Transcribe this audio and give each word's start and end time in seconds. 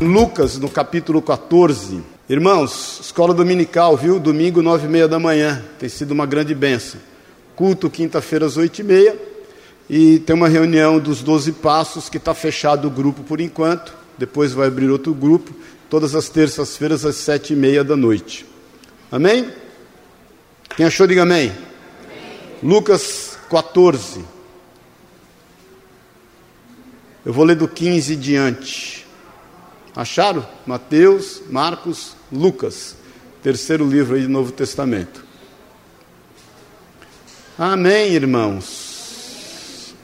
Lucas, 0.00 0.58
no 0.58 0.68
capítulo 0.68 1.22
14. 1.22 2.02
Irmãos, 2.28 3.00
escola 3.00 3.32
dominical, 3.32 3.96
viu? 3.96 4.20
Domingo, 4.20 4.60
nove 4.60 4.86
e 4.86 4.90
meia 4.90 5.08
da 5.08 5.18
manhã. 5.18 5.64
Tem 5.78 5.88
sido 5.88 6.10
uma 6.10 6.26
grande 6.26 6.54
benção. 6.54 7.00
Culto, 7.54 7.88
quinta-feira, 7.88 8.44
às 8.44 8.58
oito 8.58 8.80
e 8.80 8.84
meia. 8.84 9.18
E 9.88 10.18
tem 10.18 10.36
uma 10.36 10.48
reunião 10.48 10.98
dos 10.98 11.22
doze 11.22 11.50
passos 11.50 12.10
que 12.10 12.18
está 12.18 12.34
fechado 12.34 12.88
o 12.88 12.90
grupo 12.90 13.22
por 13.22 13.40
enquanto. 13.40 13.94
Depois 14.18 14.52
vai 14.52 14.66
abrir 14.66 14.90
outro 14.90 15.14
grupo. 15.14 15.54
Todas 15.88 16.14
as 16.14 16.28
terças-feiras, 16.28 17.06
às 17.06 17.16
sete 17.16 17.54
e 17.54 17.56
meia 17.56 17.82
da 17.82 17.96
noite. 17.96 18.44
Amém? 19.10 19.50
Quem 20.76 20.84
achou, 20.84 21.06
diga 21.06 21.22
amém. 21.22 21.50
amém. 21.50 21.58
Lucas 22.62 23.38
14. 23.48 24.22
Eu 27.24 27.32
vou 27.32 27.46
ler 27.46 27.56
do 27.56 27.66
15 27.66 28.12
em 28.12 28.18
diante. 28.18 29.05
Acharam? 29.96 30.46
Mateus, 30.66 31.42
Marcos, 31.48 32.14
Lucas. 32.30 32.94
Terceiro 33.42 33.88
livro 33.88 34.14
aí 34.14 34.22
do 34.24 34.28
Novo 34.28 34.52
Testamento. 34.52 35.24
Amém, 37.58 38.12
irmãos. 38.12 39.94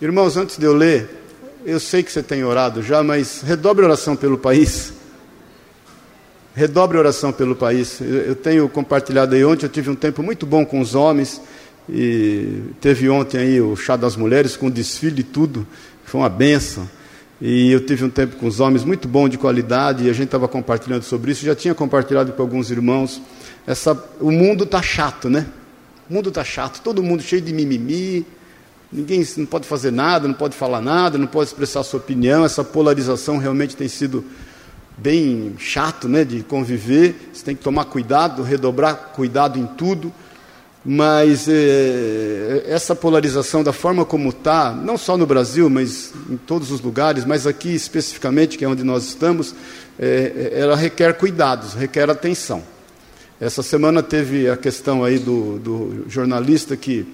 Irmãos, 0.00 0.38
antes 0.38 0.56
de 0.56 0.64
eu 0.64 0.72
ler, 0.72 1.10
eu 1.66 1.78
sei 1.78 2.02
que 2.02 2.10
você 2.10 2.22
tem 2.22 2.42
orado 2.42 2.82
já, 2.82 3.02
mas 3.02 3.42
redobre 3.42 3.84
a 3.84 3.88
oração 3.88 4.16
pelo 4.16 4.38
país. 4.38 4.94
Redobre 6.54 6.96
a 6.96 7.00
oração 7.00 7.30
pelo 7.30 7.54
país. 7.54 8.00
Eu 8.00 8.34
tenho 8.34 8.66
compartilhado 8.66 9.34
aí 9.34 9.44
ontem, 9.44 9.66
eu 9.66 9.70
tive 9.70 9.90
um 9.90 9.94
tempo 9.94 10.22
muito 10.22 10.46
bom 10.46 10.64
com 10.64 10.80
os 10.80 10.94
homens. 10.94 11.42
E 11.86 12.62
teve 12.80 13.10
ontem 13.10 13.36
aí 13.36 13.60
o 13.60 13.76
chá 13.76 13.94
das 13.94 14.16
mulheres 14.16 14.56
com 14.56 14.70
desfile 14.70 15.20
e 15.20 15.24
tudo. 15.24 15.66
Foi 16.04 16.18
uma 16.20 16.30
benção. 16.30 16.88
E 17.40 17.72
eu 17.72 17.84
tive 17.84 18.04
um 18.04 18.10
tempo 18.10 18.36
com 18.36 18.46
os 18.46 18.60
homens 18.60 18.84
muito 18.84 19.08
bom, 19.08 19.28
de 19.28 19.36
qualidade, 19.36 20.04
e 20.04 20.10
a 20.10 20.12
gente 20.12 20.26
estava 20.26 20.46
compartilhando 20.46 21.02
sobre 21.02 21.32
isso. 21.32 21.44
Já 21.44 21.54
tinha 21.54 21.74
compartilhado 21.74 22.32
com 22.32 22.42
alguns 22.42 22.70
irmãos. 22.70 23.20
Essa, 23.66 23.92
o 24.20 24.30
mundo 24.30 24.64
está 24.64 24.80
chato, 24.80 25.28
né? 25.28 25.46
O 26.08 26.14
mundo 26.14 26.28
está 26.28 26.44
chato, 26.44 26.80
todo 26.82 27.02
mundo 27.02 27.22
cheio 27.22 27.42
de 27.42 27.52
mimimi. 27.52 28.24
Ninguém 28.92 29.26
não 29.36 29.46
pode 29.46 29.66
fazer 29.66 29.90
nada, 29.90 30.28
não 30.28 30.34
pode 30.34 30.56
falar 30.56 30.80
nada, 30.80 31.18
não 31.18 31.26
pode 31.26 31.48
expressar 31.48 31.82
sua 31.82 31.98
opinião. 31.98 32.44
Essa 32.44 32.62
polarização 32.62 33.38
realmente 33.38 33.74
tem 33.74 33.88
sido 33.88 34.24
bem 34.96 35.54
chato, 35.58 36.08
né, 36.08 36.24
de 36.24 36.42
conviver. 36.44 37.30
Você 37.32 37.44
tem 37.44 37.56
que 37.56 37.62
tomar 37.62 37.86
cuidado, 37.86 38.42
redobrar 38.42 39.12
cuidado 39.14 39.58
em 39.58 39.66
tudo 39.66 40.12
mas 40.84 41.48
é, 41.48 42.64
essa 42.66 42.94
polarização 42.94 43.62
da 43.62 43.72
forma 43.72 44.04
como 44.04 44.28
está, 44.28 44.72
não 44.72 44.98
só 44.98 45.16
no 45.16 45.26
Brasil, 45.26 45.70
mas 45.70 46.12
em 46.28 46.36
todos 46.36 46.70
os 46.70 46.80
lugares, 46.80 47.24
mas 47.24 47.46
aqui 47.46 47.74
especificamente, 47.74 48.58
que 48.58 48.64
é 48.64 48.68
onde 48.68 48.84
nós 48.84 49.04
estamos, 49.04 49.54
é, 49.98 50.52
ela 50.54 50.76
requer 50.76 51.14
cuidados, 51.14 51.72
requer 51.72 52.10
atenção. 52.10 52.62
Essa 53.40 53.62
semana 53.62 54.02
teve 54.02 54.48
a 54.48 54.56
questão 54.56 55.02
aí 55.02 55.18
do, 55.18 55.58
do 55.58 56.04
jornalista 56.08 56.76
que 56.76 57.06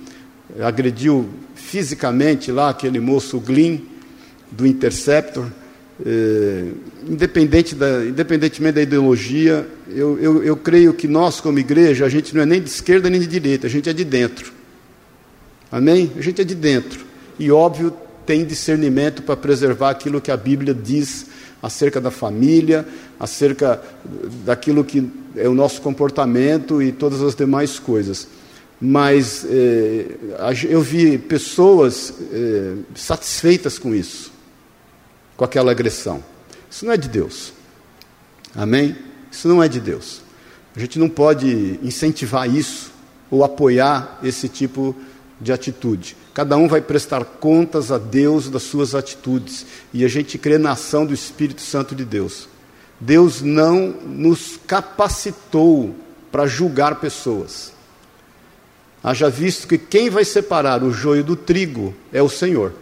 agrediu 0.61 1.29
fisicamente 1.55 2.51
lá 2.51 2.71
aquele 2.71 2.99
moço 2.99 3.39
Glyn, 3.39 3.81
do 4.51 4.67
Interceptor, 4.67 5.47
é, 6.05 6.69
independente 7.09 7.75
da, 7.75 8.06
independentemente 8.06 8.75
da 8.75 8.83
ideologia, 8.83 9.69
eu, 9.89 10.19
eu, 10.19 10.43
eu 10.43 10.56
creio 10.56 10.95
que 10.95 11.06
nós, 11.06 11.41
como 11.41 11.59
igreja, 11.59 12.05
a 12.05 12.09
gente 12.09 12.34
não 12.34 12.43
é 12.43 12.47
nem 12.47 12.61
de 12.61 12.70
esquerda 12.70 13.11
nem 13.11 13.20
de 13.20 13.27
direita, 13.27 13.67
a 13.67 13.70
gente 13.70 13.89
é 13.89 13.93
de 13.93 14.05
dentro. 14.05 14.53
Amém? 15.71 16.11
A 16.17 16.21
gente 16.21 16.41
é 16.41 16.45
de 16.45 16.55
dentro. 16.55 17.05
E 17.39 17.51
óbvio, 17.51 17.93
tem 18.25 18.45
discernimento 18.45 19.23
para 19.23 19.37
preservar 19.37 19.91
aquilo 19.91 20.21
que 20.21 20.31
a 20.31 20.37
Bíblia 20.37 20.75
diz 20.75 21.27
acerca 21.62 22.01
da 22.01 22.11
família, 22.11 22.87
acerca 23.19 23.82
daquilo 24.44 24.82
que 24.82 25.06
é 25.37 25.49
o 25.49 25.55
nosso 25.55 25.81
comportamento 25.82 26.82
e 26.82 26.93
todas 26.93 27.21
as 27.22 27.34
demais 27.34 27.78
coisas. 27.78 28.27
Mas 28.81 29.44
eh, 29.49 30.06
eu 30.69 30.81
vi 30.81 31.19
pessoas 31.19 32.15
eh, 32.32 32.77
satisfeitas 32.94 33.78
com 33.78 33.94
isso 33.94 34.30
com 35.41 35.45
aquela 35.47 35.71
agressão. 35.71 36.23
Isso 36.71 36.84
não 36.84 36.93
é 36.93 36.99
de 36.99 37.09
Deus. 37.09 37.55
Amém? 38.55 38.95
Isso 39.33 39.49
não 39.49 39.62
é 39.62 39.69
de 39.69 39.81
Deus. 39.81 40.21
A 40.77 40.78
gente 40.78 40.99
não 40.99 41.09
pode 41.09 41.81
incentivar 41.83 42.47
isso 42.47 42.93
ou 43.31 43.43
apoiar 43.43 44.19
esse 44.23 44.50
tipo 44.50 44.95
de 45.41 45.50
atitude. 45.50 46.15
Cada 46.34 46.59
um 46.59 46.69
vai 46.69 46.83
prestar 46.83 47.25
contas 47.25 47.91
a 47.91 47.97
Deus 47.97 48.50
das 48.50 48.65
suas 48.65 48.95
atitudes. 48.95 49.65
E 49.95 50.05
a 50.05 50.09
gente 50.09 50.37
crê 50.37 50.59
na 50.59 50.73
ação 50.73 51.06
do 51.06 51.15
Espírito 51.15 51.62
Santo 51.62 51.95
de 51.95 52.05
Deus. 52.05 52.47
Deus 53.00 53.41
não 53.41 53.95
nos 54.05 54.61
capacitou 54.67 55.97
para 56.31 56.47
julgar 56.47 56.97
pessoas. 56.97 57.73
Haja 59.03 59.31
visto 59.31 59.67
que 59.67 59.79
quem 59.79 60.11
vai 60.11 60.27
separar 60.27 60.84
o 60.84 60.93
joio 60.93 61.25
do 61.25 61.34
trigo 61.34 61.95
é 62.12 62.21
o 62.21 62.29
Senhor. 62.29 62.75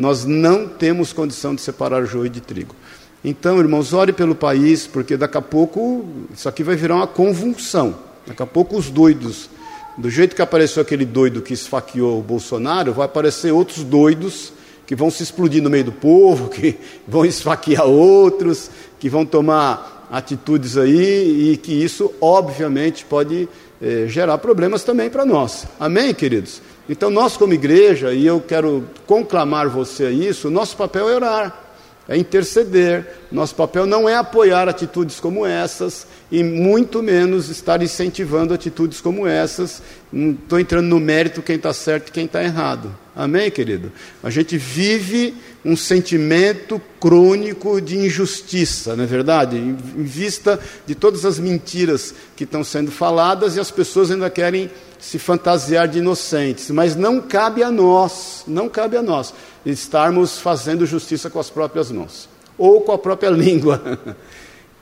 Nós 0.00 0.24
não 0.24 0.66
temos 0.66 1.12
condição 1.12 1.54
de 1.54 1.60
separar 1.60 2.06
joio 2.06 2.30
de 2.30 2.40
trigo. 2.40 2.74
Então, 3.22 3.60
irmãos, 3.60 3.92
ore 3.92 4.14
pelo 4.14 4.34
país, 4.34 4.86
porque 4.86 5.14
daqui 5.14 5.36
a 5.36 5.42
pouco 5.42 6.06
isso 6.34 6.48
aqui 6.48 6.62
vai 6.62 6.74
virar 6.74 6.94
uma 6.94 7.06
convulsão. 7.06 7.94
Daqui 8.26 8.42
a 8.42 8.46
pouco 8.46 8.78
os 8.78 8.88
doidos, 8.88 9.50
do 9.98 10.08
jeito 10.08 10.34
que 10.34 10.40
apareceu 10.40 10.80
aquele 10.80 11.04
doido 11.04 11.42
que 11.42 11.52
esfaqueou 11.52 12.18
o 12.18 12.22
Bolsonaro, 12.22 12.94
vai 12.94 13.04
aparecer 13.04 13.52
outros 13.52 13.84
doidos 13.84 14.54
que 14.86 14.96
vão 14.96 15.10
se 15.10 15.22
explodir 15.22 15.62
no 15.62 15.68
meio 15.68 15.84
do 15.84 15.92
povo, 15.92 16.48
que 16.48 16.78
vão 17.06 17.26
esfaquear 17.26 17.84
outros, 17.84 18.70
que 18.98 19.10
vão 19.10 19.26
tomar 19.26 20.08
atitudes 20.10 20.78
aí 20.78 21.52
e 21.52 21.56
que 21.58 21.74
isso, 21.74 22.10
obviamente, 22.22 23.04
pode 23.04 23.46
eh, 23.82 24.06
gerar 24.08 24.38
problemas 24.38 24.82
também 24.82 25.10
para 25.10 25.26
nós. 25.26 25.66
Amém, 25.78 26.14
queridos? 26.14 26.62
Então, 26.90 27.08
nós, 27.08 27.36
como 27.36 27.54
igreja, 27.54 28.12
e 28.12 28.26
eu 28.26 28.40
quero 28.40 28.84
conclamar 29.06 29.68
você 29.68 30.06
a 30.06 30.10
isso, 30.10 30.50
nosso 30.50 30.76
papel 30.76 31.08
é 31.08 31.14
orar, 31.14 31.70
é 32.08 32.16
interceder. 32.16 33.06
Nosso 33.30 33.54
papel 33.54 33.86
não 33.86 34.08
é 34.08 34.16
apoiar 34.16 34.68
atitudes 34.68 35.20
como 35.20 35.46
essas, 35.46 36.04
e 36.32 36.42
muito 36.42 37.00
menos 37.00 37.48
estar 37.48 37.80
incentivando 37.80 38.52
atitudes 38.52 39.00
como 39.00 39.24
essas. 39.24 39.80
Não 40.12 40.32
estou 40.32 40.58
entrando 40.58 40.88
no 40.88 40.98
mérito 40.98 41.42
quem 41.42 41.54
está 41.54 41.72
certo 41.72 42.08
e 42.08 42.10
quem 42.10 42.24
está 42.24 42.42
errado. 42.42 42.92
Amém, 43.14 43.52
querido? 43.52 43.92
A 44.20 44.28
gente 44.28 44.58
vive 44.58 45.36
um 45.64 45.76
sentimento 45.76 46.80
crônico 46.98 47.80
de 47.80 47.98
injustiça, 47.98 48.96
não 48.96 49.04
é 49.04 49.06
verdade? 49.06 49.56
Em 49.56 49.74
vista 49.74 50.58
de 50.86 50.94
todas 50.94 51.24
as 51.24 51.38
mentiras 51.38 52.14
que 52.34 52.44
estão 52.44 52.64
sendo 52.64 52.90
faladas 52.90 53.56
e 53.56 53.60
as 53.60 53.70
pessoas 53.70 54.10
ainda 54.10 54.30
querem 54.30 54.70
se 54.98 55.18
fantasiar 55.18 55.88
de 55.88 55.98
inocentes, 55.98 56.70
mas 56.70 56.96
não 56.96 57.20
cabe 57.20 57.62
a 57.62 57.70
nós, 57.70 58.44
não 58.46 58.68
cabe 58.68 58.96
a 58.96 59.02
nós 59.02 59.34
estarmos 59.64 60.38
fazendo 60.38 60.86
justiça 60.86 61.28
com 61.28 61.38
as 61.38 61.50
próprias 61.50 61.90
mãos 61.90 62.28
ou 62.56 62.80
com 62.82 62.92
a 62.92 62.98
própria 62.98 63.28
língua. 63.30 63.98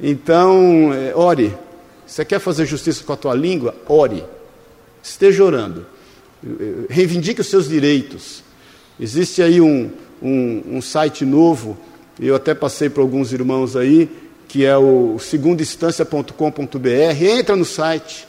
Então, 0.01 0.93
é, 0.93 1.15
ore. 1.15 1.57
Você 2.07 2.25
quer 2.25 2.39
fazer 2.39 2.65
justiça 2.67 3.05
com 3.05 3.13
a 3.13 3.17
tua 3.17 3.35
língua? 3.35 3.75
Ore. 3.87 4.25
Esteja 5.03 5.45
orando. 5.45 5.87
Reivindique 6.89 7.41
os 7.41 7.49
seus 7.49 7.69
direitos. 7.69 8.43
Existe 8.99 9.43
aí 9.43 9.61
um, 9.61 9.91
um, 10.23 10.77
um 10.77 10.83
site 10.83 11.25
novo, 11.25 11.77
eu 12.21 12.35
até 12.35 12.55
passei 12.55 12.91
para 12.91 13.03
alguns 13.03 13.33
irmãos 13.33 13.77
aí, 13.77 14.11
que 14.47 14.65
é 14.65 14.77
o 14.77 15.19
segundainstância.com.br. 15.19 17.23
Entra 17.23 17.55
no 17.55 17.65
site, 17.65 18.29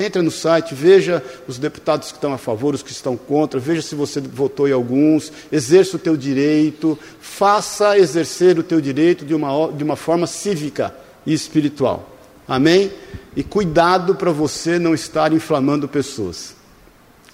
Entra 0.00 0.22
no 0.22 0.30
site, 0.30 0.74
veja 0.74 1.22
os 1.46 1.58
deputados 1.58 2.10
que 2.10 2.16
estão 2.16 2.32
a 2.32 2.38
favor, 2.38 2.74
os 2.74 2.82
que 2.82 2.90
estão 2.90 3.18
contra, 3.18 3.60
veja 3.60 3.82
se 3.82 3.94
você 3.94 4.18
votou 4.18 4.66
em 4.66 4.72
alguns, 4.72 5.30
exerça 5.52 5.96
o 5.96 5.98
teu 5.98 6.16
direito, 6.16 6.98
faça 7.20 7.98
exercer 7.98 8.58
o 8.58 8.62
teu 8.62 8.80
direito 8.80 9.26
de 9.26 9.34
uma, 9.34 9.70
de 9.70 9.84
uma 9.84 9.96
forma 9.96 10.26
cívica 10.26 10.94
e 11.26 11.34
espiritual. 11.34 12.16
Amém? 12.48 12.90
E 13.36 13.42
cuidado 13.42 14.14
para 14.14 14.32
você 14.32 14.78
não 14.78 14.94
estar 14.94 15.34
inflamando 15.34 15.86
pessoas. 15.86 16.56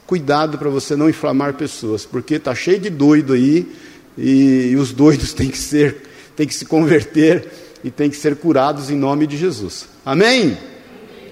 Cuidado 0.04 0.58
para 0.58 0.68
você 0.68 0.96
não 0.96 1.08
inflamar 1.08 1.54
pessoas, 1.54 2.04
porque 2.04 2.34
está 2.34 2.54
cheio 2.54 2.80
de 2.80 2.90
doido 2.90 3.32
aí, 3.32 3.72
e, 4.16 4.70
e 4.70 4.76
os 4.76 4.92
doidos 4.92 5.32
têm 5.34 5.48
que 5.48 5.58
ser, 5.58 5.96
têm 6.34 6.46
que 6.46 6.54
se 6.54 6.64
converter 6.64 7.46
e 7.84 7.90
têm 7.90 8.10
que 8.10 8.16
ser 8.16 8.36
curados 8.36 8.90
em 8.90 8.96
nome 8.96 9.26
de 9.26 9.36
Jesus. 9.36 9.86
Amém? 10.04 10.56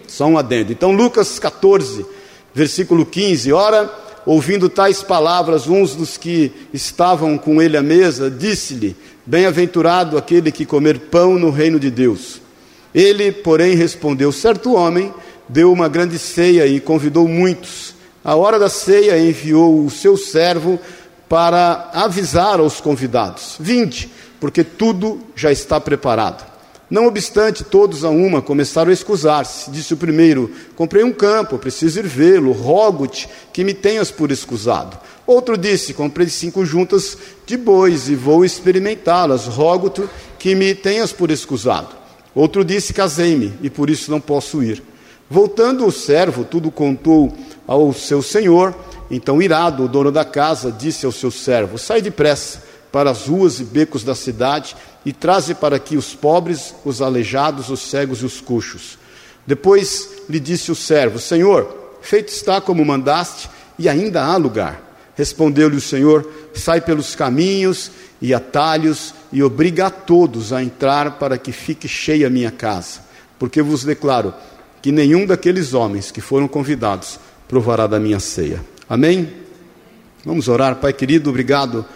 Só 0.07 0.27
um 0.27 0.39
adendo. 0.39 0.73
Então, 0.73 0.93
Lucas 0.93 1.39
14, 1.39 2.05
versículo 2.55 3.05
15: 3.05 3.53
Ora, 3.53 3.93
ouvindo 4.27 4.69
tais 4.69 5.03
palavras, 5.03 5.67
uns 5.67 5.95
dos 5.95 6.17
que 6.17 6.53
estavam 6.73 7.37
com 7.37 7.61
ele 7.61 7.77
à 7.77 7.83
mesa, 7.83 8.31
disse-lhe: 8.31 8.97
Bem-aventurado 9.27 10.17
aquele 10.17 10.53
que 10.53 10.67
comer 10.67 10.99
pão 11.11 11.39
no 11.39 11.51
reino 11.51 11.81
de 11.81 11.91
Deus. 11.91 12.41
Ele, 12.95 13.33
porém, 13.33 13.75
respondeu: 13.75 14.31
Certo 14.31 14.75
homem 14.75 15.13
deu 15.49 15.73
uma 15.73 15.89
grande 15.89 16.19
ceia 16.19 16.67
e 16.67 16.81
convidou 16.81 17.27
muitos. 17.27 17.95
A 18.25 18.35
hora 18.37 18.59
da 18.59 18.69
ceia 18.69 19.19
enviou 19.19 19.85
o 19.85 19.91
seu 19.91 20.17
servo 20.17 20.79
para 21.29 21.91
avisar 21.93 22.61
aos 22.61 22.81
convidados: 22.81 23.57
Vinde, 23.59 24.11
porque 24.41 24.63
tudo 24.63 25.21
já 25.35 25.51
está 25.51 25.81
preparado. 25.81 26.55
Não 26.91 27.07
obstante, 27.07 27.65
todos 27.65 28.05
a 28.05 28.11
uma 28.11 28.43
começaram 28.43 28.91
a 28.91 28.95
escusar-se. 28.95 29.71
Disse 29.71 29.95
o 29.95 29.97
primeiro: 29.97 30.51
Comprei 30.77 31.03
um 31.03 31.13
campo, 31.13 31.59
preciso 31.59 31.99
ir 31.99 32.07
vê-lo, 32.07 32.53
rogo-te 32.53 33.29
que 33.53 33.65
me 33.65 33.75
tenhas 33.75 34.11
por 34.11 34.31
escusado. 34.31 34.99
Outro 35.27 35.57
disse: 35.57 35.95
Comprei 35.95 36.29
cinco 36.29 36.65
juntas 36.65 37.17
de 37.47 37.57
bois 37.57 38.09
e 38.09 38.15
vou 38.15 38.45
experimentá-las, 38.45 39.47
rogo-te 39.47 40.03
que 40.39 40.55
me 40.55 40.75
tenhas 40.75 41.13
por 41.13 41.31
escusado. 41.31 41.89
Outro 42.35 42.65
disse: 42.65 42.93
Casei-me 42.93 43.55
e 43.63 43.71
por 43.71 43.89
isso 43.89 44.11
não 44.11 44.21
posso 44.21 44.63
ir. 44.63 44.83
Voltando 45.29 45.87
o 45.87 45.93
servo, 45.93 46.45
tudo 46.45 46.71
contou 46.71 47.33
ao 47.67 47.93
seu 47.95 48.23
senhor. 48.23 48.75
Então, 49.15 49.41
irado, 49.41 49.85
o 49.85 49.89
dono 49.89 50.11
da 50.11 50.25
casa 50.25 50.73
disse 50.73 51.07
ao 51.07 51.13
seu 51.13 51.31
servo: 51.31 51.79
Sai 51.79 52.03
depressa 52.03 52.61
para 52.91 53.13
as 53.13 53.29
ruas 53.29 53.61
e 53.61 53.65
becos 53.65 54.03
da 54.03 54.13
cidade 54.13 54.75
e 55.07 55.13
traze 55.13 55.55
para 55.55 55.77
aqui 55.77 55.97
os 55.97 56.17
pobres, 56.17 56.75
os 56.85 57.01
aleijados, 57.01 57.71
os 57.71 57.79
cegos 57.79 58.23
e 58.23 58.25
os 58.25 58.41
coxos. 58.41 58.99
Depois 59.47 60.09
lhe 60.29 60.41
disse 60.41 60.73
o 60.73 60.75
servo: 60.75 61.21
Senhor, 61.21 61.93
feito 62.03 62.31
está 62.31 62.61
como 62.61 62.85
mandaste, 62.85 63.49
e 63.79 63.89
ainda 63.89 64.25
há 64.25 64.37
lugar. 64.37 64.83
Respondeu-lhe 65.15 65.77
o 65.77 65.81
Senhor: 65.81 66.29
Sai 66.53 66.81
pelos 66.81 67.15
caminhos 67.15 67.93
e 68.21 68.35
atalhos 68.35 69.15
e 69.33 69.45
obriga 69.45 69.87
a 69.87 69.91
todos 69.91 70.53
a 70.53 70.61
entrar 70.61 71.21
para 71.21 71.39
que 71.39 71.53
fique 71.53 71.87
cheia 71.87 72.27
a 72.27 72.31
minha 72.31 72.51
casa. 72.51 72.99
Porque 73.39 73.63
vos 73.63 73.85
declaro 73.85 74.35
que 74.83 74.91
nenhum 74.91 75.25
daqueles 75.25 75.73
homens 75.73 76.11
que 76.11 76.21
foram 76.21 76.49
convidados 76.49 77.21
provará 77.47 77.87
da 77.87 78.01
minha 78.01 78.19
ceia. 78.19 78.74
Amém? 78.89 79.33
Vamos 80.25 80.47
orar, 80.47 80.77
Pai 80.77 80.93
querido, 80.93 81.31
obrigado 81.31 81.87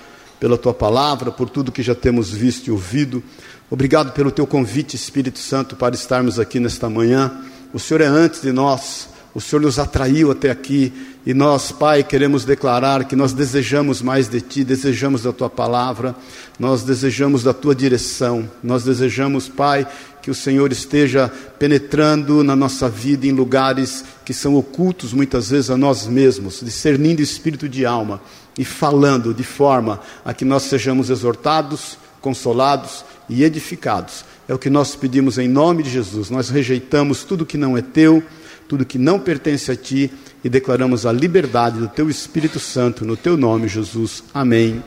pela 0.41 0.57
tua 0.57 0.73
palavra, 0.73 1.31
por 1.31 1.51
tudo 1.51 1.71
que 1.71 1.83
já 1.83 1.95
temos 1.95 2.31
visto 2.31 2.69
e 2.69 2.71
ouvido. 2.71 3.23
Obrigado 3.71 4.13
pelo 4.13 4.31
teu 4.31 4.47
convite, 4.47 4.97
Espírito 4.97 5.39
Santo, 5.39 5.77
para 5.77 5.95
estarmos 5.95 6.39
aqui 6.39 6.59
nesta 6.59 6.89
manhã. 6.89 7.43
O 7.75 7.79
Senhor 7.79 8.01
é 8.01 8.07
antes 8.07 8.41
de 8.41 8.53
nós, 8.53 9.11
o 9.39 9.41
Senhor 9.41 9.63
nos 9.63 9.79
atraiu 9.79 10.33
até 10.33 10.51
aqui 10.51 10.93
e 11.25 11.33
nós, 11.33 11.71
Pai, 11.71 12.03
queremos 12.03 12.45
declarar 12.45 13.05
que 13.05 13.15
nós 13.15 13.33
desejamos 13.33 14.03
mais 14.03 14.27
de 14.27 14.41
Ti, 14.41 14.65
desejamos 14.65 15.23
da 15.23 15.33
Tua 15.33 15.49
palavra, 15.49 16.17
nós 16.59 16.83
desejamos 16.83 17.45
da 17.45 17.55
Tua 17.55 17.73
direção, 17.73 18.51
nós 18.65 18.83
desejamos, 18.83 19.49
Pai, 19.49 19.87
que 20.21 20.29
o 20.29 20.35
Senhor 20.35 20.73
esteja 20.73 21.33
penetrando 21.57 22.43
na 22.43 22.57
nossa 22.57 22.89
vida 22.89 23.29
em 23.29 23.31
lugares 23.31 24.05
que 24.25 24.35
são 24.35 24.57
ocultos 24.57 25.13
muitas 25.13 25.51
vezes 25.51 25.71
a 25.71 25.77
nós 25.77 26.09
mesmos, 26.09 26.61
discernindo 26.61 27.23
espírito 27.23 27.69
de 27.69 27.87
alma 27.87 28.21
e 28.59 28.65
falando 28.65 29.33
de 29.33 29.45
forma 29.45 30.01
a 30.25 30.35
que 30.35 30.45
nós 30.45 30.65
sejamos 30.65 31.11
exortados, 31.11 31.97
consolados 32.21 33.05
e 33.29 33.45
edificados. 33.45 34.25
É 34.49 34.55
o 34.55 34.59
que 34.59 34.69
nós 34.69 34.97
pedimos 34.97 35.39
em 35.39 35.47
nome 35.47 35.85
de 35.85 35.91
Jesus. 35.91 36.29
Nós 36.29 36.49
rejeitamos 36.49 37.23
tudo 37.23 37.47
que 37.47 37.57
não 37.57 37.79
é 37.79 37.83
teu, 37.83 38.21
tudo 38.69 38.85
que 38.85 38.99
não 38.99 39.19
pertence 39.19 39.73
a 39.73 39.77
ti 39.77 40.13
e 40.45 40.49
declaramos 40.49 41.07
a 41.07 41.11
liberdade 41.11 41.79
do 41.81 41.89
teu 41.89 42.11
Espírito 42.11 42.61
Santo 42.61 43.05
no 43.05 43.17
teu 43.17 43.37
nome, 43.37 43.67
Jesus. 43.67 44.23
Amém 44.33 44.85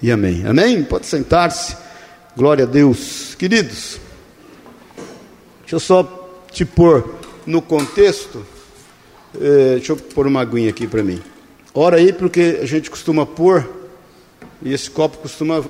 e 0.00 0.12
amém. 0.12 0.46
Amém? 0.46 0.84
Pode 0.84 1.06
sentar-se. 1.06 1.76
Glória 2.36 2.64
a 2.64 2.68
Deus. 2.68 3.34
Queridos, 3.34 3.98
deixa 5.60 5.74
eu 5.74 5.80
só 5.80 6.30
te 6.52 6.64
pôr 6.64 7.16
no 7.44 7.60
contexto. 7.60 8.46
Eh, 9.34 9.74
deixa 9.76 9.92
eu 9.92 9.96
pôr 9.96 10.26
uma 10.26 10.40
aguinha 10.40 10.70
aqui 10.70 10.86
para 10.86 11.02
mim. 11.02 11.20
Ora 11.74 11.96
aí 11.96 12.12
porque 12.12 12.60
a 12.62 12.66
gente 12.66 12.88
costuma 12.88 13.26
pôr, 13.26 13.68
e 14.62 14.72
esse 14.72 14.90
copo 14.90 15.18
costuma 15.18 15.62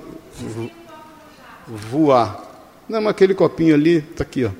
voar. 1.66 2.44
Não, 2.88 3.00
mas 3.00 3.10
aquele 3.10 3.34
copinho 3.34 3.74
ali, 3.74 3.96
está 3.96 4.22
aqui, 4.22 4.44
ó. 4.44 4.50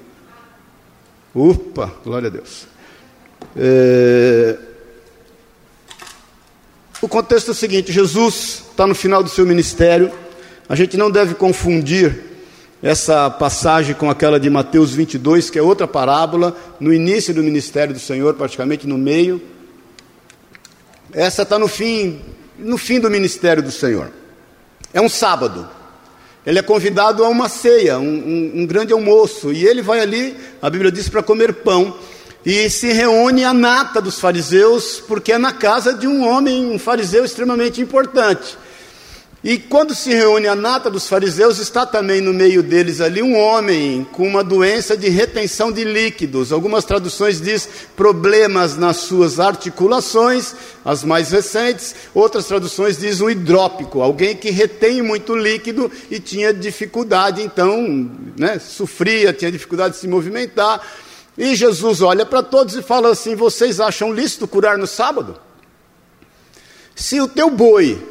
Upa, 1.34 1.92
glória 2.02 2.28
a 2.28 2.30
Deus. 2.30 2.66
É... 3.56 4.56
O 7.00 7.08
contexto 7.08 7.48
é 7.48 7.50
o 7.52 7.54
seguinte: 7.54 7.92
Jesus 7.92 8.64
está 8.70 8.86
no 8.86 8.94
final 8.94 9.22
do 9.22 9.28
seu 9.28 9.46
ministério. 9.46 10.12
A 10.68 10.74
gente 10.74 10.96
não 10.96 11.10
deve 11.10 11.34
confundir 11.34 12.24
essa 12.82 13.30
passagem 13.30 13.94
com 13.94 14.10
aquela 14.10 14.38
de 14.38 14.50
Mateus 14.50 14.92
22, 14.92 15.50
que 15.50 15.58
é 15.58 15.62
outra 15.62 15.86
parábola, 15.86 16.56
no 16.78 16.92
início 16.92 17.32
do 17.32 17.42
ministério 17.42 17.94
do 17.94 18.00
Senhor, 18.00 18.34
praticamente 18.34 18.86
no 18.86 18.98
meio. 18.98 19.40
Essa 21.12 21.42
está 21.42 21.58
no 21.58 21.68
fim, 21.68 22.20
no 22.58 22.76
fim 22.76 23.00
do 23.00 23.10
ministério 23.10 23.62
do 23.62 23.70
Senhor. 23.70 24.10
É 24.92 25.00
um 25.00 25.08
sábado. 25.08 25.68
Ele 26.44 26.58
é 26.58 26.62
convidado 26.62 27.24
a 27.24 27.28
uma 27.28 27.48
ceia, 27.48 27.98
um, 27.98 28.04
um, 28.04 28.52
um 28.62 28.66
grande 28.66 28.92
almoço, 28.92 29.52
e 29.52 29.66
ele 29.66 29.82
vai 29.82 30.00
ali, 30.00 30.36
a 30.62 30.70
Bíblia 30.70 30.92
diz, 30.92 31.08
para 31.08 31.22
comer 31.22 31.52
pão. 31.54 31.96
E 32.46 32.70
se 32.70 32.92
reúne 32.92 33.42
a 33.42 33.52
nata 33.52 34.00
dos 34.00 34.20
fariseus, 34.20 35.02
porque 35.08 35.32
é 35.32 35.38
na 35.38 35.52
casa 35.52 35.92
de 35.92 36.06
um 36.06 36.24
homem, 36.24 36.70
um 36.70 36.78
fariseu 36.78 37.24
extremamente 37.24 37.80
importante. 37.80 38.56
E 39.42 39.58
quando 39.58 39.96
se 39.96 40.14
reúne 40.14 40.46
a 40.46 40.54
nata 40.54 40.88
dos 40.88 41.08
fariseus, 41.08 41.58
está 41.58 41.84
também 41.84 42.20
no 42.20 42.32
meio 42.32 42.62
deles 42.62 43.00
ali 43.00 43.20
um 43.20 43.36
homem 43.36 44.06
com 44.12 44.28
uma 44.28 44.44
doença 44.44 44.96
de 44.96 45.08
retenção 45.08 45.72
de 45.72 45.82
líquidos. 45.82 46.52
Algumas 46.52 46.84
traduções 46.84 47.40
diz 47.40 47.68
problemas 47.96 48.76
nas 48.76 48.98
suas 48.98 49.40
articulações, 49.40 50.54
as 50.84 51.02
mais 51.02 51.32
recentes. 51.32 51.96
Outras 52.14 52.46
traduções 52.46 52.96
diz 52.96 53.20
um 53.20 53.28
hidrópico, 53.28 54.02
alguém 54.02 54.36
que 54.36 54.50
retém 54.50 55.02
muito 55.02 55.34
líquido 55.34 55.90
e 56.08 56.20
tinha 56.20 56.54
dificuldade, 56.54 57.42
então, 57.42 58.08
né, 58.38 58.60
sofria, 58.60 59.32
tinha 59.32 59.50
dificuldade 59.50 59.94
de 59.94 60.00
se 60.00 60.06
movimentar. 60.06 60.80
E 61.36 61.54
Jesus 61.54 62.00
olha 62.00 62.24
para 62.24 62.42
todos 62.42 62.74
e 62.74 62.82
fala 62.82 63.10
assim: 63.10 63.34
Vocês 63.34 63.80
acham 63.80 64.12
lícito 64.12 64.48
curar 64.48 64.78
no 64.78 64.86
sábado? 64.86 65.38
Se 66.94 67.20
o 67.20 67.28
teu 67.28 67.50
boi 67.50 68.02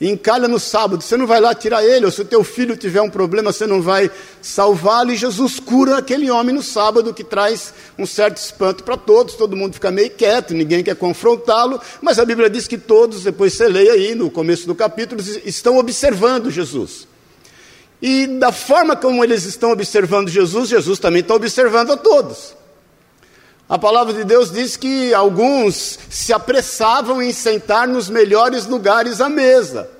encalha 0.00 0.46
no 0.46 0.58
sábado, 0.58 1.02
você 1.02 1.16
não 1.16 1.26
vai 1.26 1.40
lá 1.40 1.54
tirar 1.54 1.82
ele, 1.84 2.04
ou 2.04 2.12
se 2.12 2.20
o 2.20 2.24
teu 2.24 2.44
filho 2.44 2.76
tiver 2.76 3.00
um 3.00 3.08
problema, 3.08 3.52
você 3.52 3.66
não 3.66 3.80
vai 3.80 4.10
salvá-lo, 4.42 5.10
e 5.10 5.16
Jesus 5.16 5.58
cura 5.58 5.98
aquele 5.98 6.30
homem 6.30 6.54
no 6.54 6.62
sábado, 6.62 7.14
que 7.14 7.24
traz 7.24 7.72
um 7.98 8.04
certo 8.04 8.36
espanto 8.36 8.84
para 8.84 8.96
todos, 8.96 9.34
todo 9.34 9.56
mundo 9.56 9.74
fica 9.74 9.90
meio 9.90 10.10
quieto, 10.10 10.52
ninguém 10.52 10.84
quer 10.84 10.96
confrontá-lo, 10.96 11.80
mas 12.02 12.18
a 12.18 12.24
Bíblia 12.26 12.50
diz 12.50 12.68
que 12.68 12.76
todos, 12.76 13.22
depois 13.22 13.54
você 13.54 13.68
leia 13.68 13.92
aí 13.92 14.14
no 14.14 14.30
começo 14.30 14.66
do 14.66 14.74
capítulo, 14.74 15.22
estão 15.44 15.78
observando 15.78 16.50
Jesus. 16.50 17.08
E 18.00 18.26
da 18.26 18.52
forma 18.52 18.94
como 18.94 19.24
eles 19.24 19.44
estão 19.44 19.72
observando 19.72 20.28
Jesus, 20.28 20.68
Jesus 20.68 20.98
também 20.98 21.22
está 21.22 21.34
observando 21.34 21.92
a 21.92 21.96
todos. 21.96 22.54
A 23.68 23.78
palavra 23.78 24.12
de 24.12 24.22
Deus 24.22 24.52
diz 24.52 24.76
que 24.76 25.12
alguns 25.12 25.98
se 26.08 26.32
apressavam 26.32 27.20
em 27.20 27.32
sentar 27.32 27.88
nos 27.88 28.08
melhores 28.08 28.66
lugares 28.66 29.20
à 29.20 29.28
mesa, 29.28 29.90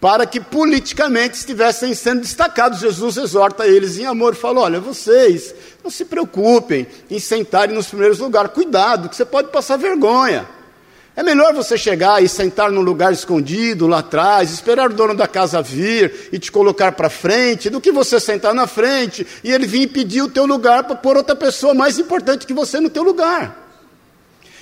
para 0.00 0.26
que 0.26 0.40
politicamente 0.40 1.36
estivessem 1.36 1.94
sendo 1.94 2.22
destacados. 2.22 2.80
Jesus 2.80 3.18
exorta 3.18 3.66
eles 3.68 3.98
em 3.98 4.06
amor, 4.06 4.34
fala: 4.34 4.62
Olha, 4.62 4.80
vocês 4.80 5.54
não 5.84 5.90
se 5.90 6.04
preocupem 6.06 6.88
em 7.08 7.20
sentarem 7.20 7.74
nos 7.74 7.86
primeiros 7.86 8.18
lugares, 8.18 8.50
cuidado, 8.52 9.08
que 9.08 9.14
você 9.14 9.24
pode 9.24 9.52
passar 9.52 9.76
vergonha. 9.76 10.55
É 11.16 11.22
melhor 11.22 11.54
você 11.54 11.78
chegar 11.78 12.22
e 12.22 12.28
sentar 12.28 12.70
num 12.70 12.82
lugar 12.82 13.10
escondido 13.10 13.86
lá 13.86 14.00
atrás, 14.00 14.52
esperar 14.52 14.90
o 14.90 14.94
dono 14.94 15.14
da 15.14 15.26
casa 15.26 15.62
vir 15.62 16.28
e 16.30 16.38
te 16.38 16.52
colocar 16.52 16.92
para 16.92 17.08
frente, 17.08 17.70
do 17.70 17.80
que 17.80 17.90
você 17.90 18.20
sentar 18.20 18.52
na 18.52 18.66
frente 18.66 19.26
e 19.42 19.50
ele 19.50 19.66
vir 19.66 19.86
pedir 19.86 20.20
o 20.20 20.28
teu 20.28 20.44
lugar 20.44 20.84
para 20.84 20.94
pôr 20.94 21.16
outra 21.16 21.34
pessoa 21.34 21.72
mais 21.72 21.98
importante 21.98 22.46
que 22.46 22.52
você 22.52 22.78
no 22.80 22.90
teu 22.90 23.02
lugar. 23.02 23.64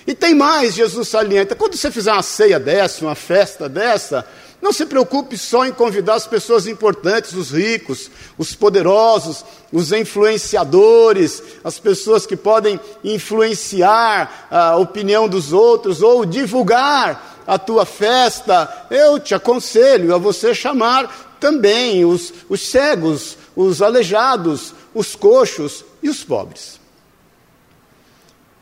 E 0.07 0.15
tem 0.15 0.33
mais, 0.33 0.75
Jesus 0.75 1.09
salienta, 1.09 1.57
quando 1.57 1.77
você 1.77 1.91
fizer 1.91 2.13
uma 2.13 2.23
ceia 2.23 2.61
dessa, 2.61 3.05
uma 3.05 3.17
festa 3.17 3.69
dessa, 3.69 4.25
não 4.65 4.73
se 4.73 4.87
preocupe 4.87 5.37
só 5.37 5.67
em 5.67 5.73
convidar 5.73 6.15
as 6.15 6.27
pessoas 6.27 6.67
importantes, 6.67 7.35
os 7.35 7.51
ricos, 7.51 8.11
os 8.39 8.55
poderosos, 8.55 9.45
os 9.71 9.93
influenciadores, 9.93 11.43
as 11.63 11.79
pessoas 11.79 12.25
que 12.25 12.35
podem 12.35 12.81
influenciar 13.05 14.49
a 14.51 14.79
opinião 14.79 15.29
dos 15.29 15.53
outros 15.53 16.01
ou 16.01 16.25
divulgar 16.25 17.43
a 17.47 17.59
tua 17.59 17.85
festa. 17.85 18.87
Eu 18.91 19.21
te 19.21 19.35
aconselho 19.35 20.15
a 20.15 20.19
você 20.19 20.55
chamar 20.55 21.37
também 21.39 22.07
os, 22.07 22.33
os 22.49 22.67
cegos, 22.67 23.37
os 23.55 23.83
aleijados, 23.83 24.73
os 24.95 25.15
coxos 25.15 25.85
e 26.03 26.09
os 26.09 26.25
pobres. 26.25 26.81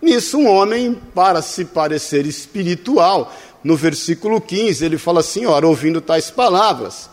Nisso, 0.02 0.36
um 0.36 0.48
homem, 0.48 1.00
para 1.14 1.40
se 1.40 1.64
parecer 1.64 2.26
espiritual, 2.26 3.32
no 3.62 3.76
versículo 3.76 4.40
15, 4.40 4.84
ele 4.84 4.98
fala 4.98 5.20
assim: 5.20 5.46
ora, 5.46 5.66
ouvindo 5.66 6.00
tais 6.00 6.30
palavras, 6.30 7.08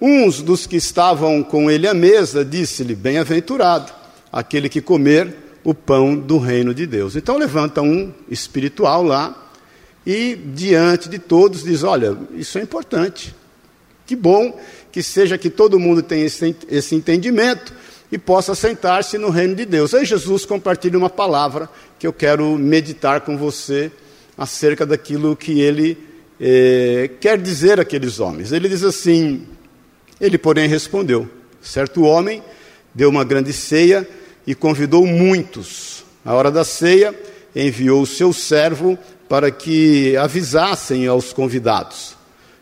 uns 0.00 0.42
dos 0.42 0.66
que 0.66 0.76
estavam 0.76 1.42
com 1.42 1.70
ele 1.70 1.86
à 1.86 1.94
mesa 1.94 2.44
disse-lhe: 2.44 2.94
Bem-aventurado 2.94 3.92
aquele 4.32 4.68
que 4.68 4.80
comer 4.80 5.34
o 5.62 5.72
pão 5.74 6.14
do 6.14 6.38
reino 6.38 6.74
de 6.74 6.86
Deus. 6.86 7.16
Então 7.16 7.38
levanta 7.38 7.80
um 7.80 8.12
espiritual 8.28 9.02
lá 9.02 9.50
e 10.06 10.34
diante 10.34 11.08
de 11.08 11.18
todos 11.18 11.62
diz: 11.62 11.82
Olha, 11.82 12.16
isso 12.36 12.58
é 12.58 12.62
importante. 12.62 13.34
Que 14.06 14.14
bom 14.14 14.58
que 14.92 15.02
seja 15.02 15.38
que 15.38 15.48
todo 15.48 15.80
mundo 15.80 16.02
tenha 16.02 16.24
esse, 16.24 16.94
entendimento 16.94 17.72
e 18.12 18.18
possa 18.18 18.54
sentar-se 18.54 19.16
no 19.18 19.30
reino 19.30 19.54
de 19.54 19.64
Deus. 19.64 19.94
Aí 19.94 20.04
Jesus 20.04 20.44
compartilha 20.44 20.98
uma 20.98 21.10
palavra 21.10 21.68
que 21.98 22.06
eu 22.06 22.12
quero 22.12 22.56
meditar 22.58 23.22
com 23.22 23.36
você 23.36 23.90
acerca 24.36 24.84
daquilo 24.84 25.36
que 25.36 25.60
ele 25.60 25.96
eh, 26.40 27.10
quer 27.20 27.40
dizer 27.40 27.80
àqueles 27.80 28.20
homens. 28.20 28.52
Ele 28.52 28.68
diz 28.68 28.82
assim: 28.82 29.46
Ele, 30.20 30.38
porém, 30.38 30.68
respondeu: 30.68 31.28
Certo 31.60 32.02
homem 32.02 32.42
deu 32.94 33.08
uma 33.08 33.24
grande 33.24 33.52
ceia 33.52 34.08
e 34.46 34.54
convidou 34.54 35.06
muitos. 35.06 36.04
À 36.24 36.34
hora 36.34 36.50
da 36.50 36.64
ceia, 36.64 37.14
enviou 37.54 38.02
o 38.02 38.06
seu 38.06 38.32
servo 38.32 38.98
para 39.28 39.50
que 39.50 40.16
avisassem 40.16 41.06
aos 41.06 41.32
convidados: 41.32 42.16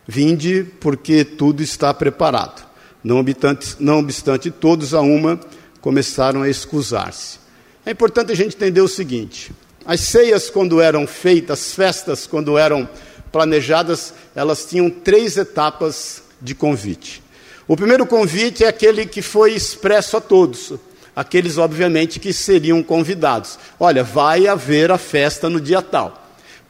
Vinde, 0.07 0.65
porque 0.79 1.23
tudo 1.23 1.61
está 1.61 1.93
preparado. 1.93 2.65
Não 3.03 3.19
obstante, 3.19 3.75
não 3.79 3.99
obstante 3.99 4.49
todos 4.49 4.93
a 4.93 5.01
uma 5.01 5.39
começaram 5.81 6.41
a 6.41 6.49
excusar-se. 6.49 7.37
É 7.85 7.91
importante 7.91 8.31
a 8.31 8.35
gente 8.35 8.55
entender 8.55 8.81
o 8.81 8.87
seguinte: 8.87 9.51
as 9.85 9.99
ceias, 9.99 10.49
quando 10.49 10.81
eram 10.81 11.05
feitas, 11.05 11.59
as 11.59 11.73
festas, 11.73 12.25
quando 12.25 12.57
eram 12.57 12.87
planejadas, 13.31 14.13
elas 14.33 14.65
tinham 14.65 14.89
três 14.89 15.35
etapas 15.35 16.23
de 16.41 16.55
convite. 16.55 17.21
O 17.67 17.75
primeiro 17.75 18.05
convite 18.05 18.63
é 18.63 18.67
aquele 18.67 19.05
que 19.05 19.21
foi 19.21 19.51
expresso 19.53 20.15
a 20.15 20.21
todos, 20.21 20.73
aqueles, 21.13 21.57
obviamente, 21.57 22.19
que 22.19 22.31
seriam 22.31 22.81
convidados. 22.81 23.59
Olha, 23.79 24.03
vai 24.03 24.47
haver 24.47 24.89
a 24.89 24.97
festa 24.97 25.49
no 25.49 25.59
dia 25.59 25.81
tal. 25.81 26.21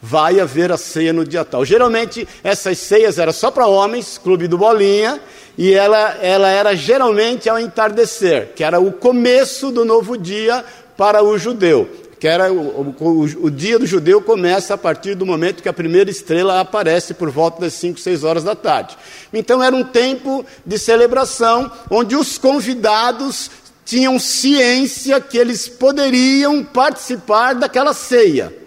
Vai 0.02 0.40
haver 0.40 0.72
a 0.72 0.78
ceia 0.78 1.14
no 1.14 1.24
dia 1.24 1.46
tal. 1.46 1.64
Geralmente, 1.64 2.28
essas 2.44 2.78
ceias 2.80 3.20
eram 3.20 3.32
só 3.32 3.52
para 3.52 3.68
homens, 3.68 4.18
clube 4.18 4.48
do 4.48 4.58
Bolinha, 4.58 5.22
e 5.58 5.74
ela, 5.74 6.18
ela 6.22 6.50
era 6.50 6.76
geralmente 6.76 7.48
ao 7.48 7.60
entardecer, 7.60 8.54
que 8.56 8.64
era 8.64 8.80
o 8.80 8.92
começo 8.92 9.72
do 9.72 9.86
novo 9.86 10.18
dia 10.18 10.66
para 10.98 11.24
o 11.24 11.38
judeu 11.38 12.03
que 12.24 12.28
era 12.30 12.54
o, 12.54 12.96
o, 13.02 13.24
o, 13.48 13.52
dia 13.52 13.78
do 13.78 13.86
judeu 13.86 14.22
começa 14.22 14.76
a 14.76 14.78
partir 14.78 15.14
do 15.14 15.26
momento 15.26 15.62
que 15.62 15.68
a 15.68 15.74
primeira 15.74 16.10
estrela 16.10 16.62
aparece 16.62 17.14
por 17.14 17.30
volta 17.30 17.60
das 17.60 17.74
5, 17.74 18.00
6 18.00 18.24
horas 18.24 18.46
da 18.46 18.56
tarde. 18.56 18.98
Então 19.34 19.62
era 19.62 19.76
um 19.76 19.84
tempo 19.84 20.46
de 20.66 20.80
celebração 20.80 21.70
onde 21.90 22.16
os 22.16 22.38
convidados 22.38 23.52
tinham 23.84 24.18
ciência 24.20 25.20
que 25.20 25.38
eles 25.38 25.68
poderiam 25.68 26.64
participar 26.64 27.56
daquela 27.56 27.94
ceia. 27.94 28.63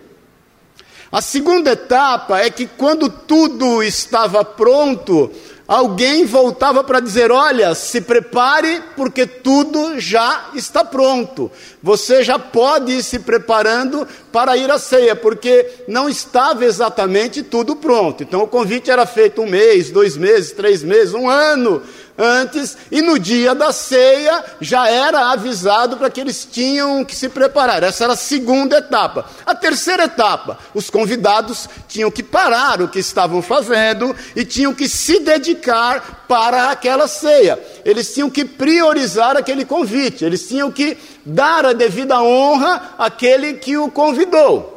A 1.16 1.22
segunda 1.22 1.72
etapa 1.72 2.40
é 2.40 2.50
que 2.50 2.66
quando 2.66 3.08
tudo 3.08 3.82
estava 3.82 4.44
pronto, 4.44 5.30
alguém 5.66 6.26
voltava 6.26 6.84
para 6.84 7.00
dizer: 7.00 7.32
Olha, 7.32 7.74
se 7.74 8.02
prepare, 8.02 8.82
porque 8.94 9.26
tudo 9.26 9.98
já 9.98 10.50
está 10.54 10.84
pronto. 10.84 11.50
Você 11.82 12.22
já 12.22 12.38
pode 12.38 12.92
ir 12.92 13.02
se 13.02 13.18
preparando 13.18 14.06
para 14.30 14.58
ir 14.58 14.70
à 14.70 14.78
ceia, 14.78 15.16
porque 15.16 15.66
não 15.88 16.06
estava 16.06 16.66
exatamente 16.66 17.42
tudo 17.42 17.76
pronto. 17.76 18.22
Então 18.22 18.42
o 18.42 18.46
convite 18.46 18.90
era 18.90 19.06
feito 19.06 19.40
um 19.40 19.48
mês, 19.48 19.90
dois 19.90 20.18
meses, 20.18 20.52
três 20.52 20.82
meses, 20.82 21.14
um 21.14 21.30
ano 21.30 21.82
antes, 22.18 22.76
e 22.90 23.02
no 23.02 23.18
dia 23.18 23.54
da 23.54 23.72
ceia 23.72 24.44
já 24.60 24.88
era 24.88 25.30
avisado 25.30 25.96
para 25.96 26.10
que 26.10 26.20
eles 26.20 26.48
tinham 26.50 27.04
que 27.04 27.14
se 27.14 27.28
preparar. 27.28 27.82
Essa 27.82 28.04
era 28.04 28.14
a 28.14 28.16
segunda 28.16 28.78
etapa. 28.78 29.26
A 29.44 29.54
terceira 29.54 30.04
etapa, 30.04 30.58
os 30.74 30.88
convidados 30.88 31.68
tinham 31.88 32.10
que 32.10 32.22
parar 32.22 32.80
o 32.80 32.88
que 32.88 32.98
estavam 32.98 33.42
fazendo 33.42 34.14
e 34.34 34.44
tinham 34.44 34.74
que 34.74 34.88
se 34.88 35.20
dedicar 35.20 36.24
para 36.26 36.70
aquela 36.70 37.06
ceia. 37.06 37.62
Eles 37.84 38.12
tinham 38.12 38.30
que 38.30 38.44
priorizar 38.44 39.36
aquele 39.36 39.64
convite, 39.64 40.24
eles 40.24 40.48
tinham 40.48 40.70
que 40.70 40.96
dar 41.24 41.66
a 41.66 41.72
devida 41.72 42.20
honra 42.22 42.94
àquele 42.98 43.54
que 43.54 43.76
o 43.76 43.90
convidou. 43.90 44.74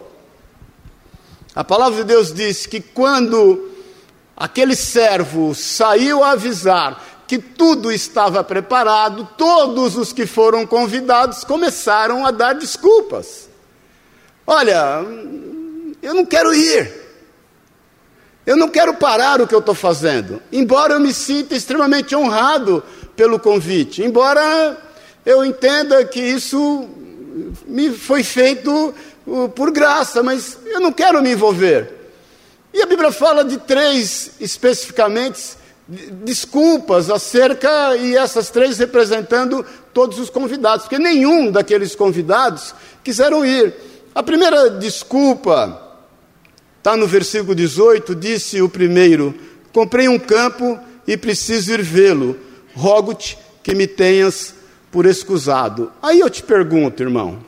A 1.56 1.64
palavra 1.64 1.98
de 1.98 2.04
Deus 2.04 2.32
diz 2.32 2.66
que 2.66 2.80
quando 2.80 3.70
aquele 4.36 4.76
servo 4.76 5.54
saiu 5.54 6.24
a 6.24 6.32
avisar 6.32 7.04
que 7.30 7.38
tudo 7.38 7.92
estava 7.92 8.44
preparado, 8.44 9.30
todos 9.38 9.96
os 9.96 10.12
que 10.12 10.26
foram 10.26 10.66
convidados 10.66 11.44
começaram 11.44 12.26
a 12.26 12.32
dar 12.32 12.54
desculpas. 12.54 13.48
Olha, 14.48 15.06
eu 16.02 16.16
não 16.16 16.26
quero 16.26 16.52
ir. 16.56 16.92
Eu 18.48 18.58
não 18.58 18.68
quero 18.68 18.96
parar 18.96 19.40
o 19.40 19.48
que 19.48 19.54
eu 19.54 19.60
estou 19.60 19.76
fazendo. 19.76 20.42
Embora 20.52 20.96
eu 20.96 21.00
me 21.00 21.14
sinta 21.14 21.56
extremamente 21.56 22.16
honrado 22.16 22.84
pelo 23.16 23.40
convite, 23.40 24.02
embora 24.02 24.76
eu 25.24 25.46
entenda 25.46 26.04
que 26.04 26.20
isso 26.20 26.90
me 27.68 27.92
foi 27.92 28.24
feito 28.24 28.92
uh, 29.28 29.50
por 29.50 29.70
graça, 29.70 30.24
mas 30.24 30.58
eu 30.66 30.80
não 30.80 30.92
quero 30.92 31.22
me 31.22 31.34
envolver. 31.34 31.94
E 32.74 32.82
a 32.82 32.88
Bíblia 32.88 33.12
fala 33.12 33.46
de 33.46 33.58
três 33.58 34.32
especificamente 34.40 35.59
desculpas 36.24 37.10
acerca, 37.10 37.96
e 37.98 38.16
essas 38.16 38.50
três 38.50 38.78
representando 38.78 39.66
todos 39.94 40.20
os 40.20 40.30
convidados, 40.30 40.86
porque 40.86 41.00
nenhum 41.00 41.52
daqueles 41.52 41.96
convidados 41.96 42.76
quiseram 43.04 43.44
ir. 43.44 43.74
A 44.14 44.22
primeira 44.22 44.70
desculpa 44.70 45.98
está 46.78 46.96
no 46.96 47.08
versículo 47.08 47.56
18: 47.56 48.14
disse 48.14 48.62
o 48.62 48.70
primeiro: 48.70 49.34
Comprei 49.74 50.08
um 50.08 50.20
campo 50.20 50.80
e 51.08 51.18
preciso 51.18 51.74
ir 51.74 51.82
vê-lo, 51.82 52.38
rogo-te 52.76 53.38
que 53.64 53.74
me 53.74 53.88
tenhas 53.88 54.54
por 54.92 55.06
escusado. 55.06 55.92
Aí 56.02 56.20
eu 56.20 56.30
te 56.30 56.44
pergunto, 56.44 57.02
irmão, 57.02 57.40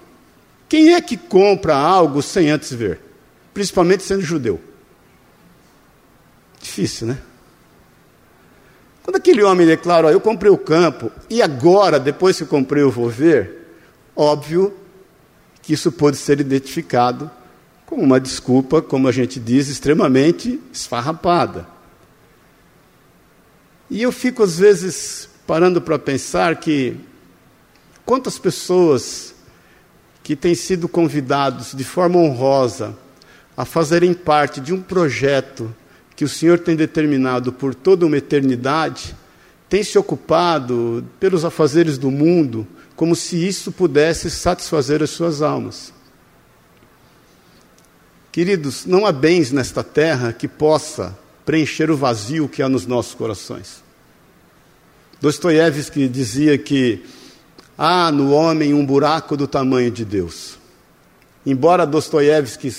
quem 0.67 0.93
é 0.93 1.01
que 1.01 1.15
compra 1.15 1.75
algo 1.75 2.21
sem 2.21 2.49
antes 2.49 2.73
ver? 2.73 2.99
Principalmente 3.53 4.03
sendo 4.03 4.21
judeu. 4.21 4.59
Difícil, 6.59 7.07
né? 7.07 7.17
Quando 9.03 9.15
aquele 9.15 9.43
homem 9.43 9.65
declara, 9.65 10.11
eu 10.11 10.21
comprei 10.21 10.51
o 10.51 10.57
campo 10.57 11.11
e 11.29 11.41
agora, 11.41 11.99
depois 11.99 12.37
que 12.37 12.45
comprei, 12.45 12.83
eu 12.83 12.91
vou 12.91 13.09
ver, 13.09 13.67
óbvio 14.15 14.73
que 15.61 15.73
isso 15.73 15.91
pode 15.91 16.17
ser 16.17 16.39
identificado 16.39 17.29
como 17.85 18.03
uma 18.03 18.19
desculpa, 18.19 18.81
como 18.81 19.07
a 19.07 19.11
gente 19.11 19.39
diz, 19.39 19.67
extremamente 19.67 20.61
esfarrapada. 20.71 21.67
E 23.89 24.01
eu 24.01 24.11
fico 24.11 24.43
às 24.43 24.57
vezes 24.57 25.27
parando 25.45 25.81
para 25.81 25.99
pensar 25.99 26.55
que 26.55 26.95
quantas 28.05 28.39
pessoas 28.39 29.35
que 30.23 30.35
têm 30.35 30.55
sido 30.55 30.87
convidados 30.87 31.73
de 31.73 31.83
forma 31.83 32.17
honrosa 32.17 32.95
a 33.57 33.65
fazerem 33.65 34.13
parte 34.13 34.61
de 34.61 34.73
um 34.73 34.81
projeto 34.81 35.75
que 36.21 36.25
o 36.25 36.29
Senhor 36.29 36.59
tem 36.59 36.75
determinado 36.75 37.51
por 37.51 37.73
toda 37.73 38.05
uma 38.05 38.15
eternidade, 38.15 39.15
tem 39.67 39.81
se 39.81 39.97
ocupado 39.97 41.03
pelos 41.19 41.43
afazeres 41.43 41.97
do 41.97 42.11
mundo, 42.11 42.67
como 42.95 43.15
se 43.15 43.43
isso 43.43 43.71
pudesse 43.71 44.29
satisfazer 44.29 45.01
as 45.01 45.09
suas 45.09 45.41
almas. 45.41 45.91
Queridos, 48.31 48.85
não 48.85 49.07
há 49.07 49.11
bens 49.11 49.51
nesta 49.51 49.83
terra 49.83 50.31
que 50.31 50.47
possa 50.47 51.17
preencher 51.43 51.89
o 51.89 51.97
vazio 51.97 52.47
que 52.47 52.61
há 52.61 52.69
nos 52.69 52.85
nossos 52.85 53.15
corações. 53.15 53.83
Dostoiévski 55.19 56.07
dizia 56.07 56.55
que 56.55 57.03
há 57.75 58.11
no 58.11 58.31
homem 58.31 58.75
um 58.75 58.85
buraco 58.85 59.35
do 59.35 59.47
tamanho 59.47 59.89
de 59.89 60.05
Deus. 60.05 60.59
Embora 61.43 61.83
Dostoiévski 61.83 62.71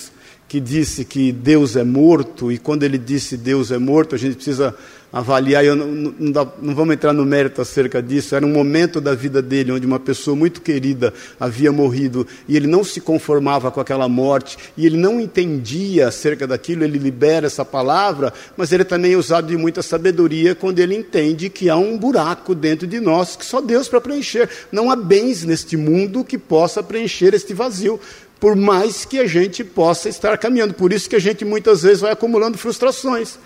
que 0.52 0.60
disse 0.60 1.02
que 1.02 1.32
Deus 1.32 1.76
é 1.76 1.82
morto, 1.82 2.52
e 2.52 2.58
quando 2.58 2.82
ele 2.82 2.98
disse 2.98 3.38
Deus 3.38 3.70
é 3.70 3.78
morto, 3.78 4.14
a 4.14 4.18
gente 4.18 4.34
precisa 4.34 4.74
avaliar, 5.10 5.62
eu 5.62 5.76
não, 5.76 5.86
não, 5.86 6.32
dá, 6.32 6.46
não, 6.60 6.74
vamos 6.74 6.94
entrar 6.94 7.12
no 7.12 7.24
mérito 7.24 7.60
acerca 7.60 8.02
disso, 8.02 8.34
era 8.34 8.46
um 8.46 8.52
momento 8.52 8.98
da 8.98 9.14
vida 9.14 9.42
dele 9.42 9.70
onde 9.70 9.86
uma 9.86 10.00
pessoa 10.00 10.34
muito 10.34 10.62
querida 10.62 11.12
havia 11.38 11.70
morrido 11.70 12.26
e 12.48 12.56
ele 12.56 12.66
não 12.66 12.82
se 12.82 12.98
conformava 12.98 13.70
com 13.70 13.78
aquela 13.78 14.08
morte 14.08 14.56
e 14.74 14.86
ele 14.86 14.96
não 14.96 15.20
entendia 15.20 16.08
acerca 16.08 16.46
daquilo, 16.46 16.82
ele 16.82 16.98
libera 16.98 17.46
essa 17.46 17.64
palavra, 17.64 18.32
mas 18.56 18.72
ele 18.72 18.84
também 18.84 19.12
é 19.12 19.16
usado 19.16 19.48
de 19.48 19.56
muita 19.56 19.82
sabedoria 19.82 20.54
quando 20.54 20.78
ele 20.78 20.94
entende 20.94 21.50
que 21.50 21.68
há 21.68 21.76
um 21.76 21.98
buraco 21.98 22.54
dentro 22.54 22.86
de 22.86 22.98
nós 22.98 23.36
que 23.36 23.44
só 23.44 23.60
Deus 23.60 23.88
para 23.88 24.00
preencher. 24.00 24.48
Não 24.70 24.90
há 24.90 24.96
bens 24.96 25.44
neste 25.44 25.76
mundo 25.76 26.24
que 26.24 26.38
possa 26.38 26.82
preencher 26.82 27.34
este 27.34 27.52
vazio 27.52 28.00
por 28.42 28.56
mais 28.56 29.04
que 29.04 29.20
a 29.20 29.26
gente 29.28 29.62
possa 29.62 30.08
estar 30.08 30.36
caminhando. 30.36 30.74
Por 30.74 30.92
isso 30.92 31.08
que 31.08 31.14
a 31.14 31.20
gente 31.20 31.44
muitas 31.44 31.82
vezes 31.82 32.00
vai 32.00 32.10
acumulando 32.10 32.58
frustrações. 32.58 33.38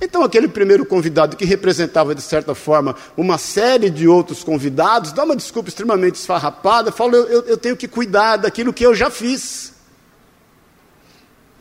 Então, 0.00 0.22
aquele 0.22 0.46
primeiro 0.46 0.86
convidado 0.86 1.36
que 1.36 1.44
representava, 1.44 2.14
de 2.14 2.22
certa 2.22 2.54
forma, 2.54 2.94
uma 3.16 3.38
série 3.38 3.90
de 3.90 4.06
outros 4.06 4.44
convidados, 4.44 5.10
dá 5.10 5.24
uma 5.24 5.34
desculpa 5.34 5.68
extremamente 5.68 6.14
esfarrapada, 6.14 6.92
fala: 6.92 7.16
eu, 7.16 7.42
eu 7.42 7.56
tenho 7.56 7.76
que 7.76 7.88
cuidar 7.88 8.36
daquilo 8.36 8.72
que 8.72 8.86
eu 8.86 8.94
já 8.94 9.10
fiz. 9.10 9.72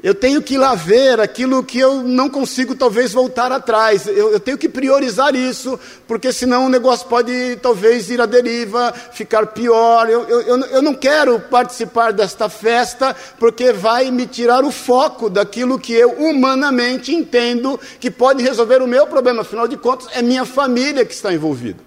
Eu 0.06 0.14
tenho 0.14 0.40
que 0.40 0.54
ir 0.54 0.60
lá 0.60 0.76
ver 0.76 1.20
aquilo 1.20 1.64
que 1.64 1.80
eu 1.80 2.04
não 2.04 2.30
consigo 2.30 2.76
talvez 2.76 3.12
voltar 3.12 3.52
atrás. 3.52 4.06
Eu, 4.06 4.34
eu, 4.34 4.40
tenho 4.40 4.56
que 4.56 4.70
priorizar 4.70 5.34
isso, 5.34 5.80
porque 6.08 6.32
senão 6.32 6.68
o 6.68 6.70
negócio 6.70 7.08
pode 7.08 7.56
talvez 7.56 8.12
ir 8.12 8.22
à 8.22 8.28
deriva, 8.28 8.94
ficar 9.12 9.48
pior. 9.48 10.08
Eu, 10.08 10.22
eu, 10.30 10.58
eu 10.60 10.82
não 10.84 10.94
quero 10.94 11.40
participar 11.40 12.14
desta 12.14 12.48
festa, 12.48 13.16
porque 13.40 13.74
vai 13.74 14.12
me 14.12 14.28
tirar 14.28 14.64
o 14.64 14.70
foco 14.70 15.28
daquilo 15.28 15.80
que 15.80 15.94
eu 15.94 16.12
humanamente 16.12 17.12
entendo 17.12 17.80
que 18.00 18.12
pode 18.12 18.44
resolver 18.44 18.84
o 18.84 18.88
meu 18.88 19.08
problema. 19.08 19.42
Afinal 19.42 19.68
de 19.68 19.76
contas, 19.76 20.08
é 20.12 20.22
minha 20.22 20.46
família 20.46 21.04
que 21.04 21.16
está 21.16 21.34
envolvida. 21.34 21.80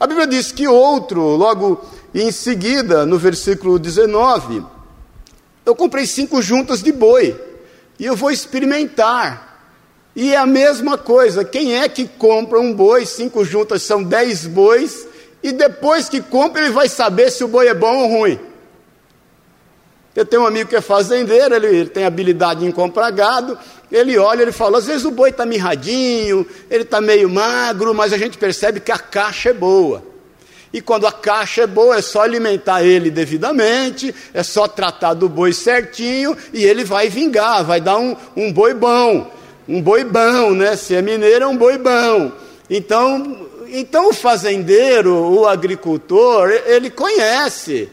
A 0.00 0.06
Bíblia 0.08 0.26
diz 0.26 0.50
que 0.50 0.66
outro, 0.66 1.20
logo 1.36 1.80
em 2.12 2.32
seguida, 2.32 3.06
no 3.06 3.18
versículo 3.18 3.78
19, 3.78 4.64
eu 5.64 5.74
comprei 5.74 6.06
cinco 6.06 6.42
juntas 6.42 6.82
de 6.82 6.92
boi 6.92 7.38
e 7.98 8.06
eu 8.06 8.16
vou 8.16 8.30
experimentar. 8.30 9.50
E 10.14 10.32
é 10.32 10.36
a 10.36 10.46
mesma 10.46 10.98
coisa, 10.98 11.44
quem 11.44 11.78
é 11.78 11.88
que 11.88 12.06
compra 12.06 12.60
um 12.60 12.74
boi, 12.74 13.06
cinco 13.06 13.44
juntas 13.44 13.82
são 13.82 14.02
dez 14.02 14.46
bois, 14.46 15.06
e 15.42 15.52
depois 15.52 16.08
que 16.08 16.20
compra 16.20 16.62
ele 16.62 16.70
vai 16.70 16.88
saber 16.88 17.30
se 17.30 17.42
o 17.42 17.48
boi 17.48 17.66
é 17.66 17.74
bom 17.74 17.96
ou 17.96 18.08
ruim. 18.08 18.38
Eu 20.14 20.26
tenho 20.26 20.42
um 20.42 20.46
amigo 20.46 20.68
que 20.68 20.76
é 20.76 20.82
fazendeiro, 20.82 21.54
ele, 21.54 21.66
ele 21.68 21.88
tem 21.88 22.04
habilidade 22.04 22.66
em 22.66 22.70
comprar 22.70 23.10
gado, 23.10 23.58
ele 23.90 24.18
olha, 24.18 24.42
ele 24.42 24.52
fala, 24.52 24.76
às 24.76 24.86
vezes 24.86 25.06
o 25.06 25.10
boi 25.10 25.30
está 25.30 25.46
mirradinho, 25.46 26.46
ele 26.70 26.82
está 26.82 27.00
meio 27.00 27.30
magro, 27.30 27.94
mas 27.94 28.12
a 28.12 28.18
gente 28.18 28.36
percebe 28.36 28.80
que 28.80 28.92
a 28.92 28.98
caixa 28.98 29.48
é 29.48 29.54
boa. 29.54 30.11
E 30.72 30.80
quando 30.80 31.06
a 31.06 31.12
caixa 31.12 31.62
é 31.62 31.66
boa, 31.66 31.96
é 31.96 32.02
só 32.02 32.22
alimentar 32.22 32.82
ele 32.82 33.10
devidamente, 33.10 34.14
é 34.32 34.42
só 34.42 34.66
tratar 34.66 35.14
do 35.14 35.28
boi 35.28 35.52
certinho 35.52 36.36
e 36.52 36.64
ele 36.64 36.82
vai 36.82 37.08
vingar, 37.08 37.64
vai 37.64 37.80
dar 37.80 37.98
um, 37.98 38.16
um 38.34 38.52
boi 38.52 38.72
bom. 38.72 39.30
Um 39.68 39.80
boi 39.80 40.02
bom, 40.02 40.52
né? 40.52 40.74
Se 40.76 40.94
é 40.94 41.02
mineiro, 41.02 41.44
é 41.44 41.46
um 41.46 41.56
boi 41.56 41.78
bom. 41.78 42.32
Então, 42.68 43.48
então 43.68 44.08
o 44.08 44.14
fazendeiro, 44.14 45.14
o 45.14 45.46
agricultor, 45.46 46.50
ele 46.66 46.90
conhece 46.90 47.88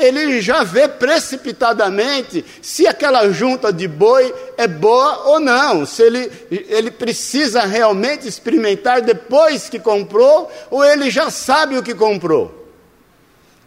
ele 0.00 0.40
já 0.40 0.64
vê 0.64 0.88
precipitadamente 0.88 2.44
se 2.62 2.86
aquela 2.86 3.30
junta 3.30 3.72
de 3.72 3.86
boi 3.86 4.34
é 4.56 4.66
boa 4.66 5.28
ou 5.28 5.40
não, 5.40 5.84
se 5.84 6.02
ele, 6.02 6.30
ele 6.50 6.90
precisa 6.90 7.62
realmente 7.62 8.26
experimentar 8.26 9.02
depois 9.02 9.68
que 9.68 9.78
comprou, 9.78 10.50
ou 10.70 10.84
ele 10.84 11.10
já 11.10 11.30
sabe 11.30 11.76
o 11.76 11.82
que 11.82 11.94
comprou. 11.94 12.68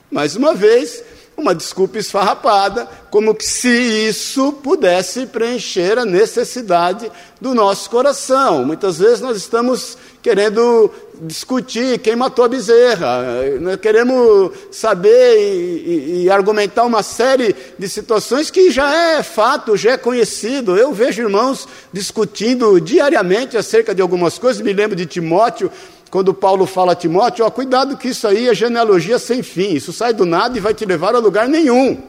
Mais 0.10 0.36
uma 0.36 0.54
vez, 0.54 1.04
uma 1.36 1.56
desculpa 1.56 1.98
esfarrapada, 1.98 2.88
como 3.10 3.34
que 3.34 3.46
se 3.46 3.70
isso 4.08 4.54
pudesse 4.54 5.26
preencher 5.26 5.98
a 5.98 6.06
necessidade 6.06 7.12
do 7.42 7.54
nosso 7.54 7.90
coração. 7.90 8.64
Muitas 8.64 9.00
vezes 9.00 9.22
nós 9.22 9.38
estamos 9.38 9.98
querendo 10.22 10.92
discutir 11.22 12.00
quem 12.00 12.16
matou 12.16 12.44
a 12.44 12.48
bezerra, 12.48 13.24
nós 13.62 13.78
queremos 13.78 14.52
saber 14.72 15.38
e, 15.38 15.42
e, 15.42 16.24
e, 16.24 16.30
argumentar 16.30 16.84
uma 16.84 17.04
série 17.04 17.56
de 17.78 17.88
situações 17.88 18.50
que 18.50 18.72
já 18.72 18.94
é 18.94 19.24
fato, 19.24 19.78
já 19.78 19.92
é 19.92 19.98
conhecido. 19.98 20.76
Eu 20.76 20.94
vejo 20.94 21.22
irmãos 21.22 21.68
discutindo 21.92 22.80
diariamente 22.82 23.58
acerca 23.58 23.94
de 23.94 24.02
algumas 24.02 24.38
coisas, 24.38 24.62
me 24.62 24.74
lembro 24.74 24.96
de 24.96 25.06
Timóteo, 25.06 25.72
quando 26.10 26.34
Paulo 26.34 26.68
fala 26.68 26.92
a 26.92 26.96
Timóteo, 26.96 27.44
ó, 27.44 27.50
cuidado 27.50 27.98
que 27.98 28.10
isso 28.10 28.28
aí 28.28 28.48
é 28.48 28.54
genealogia 28.54 29.18
sem 29.18 29.42
fim, 29.42 29.74
isso 29.74 29.92
sai 29.92 30.14
do 30.14 30.26
nada 30.26 30.56
e 30.56 30.62
vai 30.62 30.74
te 30.74 30.86
levar 30.86 31.16
a 31.16 31.20
lugar 31.20 31.48
nenhum. 31.48 32.00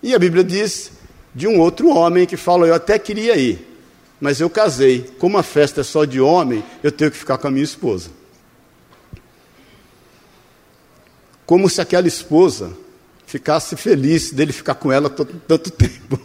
E 0.00 0.14
a 0.14 0.18
Bíblia 0.18 0.44
diz 0.44 0.92
de 1.34 1.48
um 1.48 1.58
outro 1.58 1.88
homem 1.88 2.26
que 2.26 2.36
fala, 2.36 2.66
eu 2.66 2.74
até 2.74 2.98
queria 2.98 3.36
ir, 3.36 3.67
mas 4.20 4.40
eu 4.40 4.50
casei. 4.50 5.02
Como 5.18 5.38
a 5.38 5.42
festa 5.42 5.80
é 5.80 5.84
só 5.84 6.04
de 6.04 6.20
homem, 6.20 6.64
eu 6.82 6.90
tenho 6.90 7.10
que 7.10 7.16
ficar 7.16 7.38
com 7.38 7.48
a 7.48 7.50
minha 7.50 7.64
esposa. 7.64 8.10
Como 11.46 11.68
se 11.68 11.80
aquela 11.80 12.06
esposa 12.06 12.76
ficasse 13.26 13.76
feliz 13.76 14.30
dele 14.32 14.52
ficar 14.52 14.74
com 14.74 14.90
ela 14.90 15.08
tanto 15.08 15.70
tempo. 15.72 16.20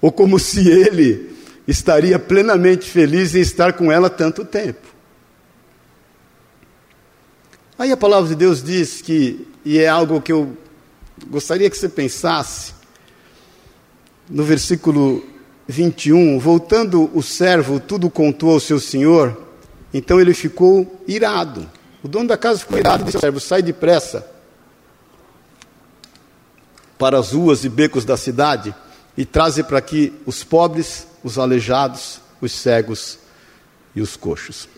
Ou 0.00 0.10
como 0.10 0.38
se 0.38 0.68
ele 0.68 1.36
estaria 1.66 2.18
plenamente 2.18 2.88
feliz 2.88 3.34
em 3.34 3.40
estar 3.40 3.74
com 3.74 3.92
ela 3.92 4.08
tanto 4.08 4.44
tempo. 4.44 4.88
Aí 7.78 7.92
a 7.92 7.96
palavra 7.96 8.28
de 8.28 8.34
Deus 8.34 8.62
diz 8.62 9.00
que, 9.00 9.46
e 9.64 9.78
é 9.78 9.88
algo 9.88 10.20
que 10.20 10.32
eu 10.32 10.56
gostaria 11.28 11.68
que 11.70 11.76
você 11.76 11.88
pensasse, 11.88 12.74
no 14.28 14.44
versículo 14.44 15.24
21, 15.70 16.38
voltando 16.38 17.10
o 17.16 17.22
servo, 17.22 17.80
tudo 17.80 18.10
contou 18.10 18.52
ao 18.52 18.60
seu 18.60 18.78
senhor, 18.78 19.40
então 19.94 20.20
ele 20.20 20.34
ficou 20.34 21.02
irado. 21.06 21.70
O 22.02 22.08
dono 22.08 22.28
da 22.28 22.36
casa 22.36 22.58
ficou 22.58 22.78
irado 22.78 23.02
e 23.02 23.04
disse 23.06 23.16
ao 23.16 23.20
servo: 23.20 23.40
sai 23.40 23.62
depressa 23.62 24.26
para 26.98 27.18
as 27.18 27.32
ruas 27.32 27.64
e 27.64 27.68
becos 27.68 28.04
da 28.04 28.16
cidade 28.16 28.74
e 29.16 29.24
traze 29.24 29.62
para 29.62 29.78
aqui 29.78 30.12
os 30.26 30.44
pobres, 30.44 31.06
os 31.24 31.38
aleijados, 31.38 32.20
os 32.40 32.52
cegos 32.52 33.18
e 33.94 34.00
os 34.00 34.16
coxos. 34.16 34.68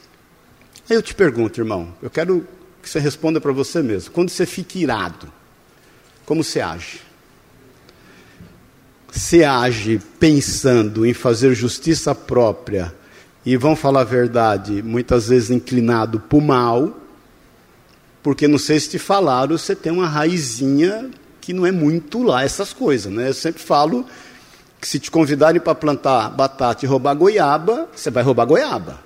Aí 0.89 0.97
eu 0.97 1.03
te 1.03 1.15
pergunto, 1.15 1.61
irmão, 1.61 1.95
eu 2.03 2.11
quero 2.11 2.47
que 2.83 2.89
você 2.89 2.99
responda 2.99 3.41
para 3.41 3.53
você 3.53 3.83
mesmo. 3.83 4.11
Quando 4.11 4.31
você 4.31 4.45
fica 4.45 4.79
irado, 4.79 5.33
como 6.25 6.43
você 6.43 6.61
age? 6.61 7.01
Você 9.15 9.45
age 9.45 10.01
pensando 10.19 11.05
em 11.05 11.13
fazer 11.13 11.55
justiça 11.55 12.15
própria 12.15 12.95
e 13.45 13.59
vão 13.59 13.77
falar 13.77 14.01
a 14.01 14.05
verdade, 14.05 14.83
muitas 14.83 15.29
vezes 15.29 15.51
inclinado 15.51 16.19
para 16.19 16.39
o 16.39 16.41
mal, 16.41 16.97
porque 18.23 18.49
não 18.49 18.57
sei 18.57 18.81
se 18.81 18.89
te 18.89 18.99
falaram, 18.99 19.59
você 19.59 19.77
tem 19.77 19.93
uma 19.93 20.09
raizinha 20.09 21.11
que 21.43 21.53
não 21.53 21.67
é 21.67 21.71
muito 21.71 22.23
lá 22.23 22.43
essas 22.43 22.73
coisas, 22.73 23.13
né? 23.13 23.29
Eu 23.29 23.35
sempre 23.35 23.63
falo 23.63 24.07
que 24.81 24.89
se 24.89 24.99
te 24.99 25.11
convidarem 25.11 25.61
para 25.61 25.75
plantar 25.75 26.31
batata 26.31 26.87
e 26.87 26.89
roubar 26.89 27.15
goiaba, 27.15 27.91
você 27.95 28.11
vai 28.11 28.23
roubar 28.23 28.47
goiaba. 28.47 28.99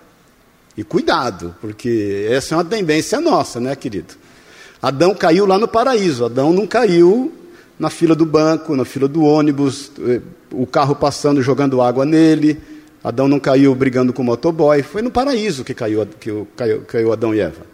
E 0.76 0.84
cuidado, 0.84 1.52
porque 1.60 2.28
essa 2.30 2.54
é 2.54 2.58
uma 2.58 2.64
tendência 2.64 3.20
nossa, 3.20 3.58
né, 3.58 3.74
querido? 3.74 4.14
Adão 4.80 5.16
caiu 5.16 5.46
lá 5.46 5.58
no 5.58 5.66
paraíso, 5.66 6.26
Adão 6.26 6.52
não 6.52 6.64
caiu 6.64 7.32
na 7.78 7.90
fila 7.90 8.14
do 8.14 8.24
banco, 8.24 8.74
na 8.74 8.84
fila 8.84 9.06
do 9.06 9.22
ônibus, 9.24 9.90
eh, 10.00 10.20
o 10.50 10.66
carro 10.66 10.94
passando 10.94 11.42
jogando 11.42 11.82
água 11.82 12.04
nele. 12.04 12.60
Adão 13.02 13.28
não 13.28 13.38
caiu 13.38 13.74
brigando 13.74 14.12
com 14.12 14.22
o 14.22 14.24
motoboy, 14.24 14.82
foi 14.82 15.02
no 15.02 15.10
paraíso 15.10 15.62
que 15.62 15.74
caiu, 15.74 16.06
que 16.18 16.30
caiu, 16.56 16.82
caiu 16.82 17.12
Adão 17.12 17.34
e 17.34 17.40
Eva. 17.40 17.66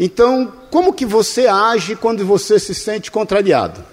Então, 0.00 0.52
como 0.70 0.92
que 0.92 1.06
você 1.06 1.46
age 1.46 1.94
quando 1.94 2.24
você 2.24 2.58
se 2.58 2.74
sente 2.74 3.10
contrariado? 3.10 3.84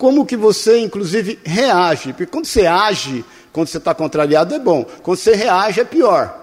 como 0.00 0.24
que 0.24 0.34
você, 0.34 0.78
inclusive, 0.78 1.38
reage. 1.44 2.14
Porque 2.14 2.24
quando 2.24 2.46
você 2.46 2.64
age, 2.66 3.22
quando 3.52 3.68
você 3.68 3.76
está 3.76 3.94
contrariado, 3.94 4.54
é 4.54 4.58
bom. 4.58 4.82
Quando 5.02 5.18
você 5.18 5.34
reage, 5.34 5.78
é 5.78 5.84
pior. 5.84 6.39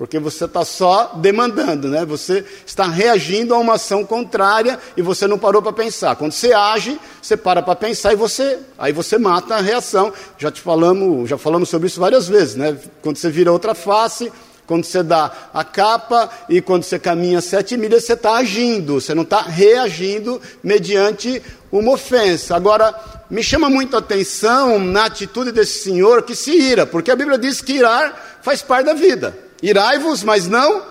Porque 0.00 0.18
você 0.18 0.46
está 0.46 0.64
só 0.64 1.12
demandando, 1.16 1.88
né? 1.88 2.06
Você 2.06 2.42
está 2.64 2.86
reagindo 2.86 3.54
a 3.54 3.58
uma 3.58 3.74
ação 3.74 4.02
contrária 4.02 4.78
e 4.96 5.02
você 5.02 5.26
não 5.26 5.38
parou 5.38 5.60
para 5.60 5.74
pensar. 5.74 6.16
Quando 6.16 6.32
você 6.32 6.54
age, 6.54 6.98
você 7.20 7.36
para 7.36 7.60
para 7.60 7.76
pensar 7.76 8.14
e 8.14 8.16
você, 8.16 8.60
aí 8.78 8.94
você 8.94 9.18
mata 9.18 9.56
a 9.56 9.60
reação. 9.60 10.10
Já 10.38 10.50
te 10.50 10.62
falamos, 10.62 11.28
já 11.28 11.36
falamos 11.36 11.68
sobre 11.68 11.86
isso 11.86 12.00
várias 12.00 12.26
vezes, 12.26 12.54
né? 12.54 12.78
Quando 13.02 13.18
você 13.18 13.28
vira 13.28 13.52
outra 13.52 13.74
face, 13.74 14.32
quando 14.66 14.84
você 14.84 15.02
dá 15.02 15.30
a 15.52 15.62
capa 15.62 16.30
e 16.48 16.62
quando 16.62 16.82
você 16.84 16.98
caminha 16.98 17.42
sete 17.42 17.76
milhas, 17.76 18.06
você 18.06 18.14
está 18.14 18.36
agindo, 18.36 19.02
você 19.02 19.14
não 19.14 19.24
está 19.24 19.42
reagindo 19.42 20.40
mediante 20.64 21.42
uma 21.70 21.92
ofensa. 21.92 22.56
Agora, 22.56 22.94
me 23.28 23.42
chama 23.42 23.68
muito 23.68 23.96
a 23.96 23.98
atenção 23.98 24.78
na 24.78 25.04
atitude 25.04 25.52
desse 25.52 25.82
senhor 25.82 26.22
que 26.22 26.34
se 26.34 26.52
ira, 26.52 26.86
porque 26.86 27.10
a 27.10 27.16
Bíblia 27.16 27.36
diz 27.36 27.60
que 27.60 27.74
irar 27.74 28.38
faz 28.40 28.62
parte 28.62 28.86
da 28.86 28.94
vida. 28.94 29.49
Irai-vos, 29.62 30.22
mas 30.22 30.48
não 30.48 30.82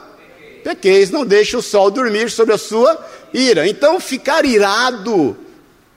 pequeis, 0.64 1.10
não 1.10 1.26
deixe 1.26 1.56
o 1.56 1.62
sol 1.62 1.90
dormir 1.90 2.30
sobre 2.30 2.54
a 2.54 2.58
sua 2.58 2.98
ira. 3.34 3.68
Então, 3.68 4.00
ficar 4.00 4.46
irado 4.46 5.38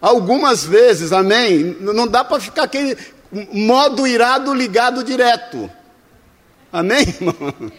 algumas 0.00 0.64
vezes, 0.64 1.12
amém? 1.12 1.76
Não 1.80 2.06
dá 2.06 2.24
para 2.24 2.40
ficar 2.40 2.64
aquele 2.64 2.96
modo 3.52 4.06
irado 4.06 4.52
ligado 4.54 5.04
direto. 5.04 5.70
Amém, 6.72 7.00
irmão? 7.20 7.72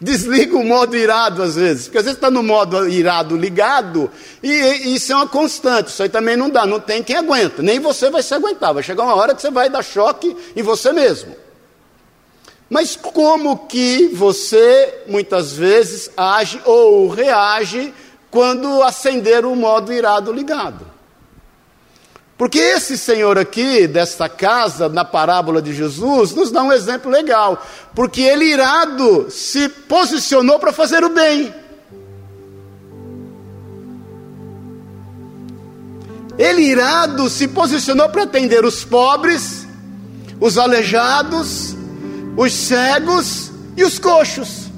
Desliga 0.00 0.56
o 0.56 0.64
modo 0.64 0.96
irado 0.96 1.42
às 1.42 1.56
vezes, 1.56 1.84
porque 1.84 1.98
às 1.98 2.04
vezes 2.04 2.16
está 2.16 2.30
no 2.30 2.40
modo 2.40 2.88
irado 2.88 3.36
ligado, 3.36 4.08
e, 4.40 4.48
e, 4.48 4.94
isso 4.94 5.12
é 5.12 5.16
uma 5.16 5.26
constante, 5.26 5.88
isso 5.88 6.00
aí 6.00 6.08
também 6.08 6.36
não 6.36 6.48
dá, 6.48 6.64
não 6.64 6.78
tem 6.78 7.02
quem 7.02 7.16
aguenta, 7.16 7.64
nem 7.64 7.80
você 7.80 8.08
vai 8.08 8.22
se 8.22 8.32
aguentar, 8.32 8.72
vai 8.72 8.84
chegar 8.84 9.02
uma 9.02 9.16
hora 9.16 9.34
que 9.34 9.42
você 9.42 9.50
vai 9.50 9.68
dar 9.68 9.82
choque 9.82 10.36
em 10.54 10.62
você 10.62 10.92
mesmo. 10.92 11.34
Mas 12.68 12.96
como 12.96 13.66
que 13.66 14.08
você 14.08 15.04
muitas 15.06 15.52
vezes 15.52 16.10
age 16.16 16.60
ou 16.64 17.08
reage 17.08 17.94
quando 18.30 18.82
acenderam 18.82 19.52
o 19.52 19.56
modo 19.56 19.92
irado 19.92 20.32
ligado. 20.32 20.86
Porque 22.36 22.58
esse 22.58 22.96
senhor 22.96 23.36
aqui, 23.36 23.88
desta 23.88 24.28
casa, 24.28 24.88
na 24.88 25.04
parábola 25.04 25.60
de 25.60 25.74
Jesus, 25.74 26.32
nos 26.32 26.52
dá 26.52 26.62
um 26.62 26.72
exemplo 26.72 27.10
legal. 27.10 27.60
Porque 27.94 28.20
ele, 28.20 28.44
irado, 28.44 29.28
se 29.28 29.68
posicionou 29.68 30.58
para 30.60 30.72
fazer 30.72 31.02
o 31.02 31.08
bem. 31.08 31.52
Ele, 36.38 36.62
irado, 36.62 37.28
se 37.28 37.48
posicionou 37.48 38.08
para 38.08 38.22
atender 38.22 38.64
os 38.64 38.84
pobres, 38.84 39.66
os 40.40 40.56
aleijados, 40.56 41.74
os 42.38 42.52
cegos 42.52 43.50
e 43.76 43.82
os 43.82 43.98
coxos. 43.98 44.68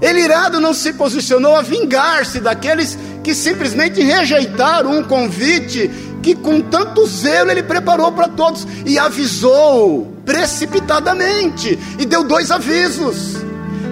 Ele, 0.00 0.20
irado, 0.20 0.60
não 0.60 0.72
se 0.72 0.92
posicionou 0.92 1.56
a 1.56 1.62
vingar-se 1.62 2.38
daqueles 2.38 2.96
que 3.24 3.34
simplesmente 3.34 4.00
rejeitaram 4.00 4.98
um 4.98 5.02
convite 5.02 5.90
que, 6.22 6.36
com 6.36 6.60
tanto 6.60 7.04
zelo, 7.06 7.50
ele 7.50 7.62
preparou 7.64 8.12
para 8.12 8.28
todos 8.28 8.64
e 8.84 8.96
avisou 8.96 10.14
precipitadamente 10.24 11.76
e 11.98 12.06
deu 12.06 12.22
dois 12.22 12.52
avisos. 12.52 13.38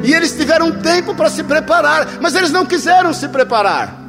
E 0.04 0.14
eles 0.14 0.36
tiveram 0.36 0.70
tempo 0.70 1.16
para 1.16 1.30
se 1.30 1.42
preparar, 1.42 2.06
mas 2.20 2.36
eles 2.36 2.52
não 2.52 2.64
quiseram 2.64 3.12
se 3.12 3.26
preparar. 3.26 4.02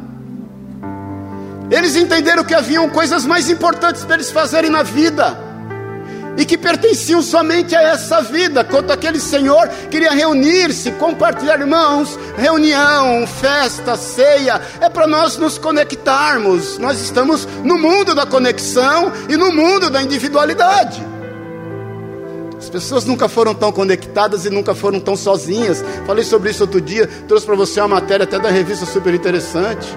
Eles 1.71 1.95
entenderam 1.95 2.43
que 2.43 2.53
haviam 2.53 2.88
coisas 2.88 3.25
mais 3.25 3.49
importantes 3.49 4.03
para 4.03 4.15
eles 4.15 4.29
fazerem 4.29 4.69
na 4.69 4.84
vida 4.84 5.44
e 6.38 6.45
que 6.45 6.58
pertenciam 6.58 7.21
somente 7.21 7.76
a 7.76 7.82
essa 7.82 8.21
vida, 8.21 8.63
quanto 8.63 8.91
aquele 8.91 9.19
senhor 9.19 9.67
queria 9.89 10.12
reunir-se, 10.12 10.91
compartilhar 10.93 11.60
irmãos, 11.60 12.17
reunião, 12.36 13.26
festa, 13.26 13.95
ceia, 13.95 14.62
é 14.82 14.89
para 14.89 15.08
nós 15.08 15.38
nos 15.38 15.58
conectarmos. 15.58 16.78
Nós 16.78 17.00
estamos 17.00 17.48
no 17.63 17.78
mundo 17.78 18.13
da 18.13 18.26
conexão 18.26 19.12
e 19.30 19.38
no 19.38 19.52
mundo 19.52 19.89
da 19.89 20.02
individualidade. 20.02 21.02
As 22.58 22.69
pessoas 22.69 23.06
nunca 23.06 23.30
foram 23.30 23.54
tão 23.54 23.71
conectadas 23.71 24.45
e 24.45 24.50
nunca 24.50 24.74
foram 24.74 25.00
tão 25.00 25.15
sozinhas. 25.15 25.84
Falei 26.06 26.24
sobre 26.24 26.50
isso 26.50 26.63
outro 26.63 26.82
dia, 26.82 27.08
trouxe 27.28 27.45
para 27.45 27.56
você 27.56 27.80
uma 27.80 27.88
matéria 27.88 28.24
até 28.24 28.39
da 28.39 28.50
revista 28.50 28.86
super 28.86 29.13
interessante 29.13 29.88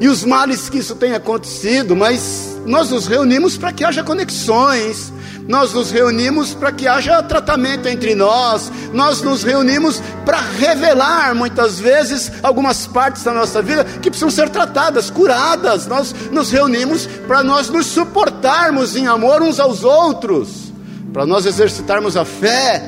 e 0.00 0.08
os 0.08 0.24
males 0.24 0.70
que 0.70 0.78
isso 0.78 0.96
tem 0.96 1.12
acontecido, 1.12 1.94
mas 1.94 2.56
nós 2.64 2.90
nos 2.90 3.06
reunimos 3.06 3.58
para 3.58 3.70
que 3.70 3.84
haja 3.84 4.02
conexões, 4.02 5.12
nós 5.46 5.74
nos 5.74 5.90
reunimos 5.90 6.54
para 6.54 6.72
que 6.72 6.88
haja 6.88 7.22
tratamento 7.22 7.86
entre 7.86 8.14
nós, 8.14 8.72
nós 8.94 9.20
nos 9.20 9.42
reunimos 9.42 10.02
para 10.24 10.38
revelar 10.40 11.34
muitas 11.34 11.78
vezes 11.78 12.32
algumas 12.42 12.86
partes 12.86 13.24
da 13.24 13.32
nossa 13.32 13.60
vida 13.60 13.84
que 13.84 14.08
precisam 14.08 14.30
ser 14.30 14.48
tratadas, 14.48 15.10
curadas. 15.10 15.86
Nós 15.86 16.14
nos 16.30 16.50
reunimos 16.50 17.06
para 17.26 17.42
nós 17.42 17.68
nos 17.68 17.86
suportarmos 17.86 18.96
em 18.96 19.06
amor 19.06 19.42
uns 19.42 19.60
aos 19.60 19.84
outros, 19.84 20.72
para 21.12 21.26
nós 21.26 21.44
exercitarmos 21.44 22.16
a 22.16 22.24
fé, 22.24 22.82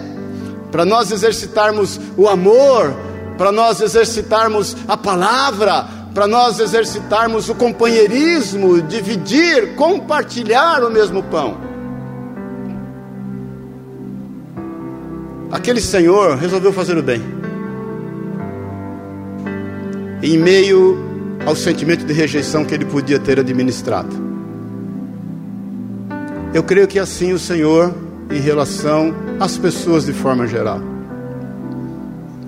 para 0.70 0.86
nós 0.86 1.10
exercitarmos 1.10 2.00
o 2.16 2.26
amor, 2.26 2.94
para 3.36 3.52
nós 3.52 3.80
exercitarmos 3.80 4.76
a 4.88 4.96
palavra 4.96 6.01
para 6.14 6.26
nós 6.26 6.60
exercitarmos 6.60 7.48
o 7.48 7.54
companheirismo, 7.54 8.82
dividir, 8.82 9.74
compartilhar 9.74 10.84
o 10.84 10.90
mesmo 10.90 11.22
pão. 11.22 11.56
Aquele 15.50 15.80
senhor 15.80 16.36
resolveu 16.36 16.72
fazer 16.72 16.96
o 16.96 17.02
bem. 17.02 17.22
Em 20.22 20.38
meio 20.38 20.98
ao 21.44 21.56
sentimento 21.56 22.04
de 22.04 22.12
rejeição 22.12 22.64
que 22.64 22.74
ele 22.74 22.84
podia 22.84 23.18
ter 23.18 23.38
administrado. 23.40 24.32
Eu 26.54 26.62
creio 26.62 26.86
que 26.86 26.98
assim 26.98 27.32
o 27.32 27.38
Senhor, 27.38 27.94
em 28.30 28.38
relação 28.38 29.14
às 29.40 29.56
pessoas 29.56 30.04
de 30.04 30.12
forma 30.12 30.46
geral. 30.46 30.80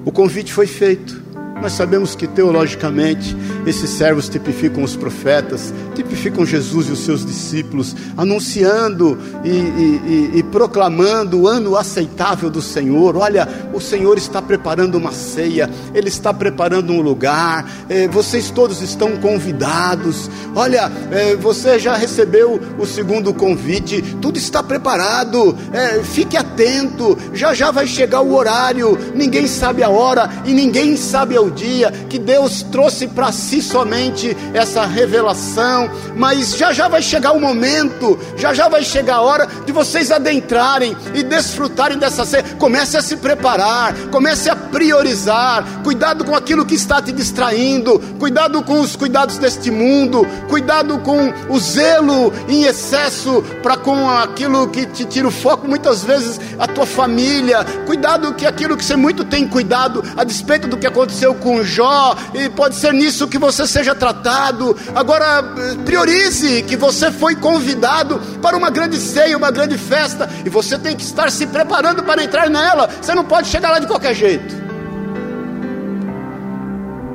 O 0.05 0.13
convite 0.13 0.53
foi 0.53 0.67
feito. 0.67 1.24
Nós 1.65 1.73
sabemos 1.73 2.15
que 2.15 2.27
teologicamente 2.27 3.35
esses 3.65 3.89
servos 3.89 4.29
tipificam 4.29 4.83
os 4.83 4.97
profetas, 4.97 5.73
tipificam 5.95 6.45
Jesus 6.45 6.89
e 6.91 6.93
os 6.93 6.99
seus 6.99 7.25
discípulos, 7.25 7.97
anunciando 8.19 9.19
e, 9.43 9.49
e, 9.49 9.53
e, 9.55 10.39
e 10.41 10.43
proclamando 10.43 11.41
o 11.41 11.49
ano 11.49 11.75
aceitável 11.75 12.51
do 12.51 12.61
Senhor. 12.61 13.17
Olha, 13.17 13.49
o 13.73 13.81
Senhor 13.81 14.19
está 14.19 14.43
preparando 14.43 14.97
uma 14.97 15.11
ceia, 15.11 15.71
Ele 15.95 16.09
está 16.09 16.35
preparando 16.35 16.93
um 16.93 17.01
lugar, 17.01 17.67
eh, 17.89 18.09
vocês 18.09 18.51
todos 18.51 18.83
estão 18.83 19.17
convidados. 19.17 20.31
Olha, 20.55 20.93
eh, 21.11 21.35
você 21.35 21.79
já 21.79 21.97
recebeu 21.97 22.61
o 22.79 22.85
segundo 22.85 23.33
convite, 23.33 24.03
tudo 24.21 24.37
está 24.37 24.63
preparado, 24.63 25.57
eh, 25.73 26.03
fique 26.03 26.37
atento, 26.37 27.17
já 27.33 27.55
já 27.55 27.71
vai 27.71 27.87
chegar 27.87 28.21
o 28.21 28.35
horário, 28.35 28.99
ninguém 29.15 29.47
sabe 29.47 29.83
a 29.83 29.89
hora 29.89 30.29
e 30.45 30.53
ninguém 30.53 30.95
sabe 30.99 31.39
o 31.39 31.54
dia 31.55 31.91
que 32.09 32.19
Deus 32.19 32.63
trouxe 32.63 33.07
para 33.07 33.33
si 33.33 33.63
somente 33.63 34.37
essa 34.53 34.85
revelação, 34.85 35.91
mas 36.17 36.57
já 36.57 36.73
já 36.73 36.89
vai 36.89 37.03
chegar 37.03 37.33
o 37.33 37.41
momento, 37.41 38.19
já 38.37 38.53
já 38.53 38.69
vai 38.69 38.83
chegar 38.83 39.17
a 39.17 39.21
hora 39.23 39.49
de 39.65 39.73
vocês 39.73 40.11
adentrarem 40.11 40.97
e 41.15 41.23
desfrutarem 41.23 41.99
dessa 41.99 42.25
ceia. 42.25 42.45
Comece 42.59 42.97
a 42.97 43.03
se 43.03 43.17
preparar, 43.17 43.95
comece 44.11 44.51
a 44.51 44.57
priorizar. 44.57 45.65
Cuidado 45.83 46.25
com 46.25 46.35
aquilo 46.35 46.67
que 46.67 46.75
está 46.75 47.01
te 47.01 47.13
distraindo, 47.13 47.99
cuidado 48.19 48.63
com 48.63 48.81
os 48.81 48.97
cuidados 48.97 49.39
deste 49.39 49.71
mundo, 49.71 50.27
cuidado 50.49 50.99
com 50.99 51.33
o 51.49 51.59
zelo 51.59 52.33
em 52.49 52.65
excesso 52.65 53.43
para 53.63 53.77
com 53.77 54.09
aquilo 54.09 54.69
que 54.69 54.87
te 54.87 55.05
tira 55.05 55.29
o 55.29 55.31
foco, 55.31 55.69
muitas 55.69 56.05
vezes 56.05 56.41
a 56.59 56.67
tua 56.67 56.87
família. 56.87 57.65
Cuidado 57.87 58.35
que 58.35 58.47
aquilo 58.47 58.77
que 58.77 58.85
você 58.85 58.97
muito 58.97 59.25
tem 59.25 59.47
cuidado, 59.47 60.03
a 60.17 60.25
despeito 60.25 60.69
do 60.69 60.77
que 60.77 60.87
aconteceu 60.87 61.34
com 61.35 61.63
Jó, 61.63 62.17
e 62.35 62.49
pode 62.49 62.75
ser 62.77 62.93
nisso 62.93 63.29
que 63.29 63.39
você 63.39 63.67
seja 63.67 63.95
tratado. 63.95 64.77
Agora, 64.95 65.43
priorize 65.85 66.63
que 66.63 66.77
você 66.77 67.11
foi 67.11 67.35
convidado 67.35 68.21
para 68.41 68.57
uma 68.57 68.71
grande 68.71 68.99
ceia, 68.99 69.37
uma 69.37 69.51
grande 69.51 69.77
festa, 69.77 70.29
e 70.45 70.49
você 70.49 70.79
tem 70.79 70.97
que 70.97 71.03
estar 71.03 71.31
se 71.31 71.47
preparando 71.47 72.03
para 72.03 72.23
entrar 72.23 72.49
nela. 72.49 72.89
Você 73.01 73.15
não 73.15 73.25
pode 73.25 73.49
chegar 73.49 73.71
lá 73.71 73.79
de 73.79 73.87
qualquer 73.87 74.15
jeito. 74.15 74.65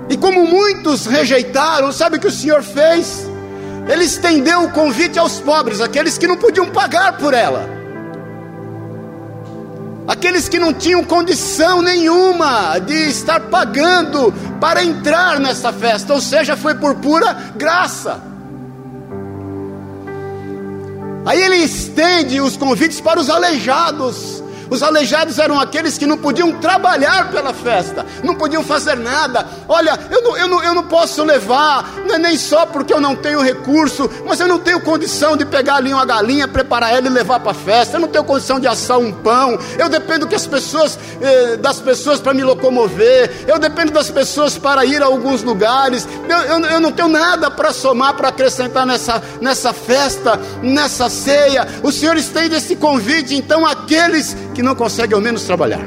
E 0.09 0.17
como 0.17 0.45
muitos 0.45 1.05
rejeitaram, 1.05 1.91
sabe 1.91 2.17
o 2.17 2.19
que 2.19 2.27
o 2.27 2.31
Senhor 2.31 2.63
fez? 2.63 3.27
Ele 3.87 4.03
estendeu 4.03 4.63
o 4.63 4.71
convite 4.71 5.17
aos 5.17 5.39
pobres, 5.39 5.81
aqueles 5.81 6.17
que 6.17 6.27
não 6.27 6.37
podiam 6.37 6.67
pagar 6.67 7.17
por 7.17 7.33
ela 7.33 7.78
aqueles 10.09 10.49
que 10.49 10.57
não 10.57 10.73
tinham 10.73 11.03
condição 11.03 11.83
nenhuma 11.83 12.79
de 12.79 12.95
estar 13.09 13.41
pagando 13.41 14.33
para 14.59 14.83
entrar 14.83 15.39
nessa 15.39 15.71
festa, 15.71 16.15
ou 16.15 16.19
seja, 16.19 16.57
foi 16.57 16.73
por 16.73 16.95
pura 16.95 17.31
graça. 17.55 18.19
Aí 21.27 21.39
ele 21.39 21.57
estende 21.57 22.41
os 22.41 22.57
convites 22.57 22.99
para 22.99 23.19
os 23.19 23.29
aleijados, 23.29 24.38
os 24.69 24.83
aleijados 24.83 25.39
eram 25.39 25.59
aqueles 25.59 25.97
que 25.97 26.05
não 26.05 26.17
podiam 26.17 26.53
trabalhar 26.59 27.31
pela 27.31 27.53
festa, 27.53 28.05
não 28.23 28.35
podiam 28.35 28.63
fazer 28.63 28.95
nada. 28.95 29.45
Olha, 29.67 29.97
eu 30.11 30.21
não, 30.21 30.37
eu 30.37 30.47
não, 30.47 30.63
eu 30.63 30.73
não 30.73 30.83
posso 30.83 31.23
levar, 31.23 31.91
não 32.07 32.15
é 32.15 32.19
nem 32.19 32.37
só 32.37 32.65
porque 32.65 32.93
eu 32.93 33.01
não 33.01 33.15
tenho 33.15 33.41
recurso, 33.41 34.09
mas 34.25 34.39
eu 34.39 34.47
não 34.47 34.59
tenho 34.59 34.79
condição 34.81 35.35
de 35.35 35.45
pegar 35.45 35.75
ali 35.75 35.93
uma 35.93 36.05
galinha, 36.05 36.47
preparar 36.47 36.93
ela 36.93 37.07
e 37.07 37.09
levar 37.09 37.39
para 37.39 37.51
a 37.51 37.55
festa. 37.55 37.97
Eu 37.97 38.01
não 38.01 38.07
tenho 38.07 38.23
condição 38.23 38.59
de 38.59 38.67
assar 38.67 38.99
um 38.99 39.11
pão. 39.11 39.57
Eu 39.77 39.89
dependo 39.89 40.27
que 40.27 40.35
as 40.35 40.45
pessoas, 40.45 40.97
eh, 41.21 41.57
das 41.57 41.79
pessoas 41.79 42.19
para 42.19 42.33
me 42.33 42.43
locomover. 42.43 43.45
Eu 43.47 43.59
dependo 43.59 43.91
das 43.91 44.09
pessoas 44.09 44.57
para 44.57 44.85
ir 44.85 45.01
a 45.01 45.05
alguns 45.05 45.43
lugares. 45.43 46.07
Eu, 46.27 46.37
eu, 46.37 46.65
eu 46.65 46.79
não 46.79 46.91
tenho 46.91 47.07
nada 47.07 47.49
para 47.49 47.71
somar, 47.73 48.13
para 48.15 48.29
acrescentar 48.29 48.85
nessa, 48.85 49.21
nessa 49.41 49.73
festa, 49.73 50.39
nessa 50.61 51.09
ceia. 51.09 51.67
O 51.83 51.91
Senhor 51.91 52.15
estende 52.17 52.55
esse 52.55 52.75
convite, 52.75 53.35
então, 53.35 53.65
aqueles 53.65 54.35
que 54.59 54.63
não 54.63 54.75
conseguem 54.75 55.15
ao 55.15 55.21
menos 55.21 55.43
trabalhar. 55.43 55.85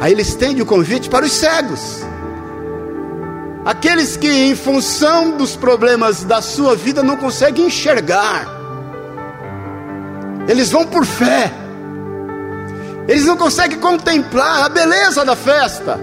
Aí 0.00 0.10
ele 0.10 0.22
estende 0.22 0.60
o 0.60 0.66
convite 0.66 1.08
para 1.08 1.24
os 1.24 1.30
cegos. 1.34 2.04
Aqueles 3.64 4.16
que, 4.16 4.26
em 4.26 4.56
função 4.56 5.36
dos 5.36 5.54
problemas 5.54 6.24
da 6.24 6.42
sua 6.42 6.74
vida, 6.74 7.00
não 7.00 7.16
conseguem 7.16 7.66
enxergar. 7.66 8.48
Eles 10.48 10.72
vão 10.72 10.84
por 10.84 11.06
fé. 11.06 11.52
Eles 13.06 13.24
não 13.24 13.36
conseguem 13.36 13.78
contemplar 13.78 14.64
a 14.64 14.68
beleza 14.68 15.24
da 15.24 15.36
festa. 15.36 15.96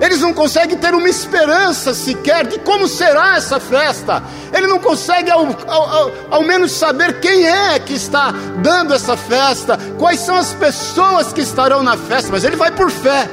Eles 0.00 0.20
não 0.20 0.32
conseguem 0.32 0.76
ter 0.78 0.94
uma 0.94 1.08
esperança 1.08 1.92
sequer 1.92 2.46
de 2.46 2.58
como 2.60 2.86
será 2.86 3.36
essa 3.36 3.58
festa. 3.58 4.22
Ele 4.52 4.66
não 4.66 4.78
consegue, 4.78 5.30
ao, 5.30 5.46
ao, 5.66 6.12
ao, 6.30 6.42
menos, 6.42 6.72
saber 6.72 7.18
quem 7.20 7.46
é 7.46 7.78
que 7.80 7.94
está 7.94 8.32
dando 8.62 8.94
essa 8.94 9.16
festa, 9.16 9.76
quais 9.98 10.20
são 10.20 10.36
as 10.36 10.54
pessoas 10.54 11.32
que 11.32 11.40
estarão 11.40 11.82
na 11.82 11.96
festa, 11.96 12.30
mas 12.30 12.44
ele 12.44 12.56
vai 12.56 12.70
por 12.70 12.90
fé. 12.90 13.28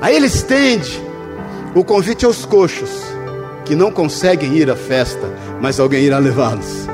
Aí 0.00 0.14
ele 0.14 0.26
estende 0.26 1.02
o 1.74 1.82
convite 1.82 2.26
aos 2.26 2.44
coxos, 2.44 2.90
que 3.64 3.74
não 3.74 3.90
conseguem 3.90 4.54
ir 4.54 4.70
à 4.70 4.76
festa, 4.76 5.32
mas 5.60 5.80
alguém 5.80 6.04
irá 6.04 6.18
levá-los. 6.18 6.86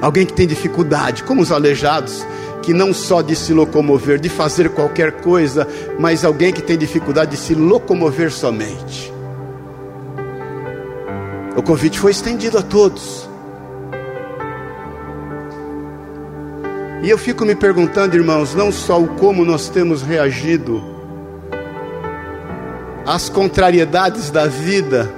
Alguém 0.00 0.26
que 0.26 0.32
tem 0.32 0.46
dificuldade, 0.46 1.24
como 1.24 1.40
os 1.40 1.50
aleijados, 1.50 2.24
que 2.68 2.74
não 2.74 2.92
só 2.92 3.22
de 3.22 3.34
se 3.34 3.54
locomover, 3.54 4.20
de 4.20 4.28
fazer 4.28 4.68
qualquer 4.68 5.22
coisa, 5.22 5.66
mas 5.98 6.22
alguém 6.22 6.52
que 6.52 6.60
tem 6.60 6.76
dificuldade 6.76 7.30
de 7.30 7.38
se 7.38 7.54
locomover 7.54 8.30
somente. 8.30 9.10
O 11.56 11.62
convite 11.62 11.98
foi 11.98 12.10
estendido 12.10 12.58
a 12.58 12.62
todos. 12.62 13.26
E 17.02 17.08
eu 17.08 17.16
fico 17.16 17.46
me 17.46 17.54
perguntando, 17.54 18.14
irmãos, 18.14 18.54
não 18.54 18.70
só 18.70 19.00
o 19.00 19.08
como 19.08 19.46
nós 19.46 19.70
temos 19.70 20.02
reagido 20.02 20.82
às 23.06 23.30
contrariedades 23.30 24.30
da 24.30 24.44
vida, 24.46 25.10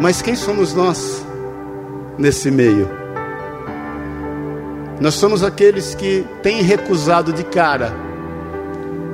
mas 0.00 0.20
quem 0.20 0.34
somos 0.34 0.74
nós 0.74 1.24
nesse 2.18 2.50
meio? 2.50 3.03
Nós 5.00 5.14
somos 5.14 5.42
aqueles 5.42 5.94
que 5.94 6.24
têm 6.42 6.62
recusado 6.62 7.32
de 7.32 7.44
cara 7.44 7.92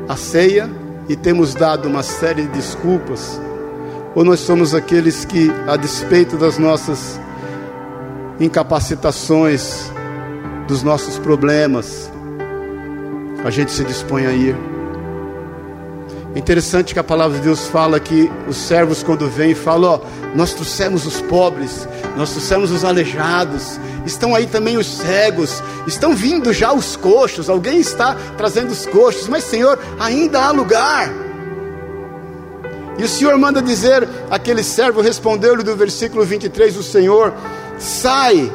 a 0.08 0.16
ceia 0.16 0.68
e 1.08 1.16
temos 1.16 1.54
dado 1.54 1.88
uma 1.88 2.02
série 2.02 2.42
de 2.42 2.48
desculpas, 2.48 3.40
ou 4.14 4.24
nós 4.24 4.40
somos 4.40 4.74
aqueles 4.74 5.24
que, 5.24 5.50
a 5.66 5.76
despeito 5.76 6.36
das 6.36 6.58
nossas 6.58 7.18
incapacitações, 8.38 9.90
dos 10.66 10.82
nossos 10.82 11.18
problemas, 11.18 12.10
a 13.44 13.50
gente 13.50 13.72
se 13.72 13.84
dispõe 13.84 14.26
a 14.26 14.32
ir. 14.32 14.56
É 16.34 16.38
interessante 16.38 16.94
que 16.94 17.00
a 17.00 17.04
palavra 17.04 17.38
de 17.38 17.42
Deus 17.42 17.66
fala 17.66 17.98
que 17.98 18.30
os 18.48 18.56
servos, 18.56 19.02
quando 19.02 19.28
vêm, 19.28 19.52
falam: 19.54 19.94
Ó, 19.94 20.00
nós 20.34 20.54
trouxemos 20.54 21.04
os 21.04 21.20
pobres, 21.22 21.88
nós 22.16 22.30
trouxemos 22.30 22.70
os 22.70 22.84
aleijados, 22.84 23.80
estão 24.06 24.32
aí 24.32 24.46
também 24.46 24.76
os 24.76 24.86
cegos, 24.86 25.60
estão 25.88 26.14
vindo 26.14 26.52
já 26.52 26.72
os 26.72 26.94
coxos, 26.94 27.50
alguém 27.50 27.80
está 27.80 28.16
trazendo 28.36 28.70
os 28.70 28.86
coxos, 28.86 29.26
mas 29.26 29.42
Senhor, 29.42 29.76
ainda 29.98 30.40
há 30.40 30.52
lugar. 30.52 31.10
E 32.96 33.02
o 33.02 33.08
Senhor 33.08 33.36
manda 33.36 33.60
dizer: 33.60 34.08
aquele 34.30 34.62
servo 34.62 35.00
respondeu-lhe 35.00 35.64
do 35.64 35.74
versículo 35.74 36.24
23: 36.24 36.76
O 36.76 36.82
Senhor 36.84 37.34
sai 37.76 38.52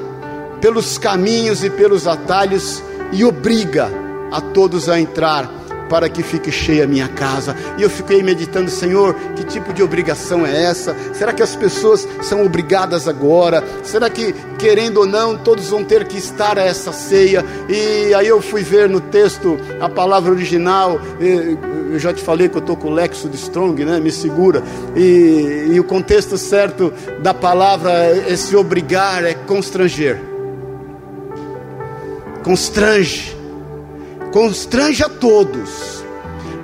pelos 0.61 0.97
caminhos 0.97 1.61
e 1.61 1.69
pelos 1.69 2.07
atalhos 2.07 2.81
e 3.11 3.25
obriga 3.25 3.89
a 4.31 4.39
todos 4.39 4.88
a 4.88 4.97
entrar 4.97 5.64
para 5.89 6.10
que 6.10 6.24
fique 6.24 6.52
cheia 6.52 6.84
a 6.84 6.88
minha 6.88 7.08
casa. 7.08 7.56
E 7.78 7.84
eu 7.84 7.89
fiquei 7.89 8.21
meditando, 8.24 8.69
Senhor, 8.69 9.13
que 9.36 9.43
tipo 9.43 9.74
de 9.74 9.84
obrigação 9.84 10.45
é 10.45 10.63
essa? 10.63 10.95
Será 11.13 11.34
que 11.34 11.43
as 11.43 11.56
pessoas 11.56 12.08
são 12.21 12.45
obrigadas 12.45 13.08
agora? 13.08 13.63
Será 13.84 14.10
que, 14.10 14.34
querendo 14.58 14.98
ou 14.98 15.06
não, 15.06 15.38
todos 15.38 15.69
vão 15.69 15.84
ter 15.84 16.06
que 16.06 16.17
estar 16.17 16.58
a 16.58 16.63
essa 16.63 16.91
ceia? 16.91 17.45
E 17.69 18.13
aí 18.13 18.28
eu 18.28 18.41
fui 18.41 18.63
ver 18.63 18.89
no 18.89 19.00
texto 19.00 19.58
a 19.80 19.89
palavra 19.89 20.32
original. 20.32 21.00
Eu 21.19 22.00
já 22.00 22.13
te 22.13 22.24
falei 22.24 22.50
que 22.50 22.56
eu 22.56 22.62
estou 22.62 22.76
com 22.76 22.89
o 22.89 22.93
Lexo 22.93 23.30
de 23.30 23.36
Strong, 23.36 23.86
né? 23.86 24.00
Me 24.00 24.12
segura. 24.12 24.63
E, 24.95 25.69
e 25.71 25.80
o 25.80 25.84
contexto 25.84 26.38
certo 26.38 26.91
da 27.21 27.34
palavra, 27.34 28.12
esse 28.28 28.56
obrigar, 28.56 29.24
é 29.24 29.34
constranger. 29.34 30.19
Constrange 32.43 33.35
constrange 34.36 35.02
a 35.02 35.08
todos, 35.08 36.04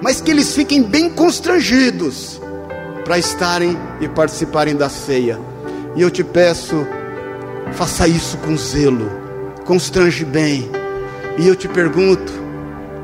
mas 0.02 0.20
que 0.20 0.30
eles 0.30 0.54
fiquem 0.54 0.84
bem 0.84 1.10
constrangidos 1.10 2.38
para 3.06 3.18
estarem 3.18 3.78
e 4.02 4.10
participarem 4.10 4.76
da 4.76 4.90
ceia. 4.90 5.40
E 5.96 6.02
eu 6.02 6.12
te 6.12 6.22
peço, 6.22 6.86
faça 7.72 8.10
isso 8.10 8.38
com 8.40 8.58
zelo, 8.58 9.10
constrange 9.64 10.26
bem. 10.26 10.70
E 11.40 11.48
eu 11.48 11.56
te 11.56 11.70
pergunto, 11.70 12.34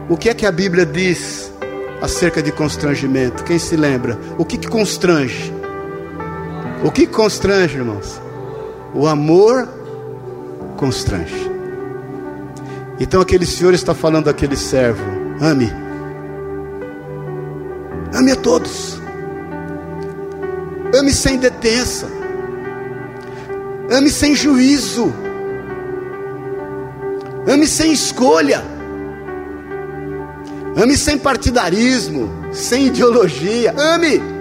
o 0.10 0.18
que 0.18 0.28
é 0.28 0.34
que 0.34 0.46
a 0.46 0.52
Bíblia 0.52 0.86
diz 0.86 1.50
acerca 2.02 2.44
de 2.44 2.52
constrangimento? 2.52 3.46
Quem 3.46 3.58
se 3.58 3.78
lembra? 3.78 4.20
O 4.38 4.44
que, 4.44 4.58
que 4.58 4.68
constrange? 4.68 5.54
O 6.84 6.92
que 6.92 7.08
constrange, 7.08 7.78
irmãos? 7.78 8.22
O 8.94 9.08
amor 9.08 9.66
constrange. 10.76 11.57
Então 13.00 13.22
aquele 13.22 13.46
senhor 13.46 13.74
está 13.74 13.94
falando 13.94 14.28
àquele 14.28 14.56
servo: 14.56 15.04
ame, 15.40 15.72
ame 18.14 18.32
a 18.32 18.36
todos, 18.36 19.00
ame 20.98 21.12
sem 21.12 21.38
detença, 21.38 22.08
ame 23.92 24.10
sem 24.10 24.36
juízo, 24.36 25.14
ame 27.48 27.68
sem 27.68 27.92
escolha, 27.92 28.64
ame 30.76 30.98
sem 30.98 31.20
partidarismo, 31.20 32.32
sem 32.52 32.88
ideologia, 32.88 33.76
ame. 33.78 34.38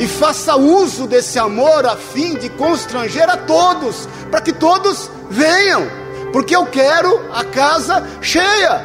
E 0.00 0.06
faça 0.06 0.54
uso 0.54 1.08
desse 1.08 1.40
amor 1.40 1.84
a 1.84 1.96
fim 1.96 2.36
de 2.36 2.48
constranger 2.50 3.28
a 3.28 3.36
todos, 3.36 4.08
para 4.30 4.40
que 4.40 4.52
todos 4.52 5.10
venham 5.28 6.07
porque 6.32 6.54
eu 6.54 6.66
quero 6.66 7.20
a 7.32 7.44
casa 7.44 8.06
cheia. 8.20 8.82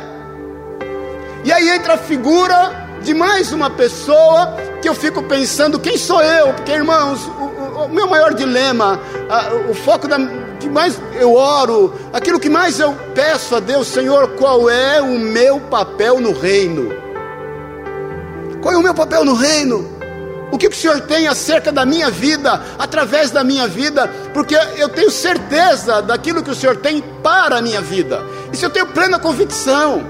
E 1.43 1.51
aí 1.51 1.69
entra 1.69 1.95
a 1.95 1.97
figura 1.97 2.83
de 3.01 3.13
mais 3.13 3.51
uma 3.51 3.69
pessoa 3.69 4.55
que 4.81 4.87
eu 4.87 4.95
fico 4.95 5.23
pensando: 5.23 5.79
quem 5.79 5.97
sou 5.97 6.21
eu? 6.21 6.53
Porque, 6.53 6.71
irmãos, 6.71 7.25
o, 7.25 7.85
o 7.85 7.89
meu 7.89 8.07
maior 8.07 8.33
dilema, 8.33 8.99
a, 9.29 9.69
o 9.69 9.73
foco 9.73 10.07
da, 10.07 10.17
que 10.59 10.69
mais 10.69 10.99
eu 11.19 11.35
oro, 11.35 11.93
aquilo 12.13 12.39
que 12.39 12.49
mais 12.49 12.79
eu 12.79 12.95
peço 13.13 13.55
a 13.55 13.59
Deus, 13.59 13.87
Senhor, 13.87 14.29
qual 14.37 14.69
é 14.69 15.01
o 15.01 15.19
meu 15.19 15.59
papel 15.59 16.19
no 16.19 16.31
reino? 16.31 16.89
Qual 18.61 18.73
é 18.73 18.77
o 18.77 18.81
meu 18.81 18.93
papel 18.93 19.25
no 19.25 19.33
reino? 19.33 19.92
O 20.53 20.57
que 20.59 20.67
o 20.67 20.71
Senhor 20.75 21.01
tem 21.01 21.27
acerca 21.27 21.71
da 21.71 21.83
minha 21.83 22.11
vida, 22.11 22.61
através 22.77 23.31
da 23.31 23.43
minha 23.43 23.67
vida, 23.67 24.07
porque 24.35 24.55
eu 24.77 24.87
tenho 24.87 25.09
certeza 25.09 25.99
daquilo 25.99 26.43
que 26.43 26.51
o 26.51 26.55
Senhor 26.55 26.77
tem 26.77 27.01
para 27.23 27.57
a 27.57 27.61
minha 27.61 27.81
vida. 27.81 28.23
Isso 28.51 28.63
eu 28.63 28.69
tenho 28.69 28.85
plena 28.85 29.17
convicção. 29.17 30.03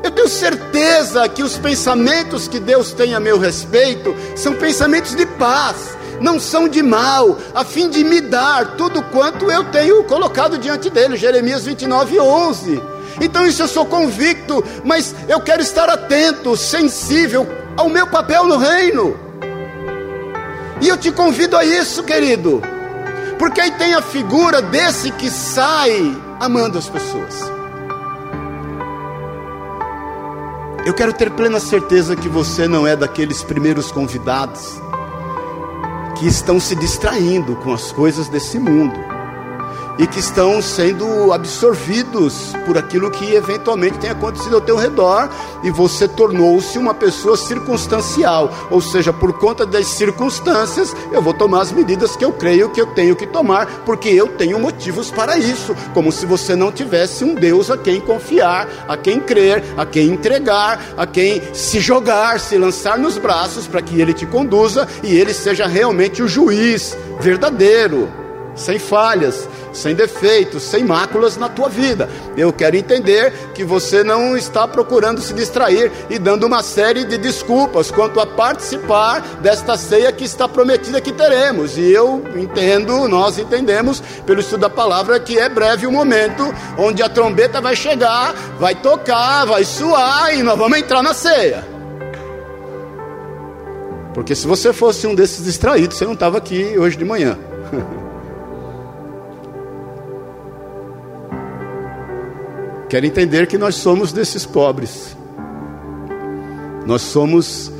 Eu 0.00 0.12
tenho 0.12 0.28
certeza 0.28 1.28
que 1.28 1.42
os 1.42 1.58
pensamentos 1.58 2.46
que 2.46 2.60
Deus 2.60 2.92
tem 2.92 3.16
a 3.16 3.20
meu 3.20 3.36
respeito 3.36 4.14
são 4.36 4.54
pensamentos 4.54 5.16
de 5.16 5.26
paz, 5.26 5.74
não 6.20 6.38
são 6.38 6.68
de 6.68 6.80
mal, 6.80 7.36
a 7.52 7.64
fim 7.64 7.90
de 7.90 8.04
me 8.04 8.20
dar 8.20 8.76
tudo 8.76 9.02
quanto 9.02 9.50
eu 9.50 9.64
tenho 9.64 10.04
colocado 10.04 10.56
diante 10.56 10.88
dele. 10.88 11.16
Jeremias 11.16 11.64
29, 11.64 12.20
11. 12.20 12.80
Então, 13.20 13.44
isso 13.44 13.60
eu 13.60 13.66
sou 13.66 13.86
convicto, 13.86 14.62
mas 14.84 15.16
eu 15.28 15.40
quero 15.40 15.62
estar 15.62 15.88
atento, 15.88 16.56
sensível, 16.56 17.65
ao 17.76 17.88
meu 17.88 18.06
papel 18.06 18.44
no 18.44 18.56
reino. 18.56 19.16
E 20.80 20.88
eu 20.88 20.96
te 20.96 21.10
convido 21.10 21.56
a 21.56 21.64
isso, 21.64 22.02
querido, 22.02 22.62
porque 23.38 23.60
aí 23.60 23.70
tem 23.72 23.94
a 23.94 24.02
figura 24.02 24.60
desse 24.60 25.10
que 25.10 25.30
sai 25.30 26.16
amando 26.40 26.78
as 26.78 26.88
pessoas. 26.88 27.50
Eu 30.84 30.94
quero 30.94 31.12
ter 31.12 31.30
plena 31.32 31.58
certeza 31.58 32.14
que 32.14 32.28
você 32.28 32.68
não 32.68 32.86
é 32.86 32.94
daqueles 32.94 33.42
primeiros 33.42 33.90
convidados 33.90 34.80
que 36.16 36.26
estão 36.26 36.60
se 36.60 36.76
distraindo 36.76 37.56
com 37.56 37.72
as 37.72 37.90
coisas 37.90 38.28
desse 38.28 38.58
mundo 38.58 39.15
e 39.98 40.06
que 40.06 40.18
estão 40.18 40.60
sendo 40.60 41.32
absorvidos 41.32 42.52
por 42.66 42.76
aquilo 42.76 43.10
que 43.10 43.34
eventualmente 43.34 43.98
tem 43.98 44.10
acontecido 44.10 44.56
ao 44.56 44.60
teu 44.60 44.76
redor 44.76 45.28
e 45.62 45.70
você 45.70 46.06
tornou-se 46.06 46.78
uma 46.78 46.94
pessoa 46.94 47.36
circunstancial, 47.36 48.52
ou 48.70 48.80
seja, 48.80 49.12
por 49.12 49.32
conta 49.34 49.64
das 49.64 49.86
circunstâncias, 49.86 50.94
eu 51.12 51.22
vou 51.22 51.32
tomar 51.32 51.62
as 51.62 51.72
medidas 51.72 52.16
que 52.16 52.24
eu 52.24 52.32
creio 52.32 52.70
que 52.70 52.80
eu 52.80 52.86
tenho 52.86 53.16
que 53.16 53.26
tomar, 53.26 53.66
porque 53.84 54.08
eu 54.08 54.28
tenho 54.28 54.58
motivos 54.58 55.10
para 55.10 55.38
isso, 55.38 55.74
como 55.94 56.12
se 56.12 56.26
você 56.26 56.54
não 56.54 56.70
tivesse 56.70 57.24
um 57.24 57.34
Deus 57.34 57.70
a 57.70 57.78
quem 57.78 58.00
confiar, 58.00 58.68
a 58.88 58.96
quem 58.96 59.20
crer, 59.20 59.62
a 59.76 59.86
quem 59.86 60.08
entregar, 60.08 60.80
a 60.96 61.06
quem 61.06 61.42
se 61.54 61.80
jogar, 61.80 62.38
se 62.40 62.58
lançar 62.58 62.98
nos 62.98 63.18
braços 63.18 63.66
para 63.66 63.82
que 63.82 64.00
ele 64.00 64.12
te 64.12 64.26
conduza 64.26 64.86
e 65.02 65.14
ele 65.14 65.32
seja 65.32 65.66
realmente 65.66 66.22
o 66.22 66.28
juiz 66.28 66.96
verdadeiro, 67.20 68.25
sem 68.56 68.78
falhas, 68.78 69.48
sem 69.72 69.94
defeitos, 69.94 70.62
sem 70.62 70.82
máculas 70.82 71.36
na 71.36 71.48
tua 71.48 71.68
vida. 71.68 72.08
Eu 72.36 72.52
quero 72.52 72.74
entender 72.76 73.32
que 73.54 73.62
você 73.62 74.02
não 74.02 74.36
está 74.36 74.66
procurando 74.66 75.20
se 75.20 75.34
distrair 75.34 75.92
e 76.08 76.18
dando 76.18 76.46
uma 76.46 76.62
série 76.62 77.04
de 77.04 77.18
desculpas 77.18 77.90
quanto 77.90 78.18
a 78.18 78.26
participar 78.26 79.20
desta 79.42 79.76
ceia 79.76 80.10
que 80.10 80.24
está 80.24 80.48
prometida 80.48 81.00
que 81.00 81.12
teremos. 81.12 81.76
E 81.76 81.92
eu 81.92 82.24
entendo, 82.34 83.06
nós 83.06 83.38
entendemos, 83.38 84.02
pelo 84.24 84.40
estudo 84.40 84.60
da 84.60 84.70
palavra, 84.70 85.20
que 85.20 85.38
é 85.38 85.48
breve 85.48 85.86
o 85.86 85.92
momento 85.92 86.42
onde 86.78 87.02
a 87.02 87.08
trombeta 87.08 87.60
vai 87.60 87.76
chegar, 87.76 88.34
vai 88.58 88.74
tocar, 88.74 89.44
vai 89.44 89.64
suar 89.64 90.34
e 90.34 90.42
nós 90.42 90.58
vamos 90.58 90.78
entrar 90.78 91.02
na 91.02 91.12
ceia. 91.12 91.76
Porque 94.14 94.34
se 94.34 94.46
você 94.46 94.72
fosse 94.72 95.06
um 95.06 95.14
desses 95.14 95.44
distraídos, 95.44 95.98
você 95.98 96.06
não 96.06 96.14
estava 96.14 96.38
aqui 96.38 96.74
hoje 96.78 96.96
de 96.96 97.04
manhã. 97.04 97.36
Quero 102.88 103.04
entender 103.04 103.46
que 103.46 103.58
nós 103.58 103.74
somos 103.74 104.12
desses 104.12 104.46
pobres. 104.46 105.16
Nós 106.86 107.02
somos 107.02 107.72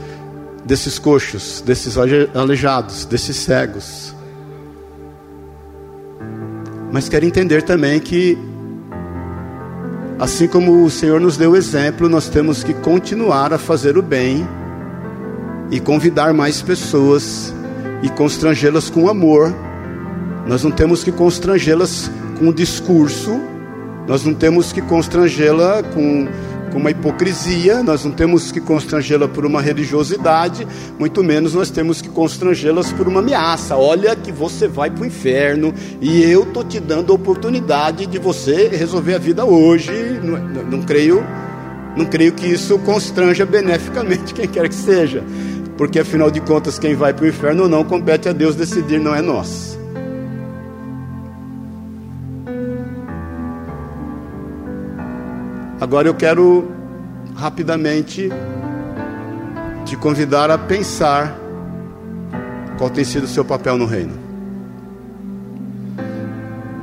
desses 0.65 0.99
coxos, 0.99 1.63
desses 1.65 1.97
aleijados, 2.35 3.05
desses 3.05 3.37
cegos. 3.37 4.13
Mas 6.91 7.09
quero 7.09 7.25
entender 7.25 7.63
também 7.63 8.01
que, 8.01 8.37
assim 10.19 10.49
como 10.49 10.85
o 10.85 10.91
Senhor 10.91 11.21
nos 11.21 11.37
deu 11.37 11.53
o 11.53 11.57
exemplo, 11.57 12.09
nós 12.09 12.29
temos 12.29 12.65
que 12.65 12.75
continuar 12.75 13.53
a 13.53 13.59
fazer 13.59 13.97
o 13.97 14.03
bem 14.03 14.47
e 15.71 15.79
convidar 15.79 16.35
mais 16.35 16.63
pessoas 16.63 17.55
e 18.03 18.09
constrangê-las 18.09 18.91
com 18.91 19.09
amor. 19.09 19.55
Nós 20.49 20.65
não 20.65 20.71
temos 20.71 21.05
que 21.05 21.13
constrangê-las 21.13 22.11
com 22.39 22.47
um 22.47 22.53
discurso, 22.53 23.41
nós 24.07 24.25
não 24.25 24.35
temos 24.35 24.73
que 24.73 24.81
constrangê-la 24.81 25.83
com, 25.83 26.29
com 26.73 26.79
uma 26.79 26.91
hipocrisia, 26.91 27.83
nós 27.83 28.05
não 28.05 28.13
temos 28.13 28.53
que 28.53 28.61
constrangê-la 28.61 29.27
por 29.27 29.45
uma 29.45 29.61
religiosidade, 29.61 30.67
muito 30.99 31.25
menos 31.25 31.55
nós 31.55 31.71
temos 31.71 32.01
que 32.01 32.09
constrangê-las 32.09 32.93
por 32.93 33.09
uma 33.09 33.21
ameaça. 33.21 33.77
Olha 33.77 34.15
que 34.15 34.31
você 34.31 34.69
vai 34.69 34.91
para 34.91 35.03
o 35.03 35.07
inferno 35.07 35.75
e 36.01 36.23
eu 36.23 36.43
estou 36.43 36.63
te 36.63 36.79
dando 36.79 37.13
a 37.13 37.15
oportunidade 37.17 38.07
de 38.07 38.19
você 38.19 38.69
resolver 38.69 39.15
a 39.15 39.19
vida 39.19 39.45
hoje. 39.45 39.93
Não, 40.23 40.39
não, 40.39 40.63
não 40.63 40.83
creio. 40.83 41.25
Não 41.97 42.05
creio 42.05 42.33
que 42.33 42.47
isso 42.47 42.79
constranja 42.81 43.47
beneficamente 43.47 44.33
quem 44.35 44.47
quer 44.47 44.69
que 44.69 44.75
seja 44.75 45.25
porque 45.77 45.99
afinal 45.99 46.31
de 46.31 46.41
contas, 46.41 46.79
quem 46.79 46.95
vai 46.95 47.13
para 47.13 47.25
o 47.25 47.29
inferno 47.29 47.65
ou 47.65 47.69
não 47.69 47.85
compete 47.85 48.29
a 48.29 48.33
Deus 48.33 48.55
decidir, 48.55 48.99
não 48.99 49.15
é 49.15 49.21
nós. 49.21 49.79
Agora 55.87 56.09
eu 56.09 56.15
quero 56.15 56.69
rapidamente 57.37 58.29
te 59.85 59.97
convidar 59.97 60.51
a 60.51 60.59
pensar 60.59 61.39
qual 62.77 62.91
tem 62.91 63.05
sido 63.05 63.23
o 63.23 63.29
seu 63.29 63.45
papel 63.45 63.79
no 63.79 63.87
reino. 63.87 64.15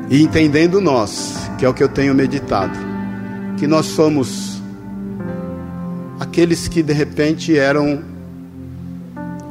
E 0.09 0.23
entendendo 0.23 0.79
nós, 0.79 1.35
que 1.59 1.65
é 1.65 1.67
o 1.67 1.73
que 1.73 1.83
eu 1.83 1.89
tenho 1.89 2.15
meditado, 2.15 2.79
que 3.57 3.67
nós 3.67 3.87
somos 3.87 4.61
aqueles 6.17 6.69
que 6.69 6.81
de 6.81 6.93
repente 6.93 7.59
eram 7.59 8.01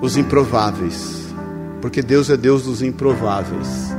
os 0.01 0.17
improváveis, 0.17 1.27
porque 1.83 2.01
Deus 2.01 2.31
é 2.31 2.39
Deus 2.39 2.63
dos 2.63 2.81
improváveis. 2.81 3.93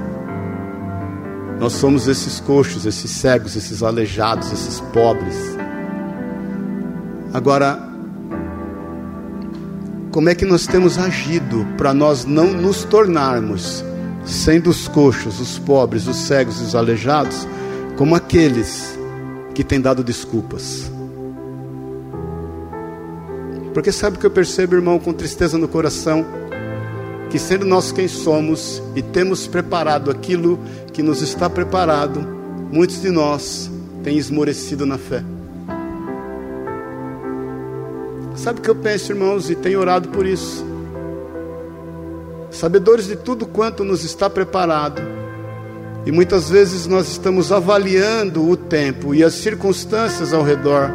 Nós 1.64 1.72
somos 1.76 2.10
esses 2.10 2.42
coxos, 2.42 2.86
esses 2.86 3.10
cegos, 3.10 3.56
esses 3.56 3.82
aleijados, 3.82 4.52
esses 4.52 4.82
pobres. 4.82 5.34
Agora, 7.34 7.80
como 10.12 10.28
é 10.28 10.36
que 10.36 10.44
nós 10.44 10.68
temos 10.68 10.98
agido 10.98 11.66
para 11.78 11.94
nós 11.94 12.26
não 12.26 12.48
nos 12.48 12.84
tornarmos, 12.84 13.82
sendo 14.26 14.72
os 14.72 14.90
coxos, 14.90 15.40
os 15.40 15.58
pobres, 15.58 16.06
os 16.06 16.18
cegos 16.18 16.60
e 16.60 16.64
os 16.64 16.76
aleijados, 16.76 17.48
como 17.96 18.14
aqueles 18.14 19.00
que 19.56 19.64
têm 19.64 19.80
dado 19.80 20.04
desculpas? 20.04 20.92
Porque 23.74 23.94
sabe 23.94 24.18
o 24.18 24.20
que 24.20 24.26
eu 24.26 24.32
percebo, 24.32 24.76
irmão, 24.76 25.00
com 25.00 25.14
tristeza 25.14 25.58
no 25.58 25.70
coração? 25.70 26.26
Que 27.34 27.40
sendo 27.40 27.66
nós 27.66 27.92
quem 27.92 28.08
somos 28.08 28.80
e 28.96 29.02
temos 29.02 29.48
preparado 29.48 30.12
aquilo 30.12 30.60
que 30.94 31.02
nos 31.02 31.20
está 31.24 31.50
preparado, 31.50 32.20
muitos 32.72 33.02
de 33.02 33.10
nós 33.10 33.72
têm 34.04 34.20
esmorecido 34.20 34.86
na 34.86 35.00
fé. 35.00 35.24
Sabe 38.36 38.60
o 38.60 38.62
que 38.62 38.70
eu 38.70 38.76
penso, 38.76 39.14
irmãos, 39.14 39.50
e 39.50 39.56
tenho 39.56 39.80
orado 39.80 40.10
por 40.10 40.28
isso? 40.28 40.64
Sabedores 42.52 43.08
de 43.08 43.16
tudo 43.16 43.48
quanto 43.48 43.84
nos 43.84 44.04
está 44.04 44.30
preparado, 44.30 45.02
e 46.06 46.12
muitas 46.12 46.52
vezes 46.52 46.86
nós 46.86 47.08
estamos 47.08 47.52
avaliando 47.52 48.48
o 48.48 48.56
tempo 48.56 49.16
e 49.16 49.24
as 49.24 49.34
circunstâncias 49.34 50.34
ao 50.34 50.44
redor, 50.44 50.92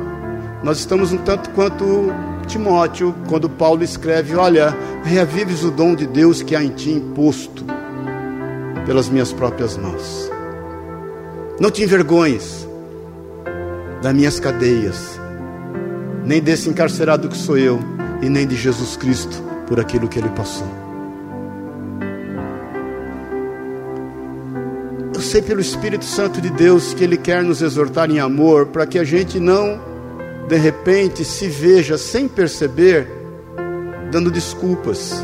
nós 0.63 0.79
estamos 0.79 1.13
um 1.13 1.19
tanto 1.19 1.51
quanto 1.51 2.13
Timóteo, 2.49 3.15
quando 3.29 3.49
Paulo 3.49 3.85
escreve: 3.85 4.35
Olha, 4.35 4.77
reavives 5.05 5.63
o 5.63 5.71
dom 5.71 5.95
de 5.95 6.07
Deus 6.07 6.43
que 6.43 6.57
há 6.57 6.63
em 6.65 6.71
ti 6.71 6.91
imposto 6.91 7.65
pelas 8.87 9.09
minhas 9.09 9.33
próprias 9.33 9.77
mãos. 9.77 10.31
Não 11.61 11.71
te 11.71 11.83
envergonhes 11.83 12.67
das 14.03 14.15
minhas 14.15 14.41
cadeias, 14.41 15.21
nem 16.25 16.41
desse 16.41 16.69
encarcerado 16.69 17.29
que 17.29 17.37
sou 17.37 17.59
eu, 17.59 17.79
e 18.23 18.29
nem 18.29 18.47
de 18.47 18.57
Jesus 18.57 18.97
Cristo 18.97 19.43
por 19.67 19.79
aquilo 19.79 20.09
que 20.09 20.19
ele 20.19 20.31
passou. 20.31 20.67
Eu 25.15 25.21
sei 25.21 25.43
pelo 25.43 25.61
Espírito 25.61 26.05
Santo 26.05 26.41
de 26.41 26.49
Deus 26.49 26.95
que 26.95 27.03
Ele 27.03 27.17
quer 27.17 27.43
nos 27.43 27.61
exortar 27.61 28.09
em 28.09 28.21
amor 28.21 28.67
para 28.67 28.87
que 28.87 29.01
a 29.01 29.03
gente 29.03 29.41
não 29.41 29.88
de 30.49 30.57
repente 30.57 31.27
se 31.27 31.47
veja 31.47 31.99
sem 31.99 32.27
perceber 32.27 33.07
dando 34.11 34.31
desculpas, 34.31 35.23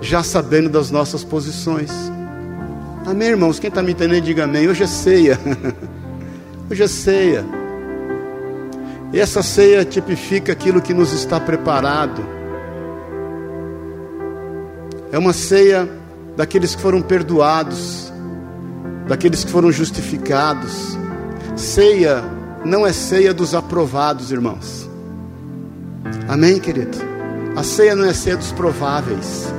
já 0.00 0.24
sabendo 0.24 0.68
das 0.68 0.90
nossas 0.90 1.22
posições. 1.22 1.90
Amém, 3.06 3.28
irmãos? 3.28 3.60
Quem 3.60 3.68
está 3.68 3.80
me 3.80 3.92
entendendo, 3.92 4.24
diga 4.24 4.44
amém. 4.44 4.68
Hoje 4.68 4.82
é 4.82 4.86
ceia. 4.88 5.38
Hoje 6.68 6.82
é 6.82 6.88
ceia. 6.88 7.44
E 9.12 9.20
essa 9.20 9.40
ceia 9.40 9.84
tipifica 9.84 10.52
aquilo 10.52 10.82
que 10.82 10.92
nos 10.92 11.12
está 11.12 11.38
preparado. 11.38 12.20
É 15.12 15.18
uma 15.18 15.32
ceia 15.32 15.88
daqueles 16.36 16.74
que 16.74 16.82
foram 16.82 17.00
perdoados, 17.00 18.12
daqueles 19.06 19.44
que 19.44 19.50
foram 19.50 19.70
justificados. 19.70 20.98
Ceia 21.56 22.39
não 22.64 22.86
é 22.86 22.92
ceia 22.92 23.32
dos 23.32 23.54
aprovados, 23.54 24.30
irmãos. 24.30 24.88
Amém, 26.28 26.58
querido? 26.58 26.98
A 27.56 27.62
ceia 27.62 27.96
não 27.96 28.04
é 28.04 28.12
ceia 28.12 28.36
dos 28.36 28.52
prováveis. 28.52 29.52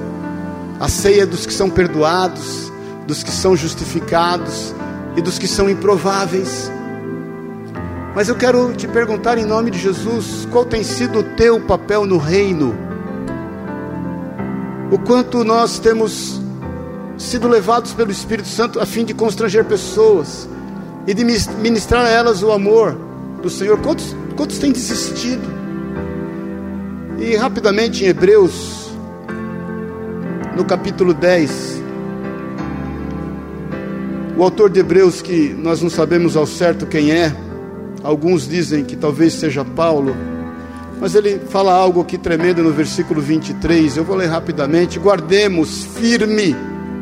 A 0.80 0.88
ceia 0.88 1.24
é 1.24 1.26
dos 1.26 1.46
que 1.46 1.54
são 1.54 1.70
perdoados, 1.70 2.72
dos 3.06 3.24
que 3.24 3.32
são 3.32 3.56
justificados 3.56 4.74
e 5.16 5.22
dos 5.22 5.38
que 5.38 5.48
são 5.48 5.70
improváveis. 5.70 6.72
Mas 8.16 8.30
eu 8.30 8.36
quero 8.36 8.74
te 8.74 8.88
perguntar 8.88 9.38
em 9.38 9.46
nome 9.46 9.72
de 9.72 9.80
Jesus, 9.80 10.48
qual 10.52 10.66
tem 10.66 10.84
sido 10.84 11.20
o 11.20 11.24
teu 11.24 11.60
papel 11.62 12.06
no 12.06 12.18
reino? 12.18 12.76
O 14.92 15.00
quanto 15.00 15.44
nós 15.44 15.80
temos 15.80 16.42
sido 17.18 17.48
levados 17.48 17.94
pelo 17.94 18.12
Espírito 18.12 18.48
Santo 18.48 18.80
a 18.80 18.86
fim 18.86 19.06
de 19.06 19.14
constranger 19.14 19.64
pessoas, 19.64 20.50
e 21.08 21.14
de 21.14 21.24
ministrar 21.24 22.06
a 22.06 22.10
elas 22.10 22.44
o 22.44 22.52
amor 22.52 22.98
do 23.42 23.50
Senhor. 23.50 23.80
Quantos, 23.80 24.16
quantos 24.36 24.60
têm 24.60 24.72
desistido? 24.72 25.42
E 27.20 27.36
rapidamente 27.36 28.04
em 28.04 28.08
Hebreus, 28.08 28.92
no 30.56 30.66
capítulo 30.66 31.14
10, 31.14 31.82
o 34.38 34.44
autor 34.44 34.70
de 34.70 34.80
Hebreus, 34.80 35.22
que 35.22 35.50
nós 35.50 35.82
não 35.82 35.90
sabemos 35.90 36.36
ao 36.36 36.48
certo 36.48 36.86
quem 36.86 37.12
é, 37.12 37.36
alguns 38.04 38.48
dizem 38.48 38.84
que 38.84 38.96
talvez 38.96 39.34
seja 39.34 39.64
Paulo, 39.64 40.16
mas 41.00 41.16
ele 41.16 41.40
fala 41.50 41.74
algo 41.74 42.02
aqui 42.02 42.18
tremendo 42.18 42.64
no 42.64 42.72
versículo 42.72 43.22
23, 43.22 43.98
eu 43.98 44.04
vou 44.04 44.16
ler 44.16 44.28
rapidamente. 44.28 45.00
Guardemos 45.00 45.84
firme, 45.96 46.56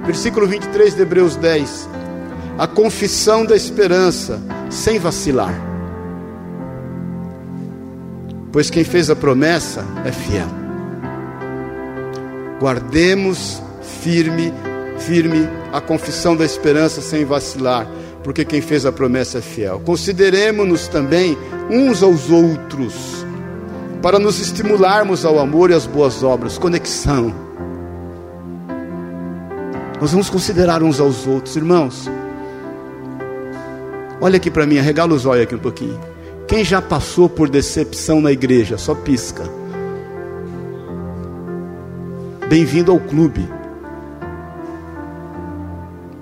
versículo 0.06 0.48
23 0.48 0.96
de 0.96 1.02
Hebreus 1.02 1.36
10 1.36 1.99
a 2.60 2.68
confissão 2.68 3.46
da 3.46 3.56
esperança, 3.56 4.42
sem 4.70 5.00
vacilar. 5.00 5.54
Pois 8.52 8.70
quem 8.70 8.84
fez 8.84 9.10
a 9.10 9.16
promessa 9.16 9.86
é 10.04 10.12
fiel. 10.12 10.50
Guardemos 12.60 13.64
firme, 14.02 14.54
firme 14.98 15.48
a 15.72 15.80
confissão 15.80 16.36
da 16.36 16.44
esperança 16.44 17.00
sem 17.00 17.24
vacilar, 17.24 17.88
porque 18.26 18.44
quem 18.44 18.60
fez 18.60 18.86
a 18.86 18.92
promessa 18.92 19.38
é 19.38 19.42
fiel. 19.42 19.82
Consideremos-nos 19.86 20.90
também 20.90 21.38
uns 21.70 22.04
aos 22.04 22.30
outros, 22.30 23.26
para 24.02 24.20
nos 24.20 24.38
estimularmos 24.42 25.24
ao 25.24 25.40
amor 25.40 25.72
e 25.72 25.76
às 25.76 25.86
boas 25.86 26.24
obras, 26.24 26.58
conexão. 26.58 27.34
Nós 30.02 30.12
vamos 30.12 30.30
considerar 30.30 30.84
uns 30.84 31.00
aos 31.00 31.26
outros, 31.26 31.56
irmãos. 31.56 32.10
Olha 34.22 34.36
aqui 34.36 34.52
para 34.52 34.66
mim, 34.66 34.78
arregala 34.78 35.14
os 35.14 35.26
olhos 35.26 35.44
aqui 35.44 35.56
um 35.56 35.60
pouquinho. 35.60 36.00
Quem 36.46 36.64
já 36.64 36.82
passou 36.82 37.30
por 37.30 37.50
decepção 37.50 38.20
na 38.20 38.32
igreja, 38.32 38.78
só 38.78 38.94
pisca. 38.94 39.44
Bem-vindo 42.50 42.92
ao 42.92 43.00
clube. 43.00 43.48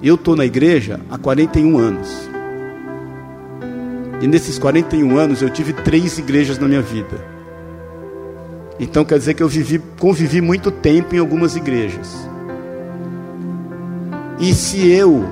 Eu 0.04 0.14
estou 0.14 0.36
na 0.36 0.46
igreja 0.46 1.00
há 1.10 1.18
41 1.18 1.78
anos. 1.78 2.30
E 4.22 4.28
nesses 4.28 4.60
41 4.60 5.18
anos 5.18 5.42
eu 5.42 5.50
tive 5.50 5.74
três 5.74 6.20
igrejas 6.20 6.60
na 6.60 6.68
minha 6.68 6.82
vida. 6.82 7.18
Então 8.80 9.04
quer 9.04 9.18
dizer 9.18 9.34
que 9.34 9.42
eu 9.42 9.48
vivi, 9.48 9.82
convivi 10.00 10.40
muito 10.40 10.70
tempo 10.70 11.16
em 11.16 11.20
algumas 11.20 11.56
igrejas. 11.56 12.16
E 14.40 14.54
se 14.54 14.88
eu 14.92 15.26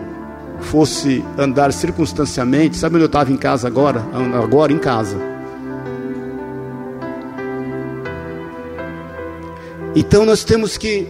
fosse 0.62 1.24
andar 1.38 1.72
circunstancialmente, 1.72 2.78
sabe 2.78 2.96
onde 2.96 3.04
eu 3.04 3.08
estava 3.08 3.32
em 3.32 3.38
casa 3.38 3.68
agora? 3.68 4.04
Agora 4.42 4.72
em 4.72 4.80
casa. 4.80 5.18
Então 9.96 10.26
nós 10.26 10.44
temos 10.44 10.78
que 10.78 11.08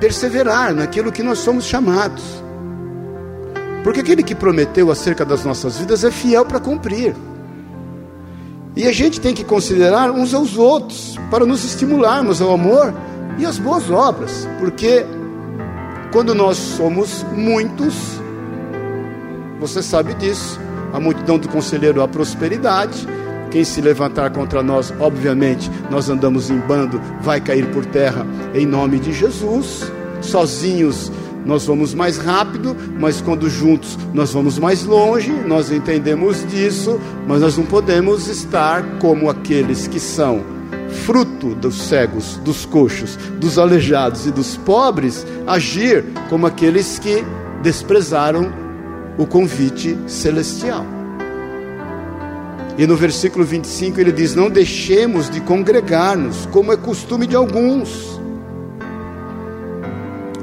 perseverar 0.00 0.74
naquilo 0.74 1.12
que 1.12 1.22
nós 1.22 1.38
somos 1.38 1.64
chamados. 1.64 2.42
Porque 3.84 4.00
aquele 4.00 4.22
que 4.22 4.34
prometeu 4.34 4.90
acerca 4.90 5.24
das 5.24 5.44
nossas 5.44 5.78
vidas 5.78 6.02
é 6.02 6.10
fiel 6.10 6.44
para 6.44 6.58
cumprir. 6.58 7.14
E 8.74 8.86
a 8.86 8.92
gente 8.92 9.20
tem 9.20 9.32
que 9.32 9.44
considerar 9.44 10.10
uns 10.10 10.34
aos 10.34 10.58
outros 10.58 11.16
para 11.30 11.46
nos 11.46 11.64
estimularmos 11.64 12.42
ao 12.42 12.52
amor 12.52 12.92
e 13.38 13.46
às 13.46 13.58
boas 13.58 13.88
obras, 13.90 14.46
porque 14.58 15.06
quando 16.16 16.34
nós 16.34 16.56
somos 16.56 17.26
muitos, 17.34 17.94
você 19.60 19.82
sabe 19.82 20.14
disso, 20.14 20.58
a 20.90 20.98
multidão 20.98 21.38
do 21.38 21.46
conselheiro 21.46 22.00
a 22.00 22.08
prosperidade, 22.08 23.06
quem 23.50 23.62
se 23.62 23.82
levantar 23.82 24.30
contra 24.30 24.62
nós, 24.62 24.94
obviamente, 24.98 25.70
nós 25.90 26.08
andamos 26.08 26.48
em 26.48 26.56
bando, 26.56 26.98
vai 27.20 27.38
cair 27.38 27.70
por 27.70 27.84
terra 27.84 28.26
em 28.54 28.64
nome 28.64 28.98
de 28.98 29.12
Jesus. 29.12 29.92
Sozinhos 30.22 31.12
nós 31.44 31.66
vamos 31.66 31.92
mais 31.92 32.16
rápido, 32.16 32.74
mas 32.98 33.20
quando 33.20 33.50
juntos 33.50 33.98
nós 34.14 34.32
vamos 34.32 34.58
mais 34.58 34.84
longe, 34.84 35.30
nós 35.46 35.70
entendemos 35.70 36.48
disso, 36.48 36.98
mas 37.28 37.42
nós 37.42 37.58
não 37.58 37.66
podemos 37.66 38.26
estar 38.26 38.82
como 39.00 39.28
aqueles 39.28 39.86
que 39.86 40.00
são 40.00 40.55
fruto 40.96 41.54
dos 41.54 41.82
cegos, 41.82 42.36
dos 42.38 42.64
coxos, 42.64 43.16
dos 43.38 43.58
aleijados 43.58 44.26
e 44.26 44.30
dos 44.30 44.56
pobres, 44.56 45.26
agir 45.46 46.04
como 46.28 46.46
aqueles 46.46 46.98
que 46.98 47.24
desprezaram 47.62 48.52
o 49.18 49.26
convite 49.26 49.96
celestial. 50.06 50.84
E 52.78 52.86
no 52.86 52.96
versículo 52.96 53.44
25 53.44 54.00
ele 54.00 54.12
diz: 54.12 54.34
Não 54.34 54.50
deixemos 54.50 55.30
de 55.30 55.40
congregar-nos, 55.40 56.46
como 56.46 56.72
é 56.72 56.76
costume 56.76 57.26
de 57.26 57.34
alguns. 57.34 58.20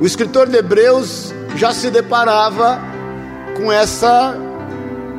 O 0.01 0.05
escritor 0.05 0.47
de 0.47 0.57
Hebreus 0.57 1.33
já 1.55 1.71
se 1.71 1.89
deparava 1.91 2.79
com 3.55 3.71
essa 3.71 4.35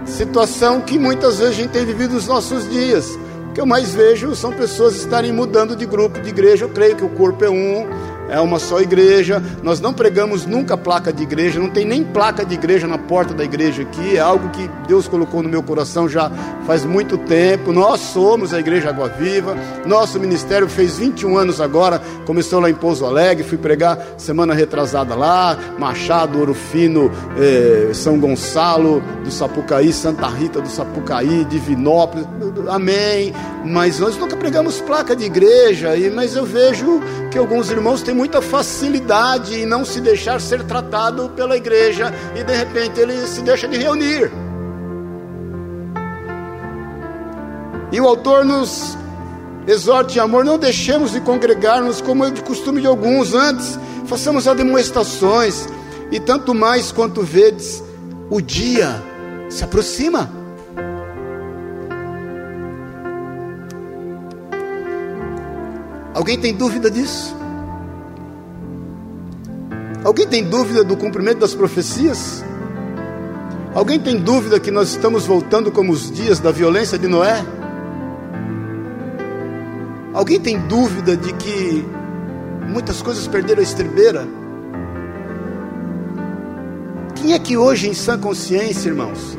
situação 0.04 0.80
que 0.80 0.98
muitas 0.98 1.38
vezes 1.38 1.54
a 1.54 1.62
gente 1.62 1.70
tem 1.70 1.86
vivido 1.86 2.14
nos 2.14 2.26
nossos 2.26 2.68
dias. 2.68 3.18
O 3.54 3.56
que 3.56 3.60
eu 3.60 3.66
mais 3.66 3.94
vejo 3.94 4.34
são 4.34 4.52
pessoas 4.52 4.96
estarem 4.96 5.30
mudando 5.30 5.76
de 5.76 5.86
grupo, 5.86 6.20
de 6.20 6.28
igreja. 6.28 6.64
Eu 6.64 6.70
creio 6.70 6.96
que 6.96 7.04
o 7.04 7.08
corpo 7.10 7.44
é 7.44 7.48
um, 7.48 7.86
é 8.34 8.40
uma 8.40 8.58
só 8.58 8.80
igreja. 8.80 9.42
Nós 9.62 9.80
não 9.80 9.92
pregamos 9.92 10.44
nunca 10.44 10.76
placa 10.76 11.12
de 11.12 11.22
igreja, 11.22 11.60
não 11.60 11.70
tem 11.70 11.84
nem 11.84 12.02
placa 12.02 12.44
de 12.44 12.54
igreja 12.54 12.86
na 12.86 12.98
porta 12.98 13.32
da 13.32 13.44
igreja 13.44 13.82
aqui. 13.82 14.16
É 14.16 14.20
algo 14.20 14.48
que 14.50 14.68
Deus 14.86 15.06
colocou 15.06 15.42
no 15.42 15.48
meu 15.48 15.62
coração 15.62 16.08
já 16.08 16.30
faz 16.66 16.84
muito 16.84 17.16
tempo. 17.18 17.72
Nós 17.72 18.00
somos 18.00 18.52
a 18.52 18.60
Igreja 18.60 18.90
Água 18.90 19.08
Viva. 19.08 19.56
Nosso 19.86 20.18
ministério 20.18 20.68
fez 20.68 20.98
21 20.98 21.36
anos 21.36 21.60
agora, 21.60 22.00
começou 22.26 22.60
lá 22.60 22.68
em 22.68 22.74
Pouso 22.74 23.04
Alegre. 23.04 23.44
Fui 23.44 23.58
pregar 23.58 23.98
semana 24.18 24.54
retrasada 24.54 25.14
lá, 25.14 25.56
Machado, 25.78 26.38
Ouro 26.38 26.54
Fino, 26.54 27.10
eh, 27.38 27.90
São 27.92 28.18
Gonçalo 28.18 29.02
do 29.22 29.30
Sapucaí, 29.30 29.92
Santa 29.92 30.26
Rita 30.28 30.60
do 30.60 30.68
Sapucaí, 30.68 31.44
Divinópolis. 31.44 32.26
Amém. 32.68 33.32
Mas 33.64 33.98
nós 33.98 34.16
nunca 34.16 34.36
pregamos 34.36 34.80
placa 34.80 35.16
de 35.16 35.24
igreja, 35.24 35.90
mas 36.12 36.36
eu 36.36 36.44
vejo 36.44 37.00
que 37.30 37.38
alguns 37.38 37.70
irmãos 37.70 38.02
têm 38.02 38.14
muita 38.24 38.40
facilidade 38.40 39.54
em 39.54 39.66
não 39.66 39.84
se 39.84 40.00
deixar 40.00 40.40
ser 40.40 40.64
tratado 40.64 41.28
pela 41.36 41.58
igreja 41.58 42.10
e 42.34 42.42
de 42.42 42.56
repente 42.56 42.98
ele 42.98 43.26
se 43.26 43.42
deixa 43.42 43.68
de 43.68 43.76
reunir. 43.76 44.32
E 47.92 48.00
o 48.00 48.08
autor 48.08 48.42
nos 48.42 48.96
exorta 49.66 50.14
em 50.14 50.20
amor, 50.20 50.42
não 50.42 50.58
deixemos 50.58 51.12
de 51.12 51.20
congregar-nos 51.20 52.00
como 52.00 52.24
é 52.24 52.30
de 52.30 52.40
costume 52.40 52.80
de 52.80 52.86
alguns, 52.86 53.34
antes 53.34 53.78
façamos 54.06 54.44
demonstrações, 54.44 55.68
e 56.10 56.18
tanto 56.18 56.54
mais 56.54 56.90
quanto 56.90 57.20
vedes, 57.20 57.84
o 58.30 58.40
dia 58.40 59.02
se 59.50 59.62
aproxima. 59.62 60.30
Alguém 66.14 66.40
tem 66.40 66.54
dúvida 66.54 66.90
disso? 66.90 67.43
Alguém 70.04 70.26
tem 70.26 70.44
dúvida 70.44 70.84
do 70.84 70.98
cumprimento 70.98 71.38
das 71.38 71.54
profecias? 71.54 72.44
Alguém 73.74 73.98
tem 73.98 74.20
dúvida 74.20 74.60
que 74.60 74.70
nós 74.70 74.90
estamos 74.90 75.24
voltando 75.24 75.72
como 75.72 75.92
os 75.92 76.12
dias 76.12 76.38
da 76.38 76.52
violência 76.52 76.98
de 76.98 77.08
Noé? 77.08 77.42
Alguém 80.12 80.38
tem 80.38 80.60
dúvida 80.60 81.16
de 81.16 81.32
que 81.32 81.84
muitas 82.68 83.00
coisas 83.00 83.26
perderam 83.26 83.60
a 83.60 83.64
estribeira? 83.64 84.28
Quem 87.14 87.32
é 87.32 87.38
que 87.38 87.56
hoje, 87.56 87.88
em 87.88 87.94
sã 87.94 88.18
consciência, 88.18 88.90
irmãos, 88.90 89.38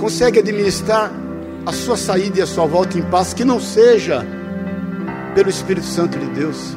consegue 0.00 0.38
administrar 0.38 1.12
a 1.66 1.72
sua 1.72 1.98
saída 1.98 2.38
e 2.38 2.42
a 2.42 2.46
sua 2.46 2.64
volta 2.64 2.98
em 2.98 3.02
paz 3.02 3.34
que 3.34 3.44
não 3.44 3.60
seja 3.60 4.26
pelo 5.34 5.50
Espírito 5.50 5.86
Santo 5.86 6.18
de 6.18 6.26
Deus? 6.30 6.74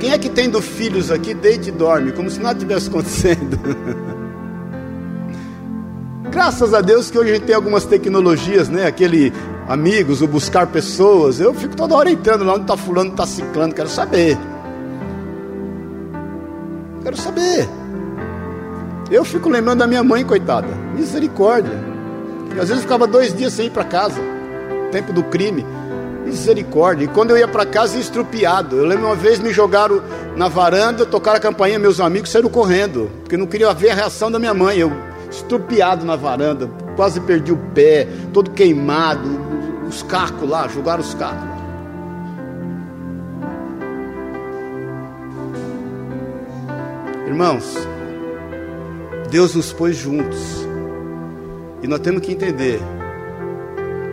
Quem 0.00 0.10
é 0.10 0.18
que 0.18 0.28
tendo 0.28 0.60
filhos 0.62 1.10
aqui, 1.10 1.34
deita 1.34 1.68
e 1.68 1.72
dorme, 1.72 2.12
como 2.12 2.30
se 2.30 2.40
nada 2.40 2.58
tivesse 2.58 2.88
acontecendo? 2.88 3.58
Graças 6.30 6.72
a 6.72 6.80
Deus 6.80 7.10
que 7.10 7.18
hoje 7.18 7.30
a 7.30 7.34
gente 7.34 7.46
tem 7.46 7.54
algumas 7.54 7.84
tecnologias, 7.84 8.68
né? 8.68 8.86
Aquele 8.86 9.32
amigos, 9.66 10.22
o 10.22 10.26
buscar 10.26 10.66
pessoas. 10.66 11.40
Eu 11.40 11.52
fico 11.52 11.74
toda 11.74 11.94
hora 11.94 12.10
entrando 12.10 12.44
lá 12.44 12.54
onde 12.54 12.62
está 12.62 12.76
fulano, 12.76 13.10
está 13.10 13.26
ciclando, 13.26 13.74
quero 13.74 13.88
saber. 13.88 14.38
Quero 17.02 17.16
saber. 17.16 17.68
Eu 19.10 19.24
fico 19.24 19.48
lembrando 19.48 19.78
da 19.78 19.86
minha 19.86 20.04
mãe, 20.04 20.24
coitada. 20.24 20.68
Misericórdia. 20.94 21.78
E 22.54 22.60
às 22.60 22.68
vezes 22.68 22.82
ficava 22.82 23.06
dois 23.06 23.34
dias 23.34 23.52
sem 23.52 23.66
ir 23.66 23.70
para 23.70 23.84
casa. 23.84 24.20
Tempo 24.92 25.12
do 25.12 25.22
crime. 25.24 25.64
Misericórdia. 26.24 27.04
E 27.04 27.08
quando 27.08 27.30
eu 27.30 27.38
ia 27.38 27.48
para 27.48 27.64
casa, 27.64 27.98
estrupiado. 27.98 28.76
Eu 28.76 28.84
lembro 28.84 29.06
uma 29.06 29.14
vez 29.14 29.38
me 29.38 29.52
jogaram 29.52 30.02
na 30.36 30.48
varanda, 30.48 31.06
tocaram 31.06 31.38
a 31.38 31.40
campainha, 31.40 31.78
meus 31.78 32.00
amigos 32.00 32.30
saíram 32.30 32.48
correndo, 32.48 33.10
porque 33.20 33.36
não 33.36 33.46
queriam 33.46 33.74
ver 33.74 33.90
a 33.90 33.94
reação 33.94 34.30
da 34.30 34.38
minha 34.38 34.54
mãe. 34.54 34.78
Eu 34.78 34.92
estrupiado 35.30 36.04
na 36.04 36.16
varanda, 36.16 36.70
quase 36.96 37.20
perdi 37.20 37.52
o 37.52 37.56
pé, 37.74 38.08
todo 38.32 38.50
queimado, 38.50 39.28
os 39.86 40.02
cacos 40.02 40.48
lá, 40.48 40.66
jogaram 40.68 41.00
os 41.00 41.14
cacos. 41.14 41.58
Irmãos, 47.26 47.76
Deus 49.30 49.54
nos 49.54 49.72
pôs 49.72 49.96
juntos. 49.96 50.66
E 51.82 51.86
nós 51.86 52.00
temos 52.00 52.22
que 52.22 52.32
entender 52.32 52.80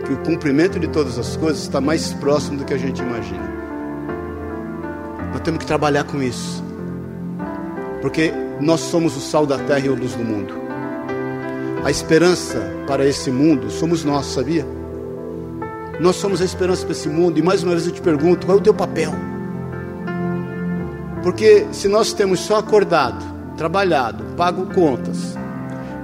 que 0.06 0.12
o 0.12 0.16
cumprimento 0.18 0.78
de 0.78 0.86
todas 0.88 1.18
as 1.18 1.36
coisas 1.36 1.62
está 1.62 1.80
mais 1.80 2.12
próximo 2.14 2.58
do 2.58 2.64
que 2.64 2.74
a 2.74 2.78
gente 2.78 3.02
imagina. 3.02 3.52
Nós 5.32 5.40
temos 5.40 5.58
que 5.58 5.66
trabalhar 5.66 6.04
com 6.04 6.22
isso. 6.22 6.62
Porque 8.00 8.32
nós 8.60 8.80
somos 8.80 9.16
o 9.16 9.20
sal 9.20 9.46
da 9.46 9.58
terra 9.58 9.86
e 9.86 9.88
a 9.88 9.92
luz 9.92 10.14
do 10.14 10.24
mundo. 10.24 10.54
A 11.84 11.90
esperança 11.90 12.60
para 12.86 13.06
esse 13.06 13.30
mundo 13.30 13.70
somos 13.70 14.04
nós, 14.04 14.26
sabia? 14.26 14.66
Nós 16.00 16.16
somos 16.16 16.40
a 16.40 16.44
esperança 16.44 16.82
para 16.84 16.92
esse 16.92 17.08
mundo. 17.08 17.38
E 17.38 17.42
mais 17.42 17.62
uma 17.62 17.72
vez 17.72 17.86
eu 17.86 17.92
te 17.92 18.00
pergunto: 18.00 18.46
qual 18.46 18.58
é 18.58 18.60
o 18.60 18.62
teu 18.62 18.74
papel? 18.74 19.12
Porque 21.22 21.66
se 21.72 21.88
nós 21.88 22.12
temos 22.12 22.40
só 22.40 22.58
acordado 22.58 23.36
trabalhado, 23.56 24.22
pago 24.36 24.66
contas, 24.74 25.36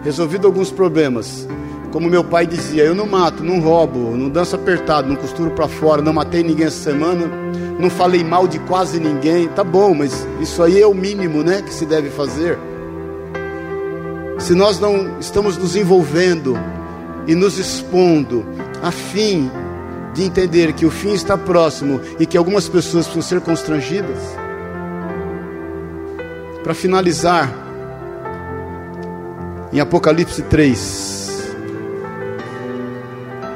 resolvido 0.02 0.46
alguns 0.46 0.70
problemas. 0.70 1.46
Como 1.92 2.08
meu 2.08 2.24
pai 2.24 2.46
dizia, 2.46 2.84
eu 2.84 2.94
não 2.94 3.06
mato, 3.06 3.44
não 3.44 3.60
roubo, 3.60 4.16
não 4.16 4.30
danço 4.30 4.56
apertado, 4.56 5.06
não 5.06 5.14
costuro 5.14 5.50
para 5.50 5.68
fora, 5.68 6.00
não 6.00 6.14
matei 6.14 6.42
ninguém 6.42 6.66
essa 6.66 6.82
semana, 6.82 7.30
não 7.78 7.90
falei 7.90 8.24
mal 8.24 8.48
de 8.48 8.58
quase 8.60 8.98
ninguém. 8.98 9.46
Tá 9.48 9.62
bom, 9.62 9.94
mas 9.94 10.26
isso 10.40 10.62
aí 10.62 10.80
é 10.80 10.86
o 10.86 10.94
mínimo, 10.94 11.42
né, 11.42 11.60
que 11.60 11.72
se 11.72 11.84
deve 11.84 12.08
fazer. 12.08 12.58
Se 14.38 14.54
nós 14.54 14.80
não 14.80 15.18
estamos 15.20 15.58
nos 15.58 15.76
envolvendo 15.76 16.58
e 17.26 17.34
nos 17.34 17.58
expondo 17.58 18.44
a 18.82 18.90
fim 18.90 19.50
de 20.14 20.24
entender 20.24 20.72
que 20.72 20.86
o 20.86 20.90
fim 20.90 21.12
está 21.12 21.36
próximo 21.36 22.00
e 22.18 22.24
que 22.24 22.38
algumas 22.38 22.68
pessoas 22.68 23.06
precisam 23.06 23.22
ser 23.22 23.40
constrangidas. 23.42 24.18
Para 26.64 26.74
finalizar, 26.74 27.52
em 29.72 29.80
Apocalipse 29.80 30.42
3, 30.42 31.21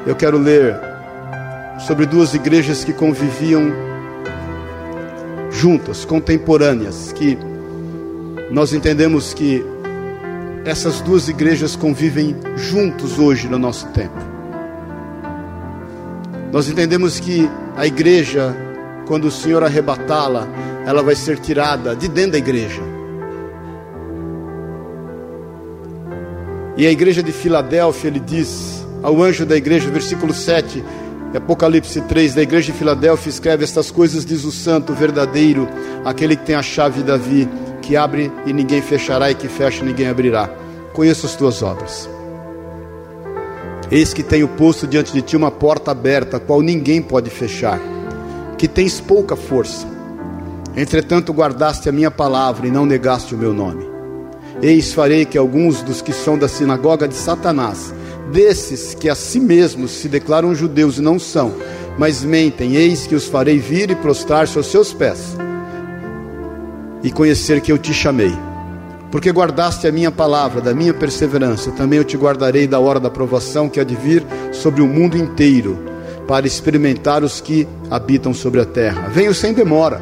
eu 0.07 0.15
quero 0.15 0.37
ler 0.37 0.73
sobre 1.85 2.05
duas 2.05 2.33
igrejas 2.33 2.85
que 2.85 2.93
conviviam 2.93 3.73
juntas, 5.51 6.05
contemporâneas, 6.05 7.11
que 7.11 7.37
nós 8.49 8.71
entendemos 8.71 9.33
que 9.33 9.65
essas 10.63 11.01
duas 11.01 11.27
igrejas 11.27 11.75
convivem 11.75 12.37
juntos 12.55 13.19
hoje 13.19 13.49
no 13.49 13.59
nosso 13.59 13.85
tempo. 13.87 14.15
Nós 16.53 16.69
entendemos 16.69 17.19
que 17.19 17.49
a 17.75 17.85
igreja, 17.85 18.55
quando 19.05 19.25
o 19.25 19.31
Senhor 19.31 19.61
arrebatá-la, 19.61 20.47
ela 20.85 21.03
vai 21.03 21.15
ser 21.15 21.37
tirada 21.37 21.93
de 21.93 22.07
dentro 22.07 22.31
da 22.31 22.37
igreja. 22.37 22.81
E 26.77 26.87
a 26.87 26.91
igreja 26.91 27.21
de 27.21 27.33
Filadélfia, 27.33 28.07
ele 28.07 28.21
diz 28.21 28.86
ao 29.07 29.23
anjo 29.23 29.45
da 29.45 29.55
igreja, 29.55 29.89
versículo 29.89 30.33
7, 30.33 30.83
Apocalipse 31.33 32.01
3, 32.01 32.33
da 32.33 32.41
igreja 32.41 32.73
de 32.73 32.77
Filadélfia, 32.77 33.29
escreve 33.29 33.63
estas 33.63 33.89
coisas, 33.89 34.25
diz 34.25 34.43
o 34.43 34.51
santo, 34.51 34.93
verdadeiro, 34.93 35.65
aquele 36.03 36.35
que 36.35 36.45
tem 36.45 36.55
a 36.55 36.61
chave 36.61 36.99
de 36.99 37.05
Davi, 37.05 37.47
que 37.81 37.95
abre 37.95 38.29
e 38.45 38.51
ninguém 38.51 38.81
fechará, 38.81 39.31
e 39.31 39.35
que 39.35 39.47
fecha 39.47 39.81
e 39.81 39.87
ninguém 39.87 40.09
abrirá. 40.09 40.49
Conheço 40.91 41.25
as 41.25 41.37
tuas 41.37 41.63
obras 41.63 42.09
Eis 43.89 44.13
que 44.13 44.23
tenho 44.23 44.49
posto 44.49 44.85
diante 44.85 45.13
de 45.13 45.21
ti 45.21 45.37
uma 45.37 45.51
porta 45.51 45.91
aberta, 45.91 46.37
qual 46.37 46.61
ninguém 46.61 47.01
pode 47.01 47.29
fechar, 47.29 47.79
que 48.57 48.67
tens 48.67 48.99
pouca 48.99 49.37
força. 49.37 49.87
Entretanto, 50.75 51.31
guardaste 51.31 51.87
a 51.87 51.93
minha 51.93 52.11
palavra 52.11 52.67
e 52.67 52.71
não 52.71 52.85
negaste 52.85 53.33
o 53.33 53.37
meu 53.37 53.53
nome. 53.53 53.87
Eis 54.61 54.93
farei 54.93 55.23
que 55.23 55.37
alguns 55.37 55.81
dos 55.81 56.01
que 56.01 56.11
são 56.11 56.37
da 56.37 56.49
sinagoga 56.49 57.07
de 57.07 57.15
Satanás, 57.15 57.93
desses 58.31 58.93
que 58.93 59.09
a 59.09 59.15
si 59.15 59.39
mesmos 59.39 59.91
se 59.91 60.07
declaram 60.07 60.55
judeus 60.55 60.97
e 60.97 61.01
não 61.01 61.19
são, 61.19 61.53
mas 61.97 62.23
mentem, 62.23 62.75
eis 62.75 63.07
que 63.07 63.15
os 63.15 63.25
farei 63.25 63.59
vir 63.59 63.91
e 63.91 63.95
prostrar-se 63.95 64.57
aos 64.57 64.67
seus 64.67 64.93
pés, 64.93 65.35
e 67.03 67.11
conhecer 67.11 67.61
que 67.61 67.71
eu 67.71 67.77
te 67.77 67.93
chamei 67.93 68.33
porque 69.11 69.31
guardaste 69.31 69.87
a 69.87 69.91
minha 69.91 70.11
palavra, 70.11 70.61
da 70.61 70.73
minha 70.73 70.93
perseverança, 70.93 71.71
também 71.71 71.97
eu 71.97 72.03
te 72.03 72.17
guardarei 72.17 72.67
da 72.67 72.79
hora 72.79 72.99
da 72.99 73.09
provação 73.09 73.69
que 73.69 73.79
há 73.79 73.83
de 73.83 73.95
vir 73.95 74.25
sobre 74.51 74.81
o 74.81 74.87
mundo 74.87 75.17
inteiro, 75.17 75.77
para 76.27 76.45
experimentar 76.45 77.23
os 77.23 77.39
que 77.39 77.67
habitam 77.89 78.33
sobre 78.33 78.59
a 78.59 78.65
terra. 78.65 79.07
Venho 79.07 79.33
sem 79.33 79.53
demora. 79.53 80.01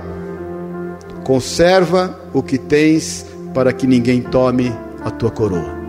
Conserva 1.24 2.20
o 2.34 2.42
que 2.42 2.58
tens, 2.58 3.26
para 3.54 3.72
que 3.72 3.86
ninguém 3.86 4.22
tome 4.22 4.74
a 5.04 5.12
tua 5.12 5.30
coroa. 5.30 5.85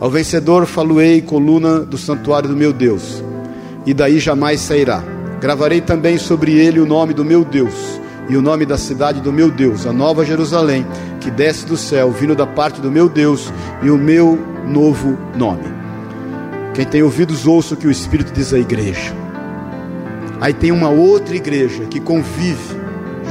Ao 0.00 0.10
vencedor 0.10 0.66
faloei 0.66 1.20
coluna 1.20 1.80
do 1.80 1.98
santuário 1.98 2.48
do 2.48 2.56
meu 2.56 2.72
Deus, 2.72 3.22
e 3.84 3.92
daí 3.92 4.18
jamais 4.18 4.60
sairá. 4.60 5.04
Gravarei 5.40 5.80
também 5.80 6.18
sobre 6.18 6.52
ele 6.54 6.80
o 6.80 6.86
nome 6.86 7.12
do 7.12 7.24
meu 7.24 7.44
Deus 7.44 8.00
e 8.30 8.36
o 8.36 8.42
nome 8.42 8.64
da 8.64 8.78
cidade 8.78 9.20
do 9.20 9.32
meu 9.32 9.50
Deus, 9.50 9.86
a 9.86 9.92
nova 9.92 10.24
Jerusalém, 10.24 10.86
que 11.20 11.32
desce 11.32 11.66
do 11.66 11.76
céu, 11.76 12.12
vindo 12.12 12.34
da 12.34 12.46
parte 12.46 12.80
do 12.80 12.88
meu 12.88 13.08
Deus, 13.08 13.52
e 13.82 13.90
o 13.90 13.98
meu 13.98 14.38
novo 14.68 15.18
nome. 15.36 15.64
Quem 16.72 16.86
tem 16.86 17.02
ouvidos, 17.02 17.44
ouça 17.44 17.74
o 17.74 17.76
que 17.76 17.88
o 17.88 17.90
Espírito 17.90 18.32
diz 18.32 18.54
à 18.54 18.58
igreja. 18.58 19.12
Aí 20.40 20.54
tem 20.54 20.70
uma 20.70 20.88
outra 20.88 21.34
igreja 21.34 21.84
que 21.86 21.98
convive 21.98 22.76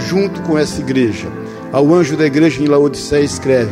junto 0.05 0.41
com 0.41 0.57
essa 0.57 0.81
igreja. 0.81 1.29
Ao 1.71 1.93
anjo 1.93 2.17
da 2.17 2.25
igreja 2.25 2.61
em 2.61 2.67
Laodiceia 2.67 3.23
escreve: 3.23 3.71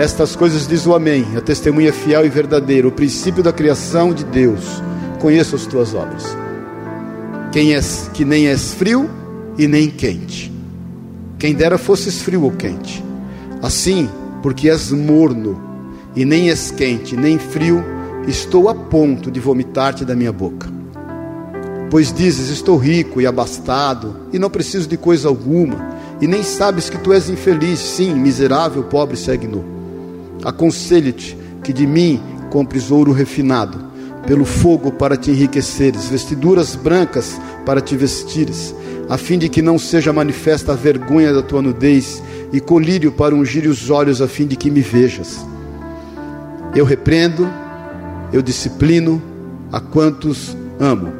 Estas 0.00 0.34
coisas 0.34 0.66
diz 0.66 0.86
o 0.86 0.94
Amém, 0.94 1.26
a 1.36 1.42
testemunha 1.42 1.92
fiel 1.92 2.24
e 2.24 2.30
verdadeira, 2.30 2.88
o 2.88 2.90
princípio 2.90 3.42
da 3.42 3.52
criação 3.52 4.14
de 4.14 4.24
Deus. 4.24 4.64
Conheço 5.18 5.54
as 5.54 5.66
tuas 5.66 5.92
obras. 5.92 6.24
Quem 7.52 7.74
és 7.74 8.08
que 8.14 8.24
nem 8.24 8.48
és 8.48 8.72
frio 8.72 9.10
e 9.58 9.68
nem 9.68 9.90
quente. 9.90 10.50
Quem 11.38 11.52
dera 11.52 11.76
fosses 11.76 12.22
frio 12.22 12.44
ou 12.44 12.50
quente. 12.50 13.04
Assim, 13.60 14.08
porque 14.42 14.70
és 14.70 14.90
morno, 14.90 15.60
e 16.16 16.24
nem 16.24 16.48
és 16.48 16.70
quente, 16.70 17.14
nem 17.14 17.38
frio, 17.38 17.84
estou 18.26 18.70
a 18.70 18.74
ponto 18.74 19.30
de 19.30 19.38
vomitar-te 19.38 20.02
da 20.02 20.16
minha 20.16 20.32
boca. 20.32 20.66
Pois 21.90 22.10
dizes: 22.10 22.48
Estou 22.48 22.78
rico 22.78 23.20
e 23.20 23.26
abastado, 23.26 24.16
e 24.32 24.38
não 24.38 24.48
preciso 24.48 24.88
de 24.88 24.96
coisa 24.96 25.28
alguma, 25.28 25.76
e 26.22 26.26
nem 26.26 26.42
sabes 26.42 26.88
que 26.88 26.96
tu 26.96 27.12
és 27.12 27.28
infeliz, 27.28 27.78
sim, 27.78 28.14
miserável, 28.14 28.82
pobre, 28.84 29.18
segue 29.18 29.46
nu. 29.46 29.79
Aconselho-te 30.44 31.36
que 31.62 31.72
de 31.72 31.86
mim 31.86 32.20
compres 32.50 32.90
ouro 32.90 33.12
refinado, 33.12 33.90
pelo 34.26 34.44
fogo 34.44 34.92
para 34.92 35.16
te 35.16 35.30
enriqueceres, 35.30 36.08
vestiduras 36.08 36.74
brancas 36.74 37.40
para 37.64 37.80
te 37.80 37.96
vestires 37.96 38.74
a 39.10 39.18
fim 39.18 39.36
de 39.36 39.48
que 39.48 39.60
não 39.60 39.76
seja 39.76 40.12
manifesta 40.12 40.72
a 40.72 40.76
vergonha 40.76 41.32
da 41.32 41.42
tua 41.42 41.60
nudez, 41.60 42.22
e 42.52 42.60
colírio 42.60 43.10
para 43.10 43.34
ungir 43.34 43.68
os 43.68 43.90
olhos, 43.90 44.22
a 44.22 44.28
fim 44.28 44.46
de 44.46 44.54
que 44.54 44.70
me 44.70 44.80
vejas. 44.80 45.44
Eu 46.76 46.84
repreendo, 46.84 47.50
eu 48.32 48.40
disciplino 48.40 49.20
a 49.72 49.80
quantos 49.80 50.56
amo. 50.78 51.12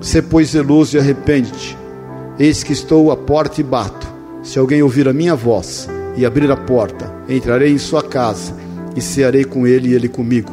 Sê, 0.00 0.20
pois, 0.20 0.50
zeloso 0.50 0.96
e 0.96 1.00
arrepende-te. 1.00 1.78
Eis 2.40 2.64
que 2.64 2.72
estou 2.72 3.12
à 3.12 3.16
porta 3.16 3.60
e 3.60 3.64
bato. 3.64 4.08
Se 4.42 4.58
alguém 4.58 4.82
ouvir 4.82 5.06
a 5.06 5.12
minha 5.12 5.36
voz 5.36 5.88
e 6.16 6.26
abrir 6.26 6.50
a 6.50 6.56
porta, 6.56 7.12
entrarei 7.28 7.72
em 7.72 7.78
sua 7.78 8.02
casa 8.02 8.54
e 8.96 9.00
cearei 9.00 9.44
com 9.44 9.66
ele 9.66 9.90
e 9.90 9.94
ele 9.94 10.08
comigo. 10.08 10.52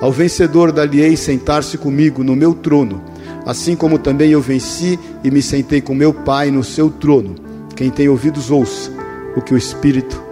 Ao 0.00 0.12
vencedor 0.12 0.70
dar-lhe-ei 0.70 1.16
sentar-se 1.16 1.76
comigo 1.76 2.22
no 2.22 2.36
meu 2.36 2.54
trono 2.54 3.02
assim 3.48 3.74
como 3.74 3.98
também 3.98 4.30
eu 4.30 4.42
venci 4.42 5.00
e 5.24 5.30
me 5.30 5.40
sentei 5.40 5.80
com 5.80 5.94
meu 5.94 6.12
Pai 6.12 6.50
no 6.50 6.62
seu 6.62 6.90
trono. 6.90 7.34
Quem 7.74 7.88
tem 7.88 8.06
ouvidos, 8.06 8.50
ouça 8.50 8.92
o 9.34 9.40
que 9.40 9.54
o 9.54 9.56
Espírito 9.56 10.22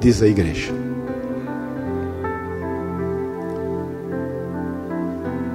diz 0.00 0.22
à 0.22 0.26
igreja. 0.26 0.72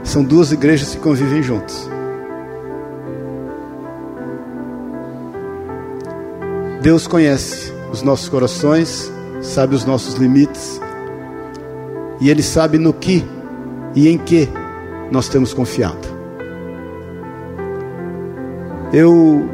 São 0.03 0.23
duas 0.23 0.51
igrejas 0.51 0.93
que 0.93 1.01
convivem 1.01 1.41
juntos. 1.41 1.89
Deus 6.83 7.07
conhece 7.07 7.72
os 7.93 8.01
nossos 8.01 8.27
corações, 8.27 9.11
sabe 9.39 9.75
os 9.75 9.85
nossos 9.85 10.15
limites, 10.15 10.81
e 12.19 12.29
Ele 12.29 12.41
sabe 12.41 12.79
no 12.79 12.91
que 12.91 13.23
e 13.93 14.09
em 14.09 14.17
que 14.17 14.49
nós 15.11 15.29
temos 15.29 15.53
confiado. 15.53 16.11
Eu 18.91 19.47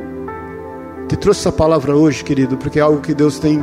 te 1.08 1.18
trouxe 1.18 1.42
essa 1.42 1.52
palavra 1.52 1.96
hoje, 1.96 2.24
querido, 2.24 2.56
porque 2.56 2.80
é 2.80 2.82
algo 2.82 3.02
que 3.02 3.14
Deus 3.14 3.40
tem 3.40 3.62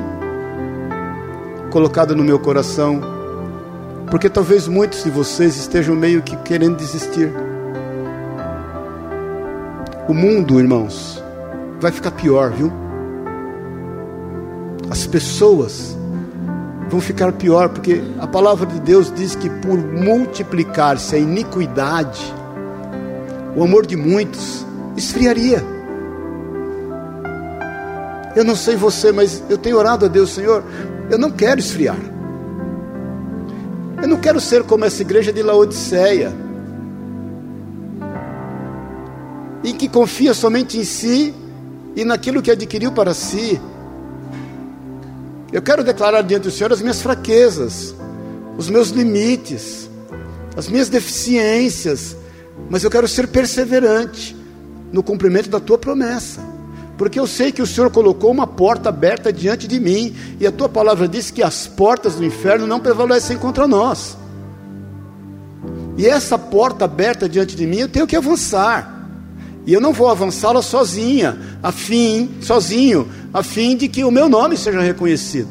colocado 1.70 2.14
no 2.14 2.22
meu 2.22 2.38
coração. 2.38 3.00
Porque 4.10 4.28
talvez 4.28 4.68
muitos 4.68 5.04
de 5.04 5.10
vocês 5.10 5.56
estejam 5.56 5.96
meio 5.96 6.22
que 6.22 6.36
querendo 6.38 6.76
desistir. 6.76 7.32
O 10.08 10.14
mundo, 10.14 10.60
irmãos, 10.60 11.22
vai 11.80 11.90
ficar 11.90 12.10
pior, 12.12 12.50
viu? 12.50 12.85
As 14.96 15.06
pessoas 15.06 15.94
vão 16.88 17.02
ficar 17.02 17.30
pior, 17.32 17.68
porque 17.68 18.00
a 18.18 18.26
palavra 18.26 18.64
de 18.64 18.80
Deus 18.80 19.12
diz 19.14 19.34
que 19.34 19.50
por 19.50 19.76
multiplicar-se 19.76 21.14
a 21.14 21.18
iniquidade, 21.18 22.34
o 23.54 23.62
amor 23.62 23.84
de 23.84 23.94
muitos 23.94 24.64
esfriaria. 24.96 25.62
Eu 28.34 28.42
não 28.42 28.56
sei 28.56 28.74
você, 28.74 29.12
mas 29.12 29.42
eu 29.50 29.58
tenho 29.58 29.76
orado 29.76 30.06
a 30.06 30.08
Deus, 30.08 30.30
Senhor, 30.30 30.64
eu 31.10 31.18
não 31.18 31.30
quero 31.30 31.60
esfriar. 31.60 31.98
Eu 34.00 34.08
não 34.08 34.16
quero 34.16 34.40
ser 34.40 34.62
como 34.62 34.86
essa 34.86 35.02
igreja 35.02 35.30
de 35.30 35.42
Laodiceia, 35.42 36.32
em 39.62 39.74
que 39.74 39.90
confia 39.90 40.32
somente 40.32 40.78
em 40.78 40.84
si 40.84 41.34
e 41.94 42.02
naquilo 42.02 42.40
que 42.40 42.50
adquiriu 42.50 42.92
para 42.92 43.12
si. 43.12 43.60
Eu 45.56 45.62
quero 45.62 45.82
declarar 45.82 46.20
diante 46.20 46.42
do 46.42 46.50
Senhor 46.50 46.70
as 46.70 46.82
minhas 46.82 47.00
fraquezas, 47.00 47.94
os 48.58 48.68
meus 48.68 48.90
limites, 48.90 49.88
as 50.54 50.68
minhas 50.68 50.90
deficiências, 50.90 52.14
mas 52.68 52.84
eu 52.84 52.90
quero 52.90 53.08
ser 53.08 53.28
perseverante 53.28 54.36
no 54.92 55.02
cumprimento 55.02 55.48
da 55.48 55.58
tua 55.58 55.78
promessa, 55.78 56.42
porque 56.98 57.18
eu 57.18 57.26
sei 57.26 57.50
que 57.52 57.62
o 57.62 57.66
Senhor 57.66 57.90
colocou 57.90 58.30
uma 58.30 58.46
porta 58.46 58.90
aberta 58.90 59.32
diante 59.32 59.66
de 59.66 59.80
mim, 59.80 60.14
e 60.38 60.46
a 60.46 60.52
tua 60.52 60.68
palavra 60.68 61.08
diz 61.08 61.30
que 61.30 61.42
as 61.42 61.66
portas 61.66 62.16
do 62.16 62.24
inferno 62.26 62.66
não 62.66 62.78
prevalecem 62.78 63.38
contra 63.38 63.66
nós. 63.66 64.14
E 65.96 66.06
essa 66.06 66.36
porta 66.36 66.84
aberta 66.84 67.26
diante 67.26 67.56
de 67.56 67.66
mim, 67.66 67.78
eu 67.78 67.88
tenho 67.88 68.06
que 68.06 68.14
avançar. 68.14 68.95
E 69.66 69.72
eu 69.72 69.80
não 69.80 69.92
vou 69.92 70.08
avançá-la 70.08 70.62
sozinha, 70.62 71.36
a 71.60 71.72
fim, 71.72 72.30
sozinho, 72.40 73.08
a 73.34 73.42
fim 73.42 73.76
de 73.76 73.88
que 73.88 74.04
o 74.04 74.12
meu 74.12 74.28
nome 74.28 74.56
seja 74.56 74.80
reconhecido. 74.80 75.50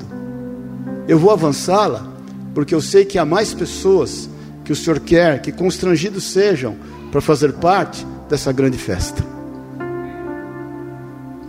Eu 1.05 1.19
vou 1.19 1.31
avançá-la 1.31 2.07
porque 2.53 2.73
eu 2.73 2.81
sei 2.81 3.03
que 3.03 3.19
há 3.19 3.25
mais 3.25 3.53
pessoas 3.53 4.29
que 4.63 4.71
o 4.71 4.75
Senhor 4.75 5.01
quer 5.01 5.41
que 5.41 5.51
constrangidos 5.51 6.23
sejam 6.23 6.77
para 7.11 7.19
fazer 7.19 7.51
parte 7.53 8.07
dessa 8.29 8.53
grande 8.53 8.77
festa. 8.77 9.21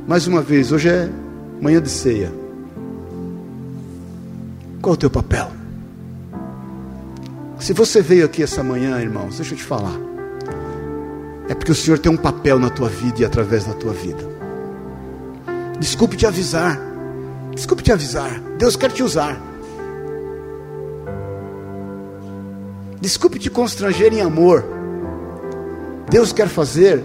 Mais 0.06 0.26
uma 0.26 0.42
vez, 0.42 0.72
hoje 0.72 0.88
é 0.88 1.08
manhã 1.60 1.80
de 1.80 1.88
ceia. 1.88 2.32
Qual 4.82 4.94
é 4.94 4.96
o 4.96 4.98
teu 4.98 5.10
papel? 5.10 5.50
Se 7.60 7.72
você 7.72 8.02
veio 8.02 8.24
aqui 8.24 8.42
essa 8.42 8.62
manhã, 8.62 9.00
irmãos, 9.00 9.36
deixa 9.36 9.54
eu 9.54 9.58
te 9.58 9.64
falar. 9.64 10.05
É 11.48 11.54
porque 11.54 11.72
o 11.72 11.74
Senhor 11.74 11.98
tem 11.98 12.10
um 12.10 12.16
papel 12.16 12.58
na 12.58 12.70
tua 12.70 12.88
vida 12.88 13.22
e 13.22 13.24
através 13.24 13.64
da 13.64 13.74
tua 13.74 13.92
vida. 13.92 14.36
Desculpe 15.78 16.16
te 16.16 16.26
avisar. 16.26 16.80
Desculpe 17.54 17.82
te 17.82 17.92
avisar. 17.92 18.40
Deus 18.58 18.76
quer 18.76 18.90
te 18.90 19.02
usar. 19.02 19.40
Desculpe 23.00 23.38
te 23.38 23.48
constranger 23.48 24.12
em 24.12 24.20
amor. 24.20 24.64
Deus 26.10 26.32
quer 26.32 26.48
fazer 26.48 27.04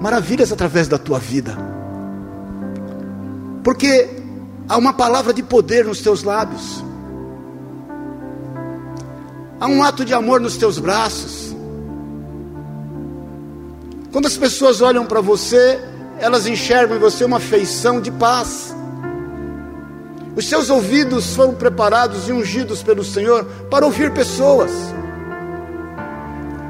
maravilhas 0.00 0.52
através 0.52 0.88
da 0.88 0.98
tua 0.98 1.18
vida. 1.18 1.56
Porque 3.62 4.08
há 4.68 4.76
uma 4.76 4.92
palavra 4.92 5.32
de 5.32 5.42
poder 5.42 5.84
nos 5.84 6.00
teus 6.00 6.22
lábios. 6.22 6.84
Há 9.58 9.66
um 9.66 9.82
ato 9.82 10.04
de 10.04 10.12
amor 10.12 10.40
nos 10.40 10.56
teus 10.56 10.78
braços. 10.78 11.55
Quando 14.16 14.28
as 14.28 14.36
pessoas 14.38 14.80
olham 14.80 15.04
para 15.04 15.20
você, 15.20 15.78
elas 16.18 16.46
enxergam 16.46 16.96
em 16.96 16.98
você 16.98 17.22
uma 17.22 17.38
feição 17.38 18.00
de 18.00 18.10
paz. 18.10 18.74
Os 20.34 20.48
seus 20.48 20.70
ouvidos 20.70 21.36
foram 21.36 21.52
preparados 21.52 22.26
e 22.26 22.32
ungidos 22.32 22.82
pelo 22.82 23.04
Senhor 23.04 23.44
para 23.70 23.84
ouvir 23.84 24.10
pessoas. 24.14 24.70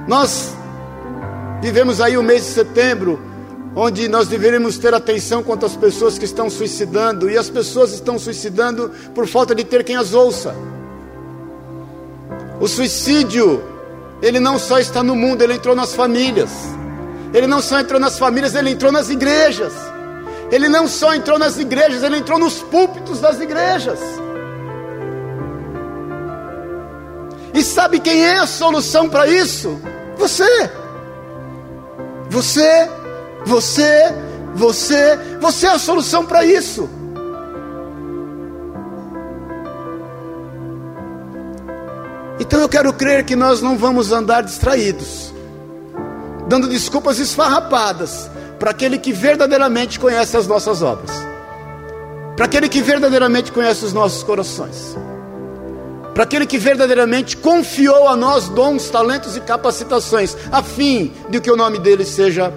Nós 0.09 0.57
vivemos 1.62 2.01
aí 2.01 2.18
o 2.18 2.22
mês 2.24 2.42
de 2.42 2.49
setembro, 2.49 3.22
onde 3.76 4.09
nós 4.09 4.26
deveríamos 4.26 4.76
ter 4.76 4.92
atenção 4.92 5.40
quanto 5.40 5.66
às 5.66 5.76
pessoas 5.76 6.18
que 6.18 6.24
estão 6.24 6.51
suicidando, 6.51 7.30
e 7.30 7.38
as 7.38 7.49
pessoas 7.49 7.92
estão 7.92 8.18
suicidando 8.18 8.90
por 9.14 9.28
falta 9.28 9.55
de 9.55 9.62
ter 9.62 9.84
quem 9.84 9.94
as 9.94 10.14
ouça. 10.14 10.53
O 12.61 12.66
suicídio, 12.66 13.62
ele 14.20 14.40
não 14.40 14.59
só 14.59 14.80
está 14.80 15.01
no 15.01 15.14
mundo, 15.14 15.42
ele 15.42 15.55
entrou 15.55 15.76
nas 15.76 15.94
famílias. 15.94 16.51
Ele 17.37 17.47
não 17.47 17.61
só 17.61 17.78
entrou 17.78 18.01
nas 18.01 18.18
famílias, 18.18 18.55
ele 18.55 18.70
entrou 18.70 18.91
nas 18.91 19.11
igrejas. 19.11 19.74
Ele 20.51 20.70
não 20.70 20.89
só 20.89 21.14
entrou 21.14 21.39
nas 21.39 21.59
igrejas, 21.59 22.03
ele 22.03 22.16
entrou 22.16 22.39
nos 22.39 22.62
púlpitos 22.62 23.20
das 23.20 23.39
igrejas. 23.39 24.01
E 27.53 27.62
sabe 27.62 28.01
quem 28.01 28.24
é 28.24 28.39
a 28.39 28.47
solução 28.47 29.07
para 29.07 29.26
isso? 29.26 29.78
Você. 30.16 30.49
Você, 32.30 32.89
você, 33.45 34.14
você, 34.55 35.18
você 35.39 35.66
é 35.66 35.70
a 35.72 35.78
solução 35.78 36.24
para 36.24 36.43
isso. 36.43 36.89
Então 42.41 42.61
eu 42.61 42.68
quero 42.68 42.95
crer 42.95 43.26
que 43.26 43.37
nós 43.37 43.61
não 43.61 43.76
vamos 43.76 44.11
andar 44.11 44.43
distraídos, 44.43 45.34
dando 46.47 46.68
desculpas 46.68 47.18
esfarrapadas 47.18 48.30
para 48.59 48.70
aquele 48.70 48.99
que 48.99 49.12
verdadeiramente 49.12 49.99
conhece 49.99 50.36
as 50.36 50.47
nossas 50.47 50.82
obras, 50.82 51.11
para 52.36 52.47
aquele 52.47 52.68
que 52.68 52.80
verdadeiramente 52.80 53.53
conhece 53.53 53.84
os 53.84 53.92
nossos 53.92 54.22
corações 54.22 54.97
para 56.16 56.24
aquele 56.24 56.47
que 56.47 56.57
verdadeiramente 56.57 57.36
confiou 57.36 58.09
a 58.09 58.16
nós 58.16 58.49
dons, 58.49 58.88
talentos 58.88 59.36
e 59.36 59.40
capacitações, 59.40 60.34
a 60.51 60.62
fim 60.62 61.12
de 61.28 61.42
que 61.42 61.51
o 61.51 61.57
nome 61.57 61.78
dele 61.78 62.07
seja 62.07 62.51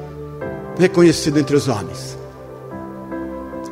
reconhecido 0.78 1.38
entre 1.40 1.58
os 1.58 1.68
homens, 1.68 2.18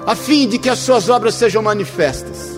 a 0.05 0.13
fim 0.13 0.45
de 0.45 0.59
que 0.59 0.69
as 0.69 0.79
suas 0.79 1.07
obras 1.07 1.35
sejam 1.35 1.61
manifestas, 1.61 2.56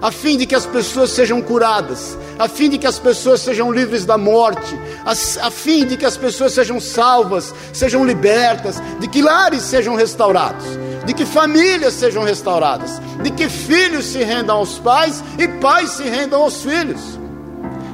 a 0.00 0.10
fim 0.10 0.36
de 0.36 0.46
que 0.46 0.54
as 0.54 0.66
pessoas 0.66 1.10
sejam 1.10 1.40
curadas, 1.40 2.18
a 2.38 2.48
fim 2.48 2.68
de 2.68 2.78
que 2.78 2.86
as 2.86 2.98
pessoas 2.98 3.40
sejam 3.40 3.70
livres 3.70 4.04
da 4.04 4.18
morte, 4.18 4.78
a, 5.04 5.12
a 5.46 5.50
fim 5.50 5.86
de 5.86 5.96
que 5.96 6.04
as 6.04 6.16
pessoas 6.16 6.52
sejam 6.52 6.80
salvas, 6.80 7.54
sejam 7.72 8.04
libertas, 8.04 8.82
de 9.00 9.08
que 9.08 9.22
lares 9.22 9.62
sejam 9.62 9.94
restaurados 9.94 10.64
de 11.04 11.12
que 11.12 11.26
famílias 11.26 11.94
sejam 11.94 12.24
restauradas, 12.24 13.00
de 13.22 13.30
que 13.30 13.48
filhos 13.48 14.06
se 14.06 14.22
rendam 14.24 14.56
aos 14.56 14.78
pais 14.78 15.22
e 15.38 15.46
pais 15.46 15.90
se 15.90 16.04
rendam 16.04 16.42
aos 16.42 16.62
filhos, 16.62 17.18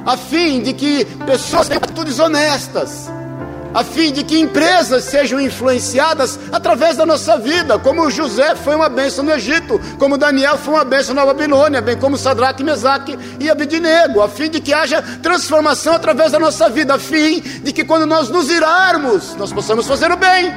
a 0.05 0.17
fim 0.17 0.61
de 0.61 0.73
que 0.73 1.05
pessoas 1.25 1.67
tenham 1.67 1.81
atitudes 1.83 2.19
honestas, 2.19 3.09
a 3.73 3.83
fim 3.83 4.11
de 4.11 4.23
que 4.23 4.39
empresas 4.39 5.05
sejam 5.05 5.39
influenciadas 5.39 6.39
através 6.51 6.97
da 6.97 7.05
nossa 7.05 7.37
vida, 7.37 7.79
como 7.79 8.09
José 8.09 8.55
foi 8.55 8.75
uma 8.75 8.89
bênção 8.89 9.23
no 9.23 9.31
Egito, 9.31 9.79
como 9.97 10.17
Daniel 10.17 10.57
foi 10.57 10.73
uma 10.73 10.83
bênção 10.83 11.15
na 11.15 11.25
Babilônia, 11.25 11.81
bem 11.81 11.97
como 11.97 12.17
Sadraque, 12.17 12.63
Mesaque 12.63 13.17
e 13.39 13.49
Abednego, 13.49 14.21
a 14.21 14.27
fim 14.27 14.49
de 14.49 14.59
que 14.59 14.73
haja 14.73 15.01
transformação 15.21 15.93
através 15.93 16.31
da 16.31 16.39
nossa 16.39 16.69
vida, 16.69 16.95
a 16.95 16.99
fim 16.99 17.39
de 17.39 17.71
que 17.71 17.85
quando 17.85 18.05
nós 18.05 18.29
nos 18.29 18.49
irarmos, 18.49 19.35
nós 19.35 19.53
possamos 19.53 19.87
fazer 19.87 20.11
o 20.11 20.17
bem. 20.17 20.51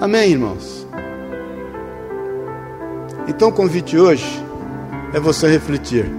Amém, 0.00 0.30
irmãos? 0.30 0.86
Então 3.28 3.48
o 3.48 3.52
convite 3.52 3.98
hoje 3.98 4.24
é 5.12 5.20
você 5.20 5.46
refletir: 5.46 6.10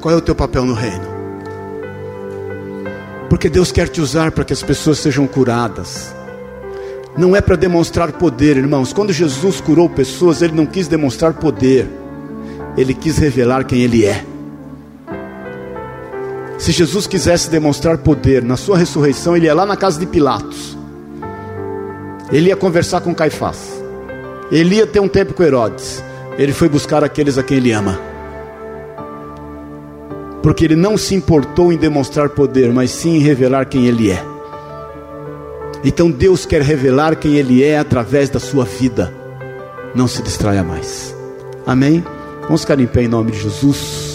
qual 0.00 0.14
é 0.14 0.16
o 0.16 0.20
teu 0.20 0.34
papel 0.34 0.64
no 0.64 0.74
reino? 0.74 1.06
Porque 3.28 3.48
Deus 3.48 3.70
quer 3.70 3.88
te 3.88 4.00
usar 4.00 4.32
para 4.32 4.44
que 4.44 4.52
as 4.52 4.62
pessoas 4.62 4.98
sejam 4.98 5.26
curadas. 5.26 6.14
Não 7.16 7.36
é 7.36 7.40
para 7.40 7.56
demonstrar 7.56 8.12
poder, 8.12 8.56
irmãos. 8.56 8.92
Quando 8.92 9.12
Jesus 9.12 9.60
curou 9.60 9.88
pessoas, 9.88 10.42
ele 10.42 10.54
não 10.54 10.66
quis 10.66 10.88
demonstrar 10.88 11.34
poder, 11.34 11.88
ele 12.76 12.94
quis 12.94 13.18
revelar 13.18 13.64
quem 13.64 13.82
ele 13.82 14.04
é. 14.06 14.24
Se 16.58 16.72
Jesus 16.72 17.06
quisesse 17.06 17.50
demonstrar 17.50 17.98
poder 17.98 18.42
na 18.42 18.56
sua 18.56 18.76
ressurreição, 18.76 19.36
ele 19.36 19.46
ia 19.46 19.54
lá 19.54 19.64
na 19.64 19.76
casa 19.76 19.98
de 19.98 20.06
Pilatos 20.06 20.80
ele 22.32 22.48
ia 22.48 22.56
conversar 22.56 23.00
com 23.00 23.14
Caifás. 23.14 23.58
Ele 24.52 24.76
ia 24.76 24.86
ter 24.86 25.00
um 25.00 25.08
tempo 25.08 25.34
com 25.34 25.42
Herodes. 25.42 26.02
Ele 26.38 26.52
foi 26.52 26.68
buscar 26.68 27.02
aqueles 27.02 27.36
a 27.36 27.42
quem 27.42 27.56
ele 27.56 27.72
ama. 27.72 28.09
Porque 30.42 30.64
ele 30.64 30.76
não 30.76 30.96
se 30.96 31.14
importou 31.14 31.72
em 31.72 31.76
demonstrar 31.76 32.30
poder, 32.30 32.72
mas 32.72 32.90
sim 32.90 33.16
em 33.16 33.20
revelar 33.20 33.66
quem 33.66 33.86
ele 33.86 34.10
é. 34.10 34.24
Então 35.84 36.10
Deus 36.10 36.44
quer 36.44 36.62
revelar 36.62 37.16
quem 37.16 37.36
ele 37.36 37.62
é 37.62 37.78
através 37.78 38.28
da 38.28 38.38
sua 38.40 38.64
vida. 38.64 39.12
Não 39.94 40.06
se 40.06 40.22
distraia 40.22 40.62
mais. 40.62 41.14
Amém? 41.66 42.04
Vamos 42.42 42.62
ficar 42.62 42.78
em 42.80 42.86
pé 42.86 43.02
em 43.02 43.08
nome 43.08 43.32
de 43.32 43.40
Jesus. 43.40 44.09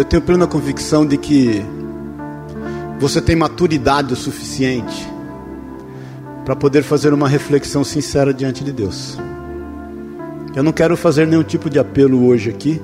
Eu 0.00 0.04
tenho 0.04 0.22
plena 0.22 0.46
convicção 0.46 1.04
de 1.04 1.18
que 1.18 1.62
você 2.98 3.20
tem 3.20 3.36
maturidade 3.36 4.14
o 4.14 4.16
suficiente 4.16 5.06
para 6.42 6.56
poder 6.56 6.82
fazer 6.82 7.12
uma 7.12 7.28
reflexão 7.28 7.84
sincera 7.84 8.32
diante 8.32 8.64
de 8.64 8.72
Deus. 8.72 9.18
Eu 10.56 10.62
não 10.62 10.72
quero 10.72 10.96
fazer 10.96 11.26
nenhum 11.26 11.42
tipo 11.42 11.68
de 11.68 11.78
apelo 11.78 12.26
hoje 12.26 12.48
aqui. 12.48 12.80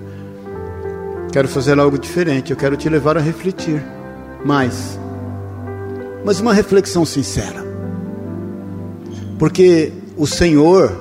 Quero 1.32 1.48
fazer 1.48 1.78
algo 1.78 1.98
diferente. 1.98 2.50
Eu 2.50 2.56
quero 2.56 2.76
te 2.76 2.86
levar 2.86 3.16
a 3.16 3.20
refletir 3.20 3.82
mais. 4.44 4.98
Mas 6.22 6.38
uma 6.38 6.52
reflexão 6.52 7.06
sincera. 7.06 7.64
Porque 9.38 9.90
o 10.18 10.26
Senhor 10.26 10.92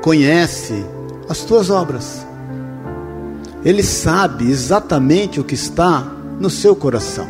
conhece 0.00 0.74
as 1.28 1.40
tuas 1.40 1.70
obras. 1.70 2.23
Ele 3.64 3.82
sabe 3.82 4.50
exatamente 4.50 5.40
o 5.40 5.44
que 5.44 5.54
está 5.54 6.00
no 6.38 6.50
seu 6.50 6.76
coração. 6.76 7.26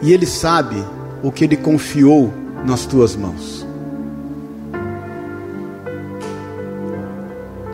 E 0.00 0.12
Ele 0.12 0.26
sabe 0.26 0.82
o 1.22 1.30
que 1.30 1.44
Ele 1.44 1.56
confiou 1.56 2.32
nas 2.64 2.86
tuas 2.86 3.14
mãos. 3.14 3.66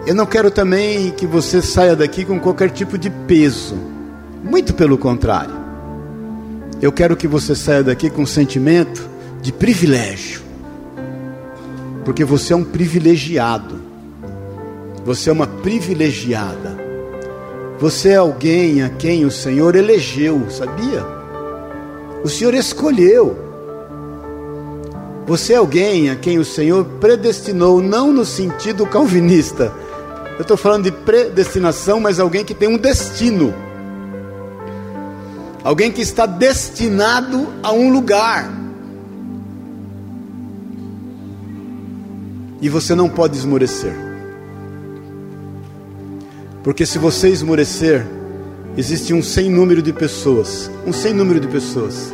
Eu 0.06 0.14
não 0.14 0.26
quero 0.26 0.50
também 0.50 1.12
que 1.12 1.24
você 1.24 1.62
saia 1.62 1.94
daqui 1.94 2.24
com 2.24 2.40
qualquer 2.40 2.70
tipo 2.70 2.98
de 2.98 3.08
peso. 3.10 3.76
Muito 4.42 4.74
pelo 4.74 4.98
contrário. 4.98 5.54
Eu 6.82 6.90
quero 6.90 7.16
que 7.16 7.28
você 7.28 7.54
saia 7.54 7.84
daqui 7.84 8.10
com 8.10 8.22
um 8.22 8.26
sentimento 8.26 9.08
de 9.40 9.52
privilégio. 9.52 10.42
Porque 12.04 12.24
você 12.24 12.52
é 12.52 12.56
um 12.56 12.64
privilegiado. 12.64 13.80
Você 15.04 15.30
é 15.30 15.32
uma 15.32 15.46
privilegiada. 15.46 16.79
Você 17.80 18.10
é 18.10 18.16
alguém 18.16 18.82
a 18.82 18.90
quem 18.90 19.24
o 19.24 19.30
Senhor 19.30 19.74
elegeu, 19.74 20.50
sabia? 20.50 21.02
O 22.22 22.28
Senhor 22.28 22.52
escolheu. 22.52 23.38
Você 25.26 25.54
é 25.54 25.56
alguém 25.56 26.10
a 26.10 26.16
quem 26.16 26.38
o 26.38 26.44
Senhor 26.44 26.84
predestinou, 27.00 27.80
não 27.80 28.12
no 28.12 28.22
sentido 28.22 28.84
calvinista. 28.86 29.72
Eu 30.36 30.42
estou 30.42 30.58
falando 30.58 30.84
de 30.84 30.92
predestinação, 30.92 31.98
mas 31.98 32.20
alguém 32.20 32.44
que 32.44 32.52
tem 32.52 32.68
um 32.68 32.76
destino. 32.76 33.54
Alguém 35.64 35.90
que 35.90 36.02
está 36.02 36.26
destinado 36.26 37.46
a 37.62 37.72
um 37.72 37.90
lugar. 37.90 38.52
E 42.60 42.68
você 42.68 42.94
não 42.94 43.08
pode 43.08 43.38
esmorecer. 43.38 44.09
Porque 46.62 46.84
se 46.84 46.98
você 46.98 47.28
esmorecer, 47.28 48.06
existe 48.76 49.14
um 49.14 49.22
sem 49.22 49.48
número 49.48 49.80
de 49.80 49.92
pessoas, 49.92 50.70
um 50.86 50.92
sem 50.92 51.14
número 51.14 51.40
de 51.40 51.48
pessoas 51.48 52.12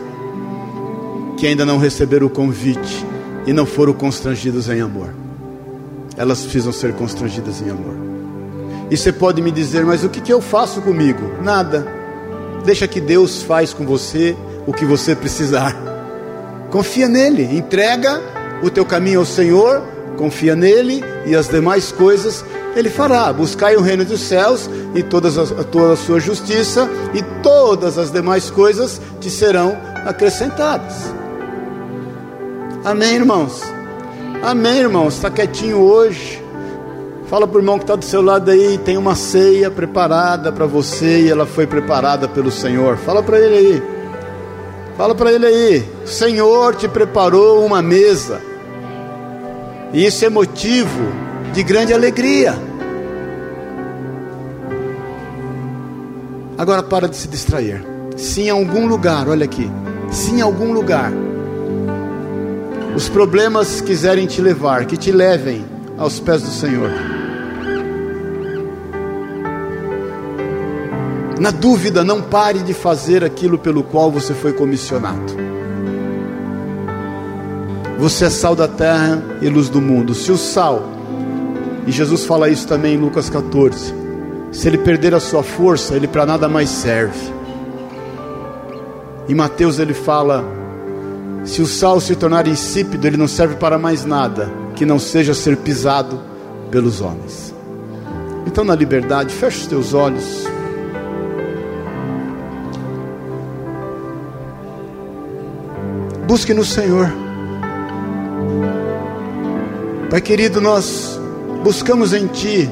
que 1.36 1.46
ainda 1.46 1.66
não 1.66 1.78
receberam 1.78 2.28
o 2.28 2.30
convite 2.30 3.04
e 3.46 3.52
não 3.52 3.66
foram 3.66 3.92
constrangidas 3.92 4.68
em 4.68 4.80
amor. 4.80 5.10
Elas 6.16 6.42
precisam 6.42 6.72
ser 6.72 6.94
constrangidas 6.94 7.60
em 7.60 7.70
amor. 7.70 7.94
E 8.90 8.96
você 8.96 9.12
pode 9.12 9.42
me 9.42 9.50
dizer, 9.50 9.84
mas 9.84 10.04
o 10.04 10.08
que, 10.08 10.20
que 10.20 10.32
eu 10.32 10.40
faço 10.40 10.80
comigo? 10.80 11.20
Nada. 11.42 11.86
Deixa 12.64 12.88
que 12.88 13.00
Deus 13.00 13.42
faz 13.42 13.74
com 13.74 13.84
você 13.84 14.36
o 14.66 14.72
que 14.72 14.84
você 14.84 15.14
precisar. 15.14 15.76
Confia 16.70 17.08
nele, 17.08 17.42
entrega 17.42 18.22
o 18.62 18.70
teu 18.70 18.84
caminho 18.84 19.20
ao 19.20 19.26
Senhor, 19.26 19.82
confia 20.16 20.56
nele 20.56 21.04
e 21.26 21.34
as 21.34 21.48
demais 21.48 21.92
coisas 21.92 22.44
ele 22.76 22.90
fará: 22.90 23.32
buscai 23.32 23.74
o 23.74 23.80
reino 23.80 24.04
dos 24.04 24.20
céus 24.20 24.68
e 24.94 25.02
todas 25.02 25.38
as, 25.38 25.50
toda 25.72 25.94
a 25.94 25.96
sua 25.96 26.20
justiça, 26.20 26.88
e 27.14 27.22
todas 27.42 27.96
as 27.96 28.12
demais 28.12 28.50
coisas 28.50 29.00
te 29.18 29.30
serão 29.30 29.76
acrescentadas. 30.04 30.94
Amém, 32.84 33.14
irmãos? 33.14 33.62
Amém, 34.42 34.80
irmãos? 34.80 35.14
Está 35.14 35.30
quietinho 35.30 35.78
hoje. 35.78 36.44
Fala 37.28 37.48
para 37.48 37.56
o 37.56 37.60
irmão 37.60 37.78
que 37.78 37.84
está 37.84 37.96
do 37.96 38.04
seu 38.04 38.22
lado 38.22 38.50
aí, 38.50 38.78
tem 38.78 38.96
uma 38.96 39.16
ceia 39.16 39.68
preparada 39.68 40.52
para 40.52 40.66
você 40.66 41.22
e 41.22 41.28
ela 41.28 41.44
foi 41.44 41.66
preparada 41.66 42.28
pelo 42.28 42.52
Senhor. 42.52 42.96
Fala 42.98 43.22
para 43.22 43.40
ele 43.40 43.56
aí. 43.56 43.82
Fala 44.96 45.14
para 45.14 45.32
ele 45.32 45.46
aí. 45.46 45.88
O 46.04 46.08
Senhor 46.08 46.76
te 46.76 46.86
preparou 46.86 47.64
uma 47.66 47.82
mesa. 47.82 48.40
E 49.92 50.06
isso 50.06 50.24
é 50.24 50.28
motivo 50.28 51.12
de 51.52 51.62
grande 51.64 51.92
alegria. 51.92 52.54
Agora 56.58 56.82
para 56.82 57.08
de 57.08 57.16
se 57.16 57.28
distrair. 57.28 57.84
Se 58.16 58.42
em 58.42 58.50
algum 58.50 58.86
lugar, 58.86 59.28
olha 59.28 59.44
aqui, 59.44 59.70
se 60.10 60.32
em 60.32 60.40
algum 60.40 60.72
lugar 60.72 61.12
os 62.94 63.10
problemas 63.10 63.82
quiserem 63.82 64.26
te 64.26 64.40
levar, 64.40 64.86
que 64.86 64.96
te 64.96 65.12
levem 65.12 65.64
aos 65.98 66.18
pés 66.18 66.42
do 66.42 66.48
Senhor. 66.48 66.90
Na 71.38 71.50
dúvida, 71.50 72.02
não 72.02 72.22
pare 72.22 72.60
de 72.60 72.72
fazer 72.72 73.22
aquilo 73.22 73.58
pelo 73.58 73.82
qual 73.82 74.10
você 74.10 74.32
foi 74.32 74.54
comissionado. 74.54 75.36
Você 77.98 78.24
é 78.24 78.30
sal 78.30 78.56
da 78.56 78.66
terra 78.66 79.22
e 79.42 79.48
luz 79.50 79.68
do 79.68 79.82
mundo. 79.82 80.14
Se 80.14 80.32
o 80.32 80.38
sal 80.38 80.82
e 81.86 81.92
Jesus 81.92 82.24
fala 82.24 82.48
isso 82.48 82.66
também 82.66 82.94
em 82.94 82.98
Lucas 82.98 83.28
14. 83.28 84.05
Se 84.56 84.68
ele 84.68 84.78
perder 84.78 85.14
a 85.14 85.20
sua 85.20 85.42
força, 85.42 85.94
ele 85.94 86.08
para 86.08 86.24
nada 86.24 86.48
mais 86.48 86.70
serve. 86.70 87.30
Em 89.28 89.34
Mateus 89.34 89.78
ele 89.78 89.92
fala: 89.92 90.42
se 91.44 91.60
o 91.60 91.66
sal 91.66 92.00
se 92.00 92.16
tornar 92.16 92.48
insípido, 92.48 93.06
ele 93.06 93.18
não 93.18 93.28
serve 93.28 93.56
para 93.56 93.76
mais 93.76 94.06
nada 94.06 94.50
que 94.74 94.86
não 94.86 94.98
seja 94.98 95.34
ser 95.34 95.58
pisado 95.58 96.18
pelos 96.70 97.02
homens. 97.02 97.54
Então, 98.46 98.64
na 98.64 98.74
liberdade, 98.74 99.34
feche 99.34 99.58
os 99.58 99.66
teus 99.66 99.92
olhos. 99.92 100.46
Busque 106.26 106.54
no 106.54 106.64
Senhor. 106.64 107.12
Pai 110.08 110.22
querido, 110.22 110.62
nós 110.62 111.20
buscamos 111.62 112.14
em 112.14 112.26
Ti 112.28 112.70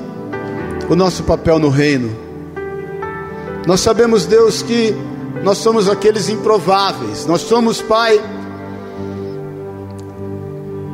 o 0.89 0.95
nosso 0.95 1.23
papel 1.23 1.59
no 1.59 1.69
reino. 1.69 2.15
Nós 3.67 3.81
sabemos, 3.81 4.27
Deus, 4.27 4.63
que 4.63 4.95
nós 5.43 5.59
somos 5.59 5.89
aqueles 5.89 6.29
improváveis, 6.29 7.27
nós 7.27 7.43
somos, 7.43 7.81
Pai, 7.81 8.21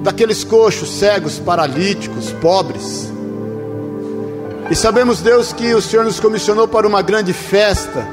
daqueles 0.02 0.44
coxos, 0.44 0.90
cegos, 0.98 1.38
paralíticos, 1.38 2.32
pobres. 2.40 3.12
E 4.70 4.74
sabemos, 4.74 5.20
Deus, 5.20 5.52
que 5.52 5.74
o 5.74 5.82
Senhor 5.82 6.04
nos 6.04 6.20
comissionou 6.20 6.68
para 6.68 6.86
uma 6.86 7.02
grande 7.02 7.32
festa. 7.32 8.06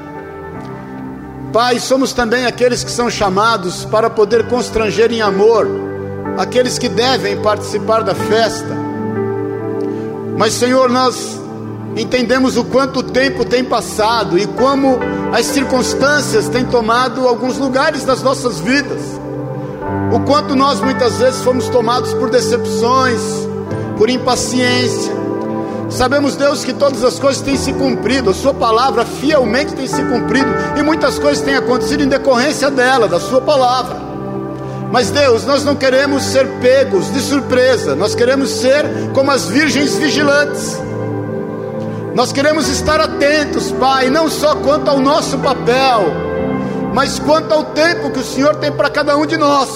Pai, 1.54 1.80
somos 1.80 2.14
também 2.14 2.46
aqueles 2.46 2.84
que 2.84 2.92
são 2.92 3.10
chamados 3.10 3.86
para 3.86 4.10
poder 4.10 4.48
constranger 4.48 5.12
em 5.12 5.22
amor 5.22 5.68
aqueles 6.38 6.78
que 6.78 6.90
devem 6.90 7.42
participar 7.42 8.04
da 8.04 8.14
festa. 8.14 8.76
Mas, 10.38 10.54
Senhor, 10.54 10.90
nós 10.90 11.40
entendemos 12.02 12.58
o 12.58 12.64
quanto 12.64 13.02
tempo 13.02 13.43
tem 13.43 13.64
passado 13.64 14.38
e 14.38 14.45
como 14.45 15.00
as 15.34 15.45
circunstâncias 15.45 16.48
têm 16.48 16.66
tomado 16.66 17.28
alguns 17.28 17.58
lugares 17.58 18.04
das 18.04 18.22
nossas 18.22 18.60
vidas. 18.60 19.02
O 20.14 20.20
quanto 20.22 20.56
nós 20.56 20.80
muitas 20.80 21.18
vezes 21.18 21.41
fomos 21.41 21.68
tomados 21.70 22.14
por 22.14 22.30
decepções, 22.30 23.22
por 23.98 24.10
impaciência. 24.10 25.12
Sabemos, 25.89 26.36
Deus, 26.36 26.66
que 26.66 26.74
todas 26.74 27.04
as 27.04 27.18
coisas 27.18 27.41
têm 27.41 27.56
se 27.56 27.74
cumprido, 27.74 28.30
a 28.30 28.34
Sua 28.34 28.54
palavra 28.54 29.06
fielmente 29.06 29.74
tem 29.74 29.88
se 29.88 30.02
cumprido, 30.04 30.50
e 30.78 30.84
muitas 30.84 31.18
coisas 31.18 31.43
têm 31.43 31.56
acontecido 31.56 32.04
em 32.04 32.08
decorrência 32.08 32.70
dela, 32.70 33.08
da 33.08 33.20
Sua 33.20 33.41
palavra. 33.41 33.95
Mas 34.91 35.10
Deus, 35.10 35.45
nós 35.45 35.64
não 35.64 35.76
queremos 35.76 36.24
ser 36.24 36.48
pegos 36.62 37.12
de 37.12 37.22
surpresa, 37.22 37.95
nós 37.95 38.16
queremos 38.16 38.50
ser 38.50 38.86
como 39.14 39.32
as 39.32 39.45
virgens 39.45 39.95
vigilantes. 39.95 40.87
Nós 42.18 42.32
queremos 42.32 42.68
estar 42.68 42.99
atentos, 42.99 43.72
Pai, 43.74 44.09
não 44.09 44.28
só 44.28 44.55
quanto 44.55 44.89
ao 44.89 44.99
nosso 44.99 45.38
papel, 45.38 46.01
mas 46.91 47.20
quanto 47.20 47.53
ao 47.53 47.65
tempo 47.65 48.09
que 48.09 48.18
o 48.18 48.24
Senhor 48.24 48.55
tem 48.55 48.72
para 48.72 48.89
cada 48.89 49.15
um 49.15 49.24
de 49.24 49.38
nós. 49.38 49.70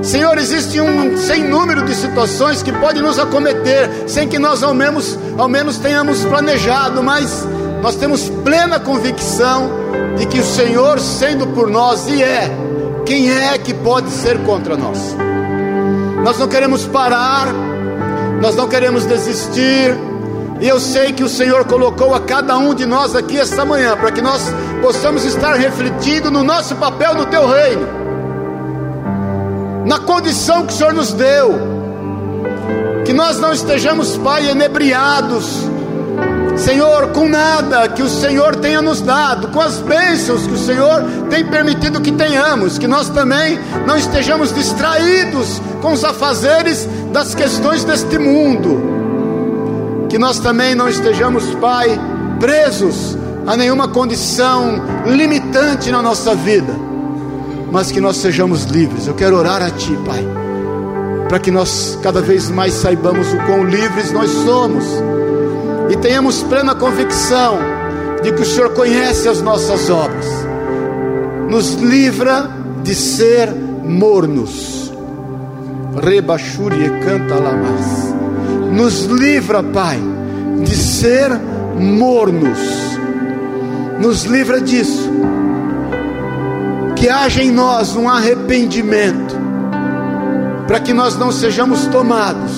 Senhor, 0.00 0.38
existe 0.38 0.80
um 0.80 1.16
sem 1.16 1.42
número 1.42 1.84
de 1.84 1.92
situações 1.92 2.62
que 2.62 2.70
podem 2.70 3.02
nos 3.02 3.18
acometer, 3.18 4.04
sem 4.06 4.28
que 4.28 4.38
nós 4.38 4.62
ao 4.62 4.72
menos, 4.72 5.18
ao 5.36 5.48
menos 5.48 5.76
tenhamos 5.78 6.24
planejado, 6.24 7.02
mas 7.02 7.44
nós 7.82 7.96
temos 7.96 8.28
plena 8.44 8.78
convicção 8.78 9.68
de 10.16 10.24
que 10.26 10.38
o 10.38 10.44
Senhor, 10.44 11.00
sendo 11.00 11.48
por 11.48 11.68
nós 11.68 12.06
e 12.06 12.22
é, 12.22 12.48
quem 13.04 13.28
é 13.28 13.58
que 13.58 13.74
pode 13.74 14.08
ser 14.10 14.38
contra 14.44 14.76
nós? 14.76 15.16
Nós 16.22 16.38
não 16.38 16.46
queremos 16.46 16.86
parar, 16.86 17.48
nós 18.40 18.54
não 18.54 18.68
queremos 18.68 19.04
desistir, 19.04 20.05
e 20.60 20.68
eu 20.68 20.80
sei 20.80 21.12
que 21.12 21.22
o 21.22 21.28
Senhor 21.28 21.64
colocou 21.66 22.14
a 22.14 22.20
cada 22.20 22.56
um 22.56 22.74
de 22.74 22.86
nós 22.86 23.14
aqui 23.14 23.38
esta 23.38 23.64
manhã 23.64 23.96
para 23.96 24.10
que 24.10 24.22
nós 24.22 24.42
possamos 24.80 25.24
estar 25.24 25.54
refletindo 25.54 26.30
no 26.30 26.42
nosso 26.42 26.74
papel 26.76 27.14
no 27.14 27.26
teu 27.26 27.46
reino, 27.46 27.86
na 29.86 29.98
condição 29.98 30.66
que 30.66 30.72
o 30.72 30.76
Senhor 30.76 30.92
nos 30.92 31.12
deu, 31.12 31.54
que 33.04 33.12
nós 33.12 33.38
não 33.38 33.52
estejamos, 33.52 34.16
Pai, 34.16 34.48
enebriados 34.48 35.66
Senhor, 36.56 37.08
com 37.08 37.28
nada 37.28 37.86
que 37.88 38.02
o 38.02 38.08
Senhor 38.08 38.56
tenha 38.56 38.80
nos 38.80 39.00
dado, 39.00 39.48
com 39.48 39.60
as 39.60 39.78
bênçãos 39.78 40.46
que 40.46 40.54
o 40.54 40.58
Senhor 40.58 41.04
tem 41.28 41.44
permitido 41.44 42.00
que 42.00 42.10
tenhamos, 42.10 42.78
que 42.78 42.86
nós 42.86 43.10
também 43.10 43.58
não 43.86 43.96
estejamos 43.96 44.54
distraídos 44.54 45.60
com 45.82 45.92
os 45.92 46.02
afazeres 46.02 46.88
das 47.12 47.34
questões 47.34 47.84
deste 47.84 48.18
mundo, 48.18 48.95
que 50.08 50.18
nós 50.18 50.38
também 50.38 50.74
não 50.74 50.88
estejamos, 50.88 51.44
Pai, 51.56 51.98
presos 52.38 53.16
a 53.46 53.56
nenhuma 53.56 53.88
condição 53.88 54.82
limitante 55.06 55.90
na 55.90 56.02
nossa 56.02 56.34
vida, 56.34 56.74
mas 57.70 57.90
que 57.90 58.00
nós 58.00 58.16
sejamos 58.16 58.64
livres. 58.64 59.06
Eu 59.06 59.14
quero 59.14 59.36
orar 59.36 59.62
a 59.62 59.70
Ti, 59.70 59.96
Pai, 60.04 60.24
para 61.28 61.38
que 61.38 61.50
nós 61.50 61.98
cada 62.02 62.20
vez 62.20 62.50
mais 62.50 62.74
saibamos 62.74 63.32
o 63.32 63.36
quão 63.46 63.64
livres 63.64 64.12
nós 64.12 64.30
somos 64.30 64.84
e 65.90 65.96
tenhamos 65.96 66.42
plena 66.42 66.74
convicção 66.74 67.58
de 68.22 68.32
que 68.32 68.42
o 68.42 68.46
Senhor 68.46 68.70
conhece 68.70 69.28
as 69.28 69.40
nossas 69.40 69.88
obras, 69.88 70.26
nos 71.48 71.74
livra 71.74 72.50
de 72.82 72.94
ser 72.94 73.52
mornos. 73.52 74.92
Rebachuri 76.02 76.90
canta 77.04 77.36
lamas. 77.36 78.05
Nos 78.72 79.04
livra, 79.04 79.62
Pai, 79.62 79.98
de 80.64 80.76
ser 80.76 81.30
mornos. 81.78 82.58
Nos 84.00 84.24
livra 84.24 84.60
disso. 84.60 85.10
Que 86.96 87.08
haja 87.08 87.42
em 87.42 87.50
nós 87.50 87.94
um 87.94 88.08
arrependimento, 88.08 89.36
para 90.66 90.80
que 90.80 90.92
nós 90.92 91.16
não 91.16 91.30
sejamos 91.30 91.86
tomados 91.86 92.52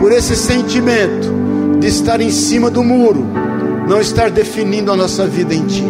por 0.00 0.10
esse 0.12 0.34
sentimento 0.34 1.32
de 1.78 1.86
estar 1.86 2.20
em 2.20 2.30
cima 2.30 2.70
do 2.70 2.82
muro, 2.82 3.26
não 3.86 4.00
estar 4.00 4.30
definindo 4.30 4.90
a 4.90 4.96
nossa 4.96 5.26
vida 5.26 5.54
em 5.54 5.66
Ti. 5.66 5.84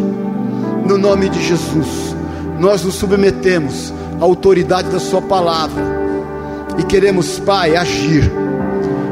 No 0.84 0.98
nome 0.98 1.28
de 1.28 1.42
Jesus, 1.42 2.14
nós 2.58 2.84
nos 2.84 2.94
submetemos 2.94 3.92
à 4.20 4.24
autoridade 4.24 4.88
da 4.88 4.98
Sua 4.98 5.22
palavra 5.22 5.82
e 6.78 6.82
queremos, 6.84 7.38
Pai, 7.40 7.76
agir. 7.76 8.30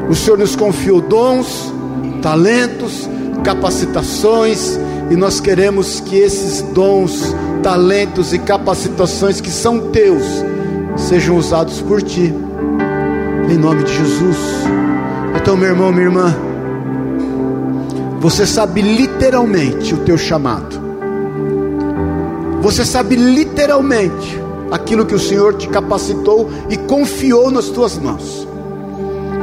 O 0.09 0.15
Senhor 0.15 0.37
nos 0.37 0.55
confiou 0.55 1.01
dons, 1.01 1.73
talentos, 2.21 3.09
capacitações, 3.43 4.79
e 5.09 5.15
nós 5.15 5.39
queremos 5.39 5.99
que 5.99 6.15
esses 6.17 6.61
dons, 6.61 7.35
talentos 7.61 8.33
e 8.33 8.39
capacitações 8.39 9.41
que 9.41 9.51
são 9.51 9.89
teus 9.89 10.23
sejam 10.95 11.37
usados 11.37 11.81
por 11.81 12.01
ti, 12.01 12.33
em 13.49 13.57
nome 13.57 13.83
de 13.83 13.93
Jesus. 13.93 14.37
Então, 15.35 15.55
meu 15.55 15.69
irmão, 15.69 15.91
minha 15.91 16.05
irmã, 16.05 16.35
você 18.19 18.45
sabe 18.45 18.81
literalmente 18.81 19.93
o 19.93 19.97
teu 19.99 20.17
chamado. 20.17 20.87
Você 22.61 22.83
sabe 22.83 23.15
literalmente 23.15 24.41
aquilo 24.71 25.05
que 25.05 25.15
o 25.15 25.19
Senhor 25.19 25.53
te 25.53 25.69
capacitou 25.69 26.49
e 26.69 26.75
confiou 26.75 27.51
nas 27.51 27.67
tuas 27.67 27.97
mãos. 27.97 28.47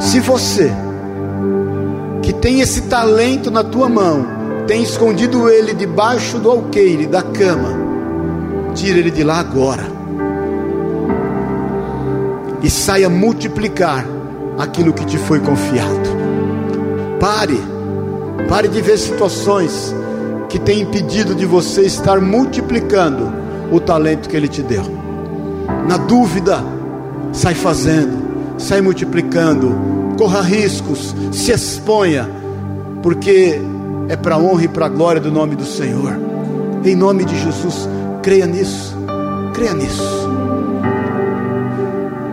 Se 0.05 0.21
você 0.21 0.71
que 2.23 2.33
tem 2.33 2.61
esse 2.61 2.83
talento 2.83 3.51
na 3.51 3.65
tua 3.65 3.89
mão, 3.89 4.27
tem 4.67 4.83
escondido 4.83 5.51
ele 5.51 5.75
debaixo 5.75 6.39
do 6.39 6.51
alqueire 6.51 7.07
da 7.07 7.23
cama, 7.23 7.71
tira 8.75 8.99
ele 8.99 9.11
de 9.11 9.23
lá 9.23 9.41
agora. 9.41 9.85
E 12.63 12.71
saia 12.71 13.11
multiplicar 13.11 14.07
aquilo 14.59 14.93
que 14.93 15.05
te 15.05 15.19
foi 15.19 15.41
confiado. 15.41 16.09
Pare 17.21 17.75
Pare 18.49 18.69
de 18.69 18.81
ver 18.81 18.99
situações 18.99 19.95
que 20.49 20.59
têm 20.59 20.83
impedido 20.83 21.35
de 21.35 21.47
você 21.47 21.83
estar 21.83 22.21
multiplicando 22.21 23.33
o 23.73 23.81
talento 23.81 24.29
que 24.29 24.37
Ele 24.37 24.49
te 24.49 24.63
deu. 24.63 24.85
Na 25.89 25.97
dúvida, 25.97 26.63
sai 27.33 27.55
fazendo, 27.55 28.17
sai 28.59 28.81
multiplicando, 28.81 29.75
corra 30.15 30.41
riscos, 30.41 31.15
se 31.33 31.53
exponha, 31.53 32.29
porque 33.03 33.61
é 34.09 34.17
para 34.17 34.37
a 34.37 34.39
honra 34.39 34.65
e 34.65 34.69
para 34.69 34.87
a 34.87 34.89
glória 34.89 35.21
do 35.21 35.31
nome 35.31 35.57
do 35.57 35.65
Senhor. 35.65 36.19
Em 36.85 36.95
nome 36.95 37.25
de 37.25 37.39
Jesus, 37.39 37.89
creia 38.23 38.47
nisso, 38.47 38.97
creia 39.55 39.75
nisso. 39.75 40.29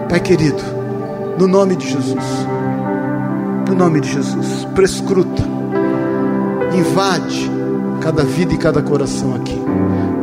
Pai 0.09 0.19
querido, 0.19 0.61
no 1.37 1.47
nome 1.47 1.75
de 1.75 1.87
Jesus, 1.87 2.25
no 3.67 3.75
nome 3.75 4.01
de 4.01 4.11
Jesus, 4.11 4.67
prescruta 4.75 5.61
invade 6.75 7.51
cada 8.01 8.23
vida 8.23 8.53
e 8.53 8.57
cada 8.57 8.81
coração 8.81 9.35
aqui, 9.35 9.59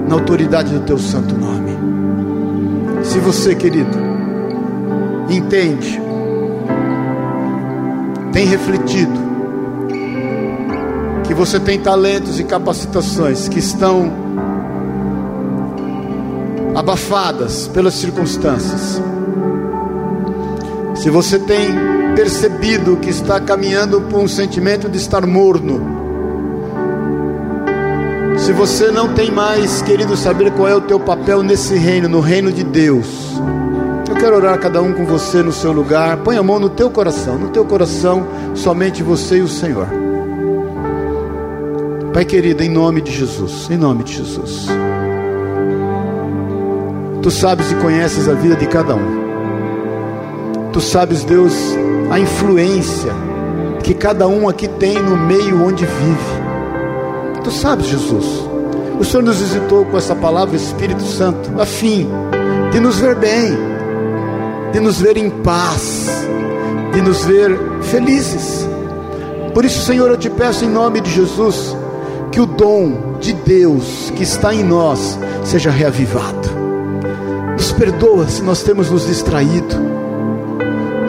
na 0.09 0.15
autoridade 0.15 0.73
do 0.73 0.81
teu 0.81 0.99
santo 0.99 1.35
nome. 1.35 1.77
Se 3.05 3.19
você, 3.19 3.55
querido, 3.55 3.97
entende, 5.31 6.01
tem 8.33 8.47
refletido, 8.47 9.29
que 11.27 11.35
você 11.35 11.59
tem 11.61 11.79
talentos 11.81 12.39
e 12.41 12.45
capacitações 12.45 13.49
que 13.49 13.59
estão 13.59 14.13
abafadas 16.75 17.69
pelas 17.69 17.95
circunstâncias. 17.95 19.03
Se 20.95 21.11
você 21.11 21.39
tem 21.39 21.71
percebido 22.15 22.97
que 22.97 23.11
está 23.11 23.41
caminhando 23.41 24.01
por 24.03 24.21
um 24.21 24.29
sentimento 24.29 24.89
de 24.89 24.97
estar 24.97 25.27
morno, 25.27 25.99
se 28.39 28.53
você 28.53 28.91
não 28.91 29.13
tem 29.15 29.31
mais 29.31 29.83
querido 29.83 30.17
saber 30.17 30.53
qual 30.53 30.69
é 30.69 30.75
o 30.75 30.81
teu 30.81 30.99
papel 30.99 31.43
nesse 31.43 31.75
reino, 31.77 32.09
no 32.09 32.21
reino 32.21 32.53
de 32.53 32.63
Deus, 32.63 33.07
eu 33.41 33.58
quero 34.19 34.37
orar 34.37 34.59
cada 34.59 34.83
um 34.83 34.93
com 34.93 35.05
você 35.05 35.43
no 35.43 35.53
seu 35.53 35.73
lugar. 35.73 36.17
Põe 36.19 36.37
a 36.37 36.43
mão 36.43 36.59
no 36.59 36.69
teu 36.69 36.91
coração, 36.91 37.39
no 37.39 37.49
teu 37.49 37.65
coração, 37.65 38.27
somente 38.55 39.03
você 39.03 39.39
e 39.39 39.43
o 39.43 39.49
Senhor. 39.49 39.87
Pai 42.13 42.25
querido, 42.25 42.63
em 42.63 42.69
nome 42.69 43.01
de 43.01 43.13
Jesus, 43.13 43.71
em 43.71 43.77
nome 43.77 44.03
de 44.03 44.15
Jesus. 44.15 44.67
Tu 47.23 47.31
sabes 47.31 47.71
e 47.71 47.75
conheces 47.77 48.29
a 48.29 48.35
vida 48.35 48.57
de 48.57 48.67
cada 48.67 48.95
um. 48.95 49.29
Tu 50.73 50.81
sabes, 50.81 51.25
Deus, 51.25 51.55
a 52.11 52.19
influência 52.19 53.13
que 53.85 53.95
cada 53.95 54.27
um 54.27 54.49
aqui 54.49 54.67
tem 54.67 55.01
no 55.01 55.17
meio 55.17 55.65
onde 55.65 55.85
vive. 55.85 57.43
Tu 57.45 57.51
sabes, 57.51 57.87
Jesus. 57.87 58.27
O 58.99 59.05
Senhor 59.05 59.23
nos 59.23 59.41
visitou 59.41 59.85
com 59.85 59.97
essa 59.97 60.15
palavra, 60.15 60.57
Espírito 60.57 61.05
Santo, 61.05 61.61
a 61.61 61.65
fim 61.65 62.09
de 62.73 62.81
nos 62.81 62.99
ver 62.99 63.15
bem, 63.15 63.78
de 64.73 64.81
nos 64.81 65.01
ver 65.01 65.17
em 65.17 65.31
paz, 65.31 66.09
de 66.93 67.01
nos 67.03 67.25
ver 67.25 67.59
felizes. 67.83 68.69
Por 69.55 69.65
isso, 69.65 69.85
Senhor, 69.85 70.11
eu 70.11 70.17
te 70.17 70.31
peço 70.31 70.65
em 70.65 70.69
nome 70.69 71.01
de 71.01 71.11
Jesus, 71.11 71.77
que 72.31 72.41
o 72.41 72.47
dom 72.47 73.17
de 73.21 73.33
Deus 73.33 74.13
que 74.17 74.23
está 74.23 74.55
em 74.55 74.63
nós 74.63 75.19
seja 75.45 75.71
reavivado. 75.71 76.49
Nos 77.53 77.73
perdoa 77.73 78.29
se 78.29 78.43
nós 78.43 78.63
temos 78.63 78.91
nos 78.91 79.07
distraído 79.07 79.99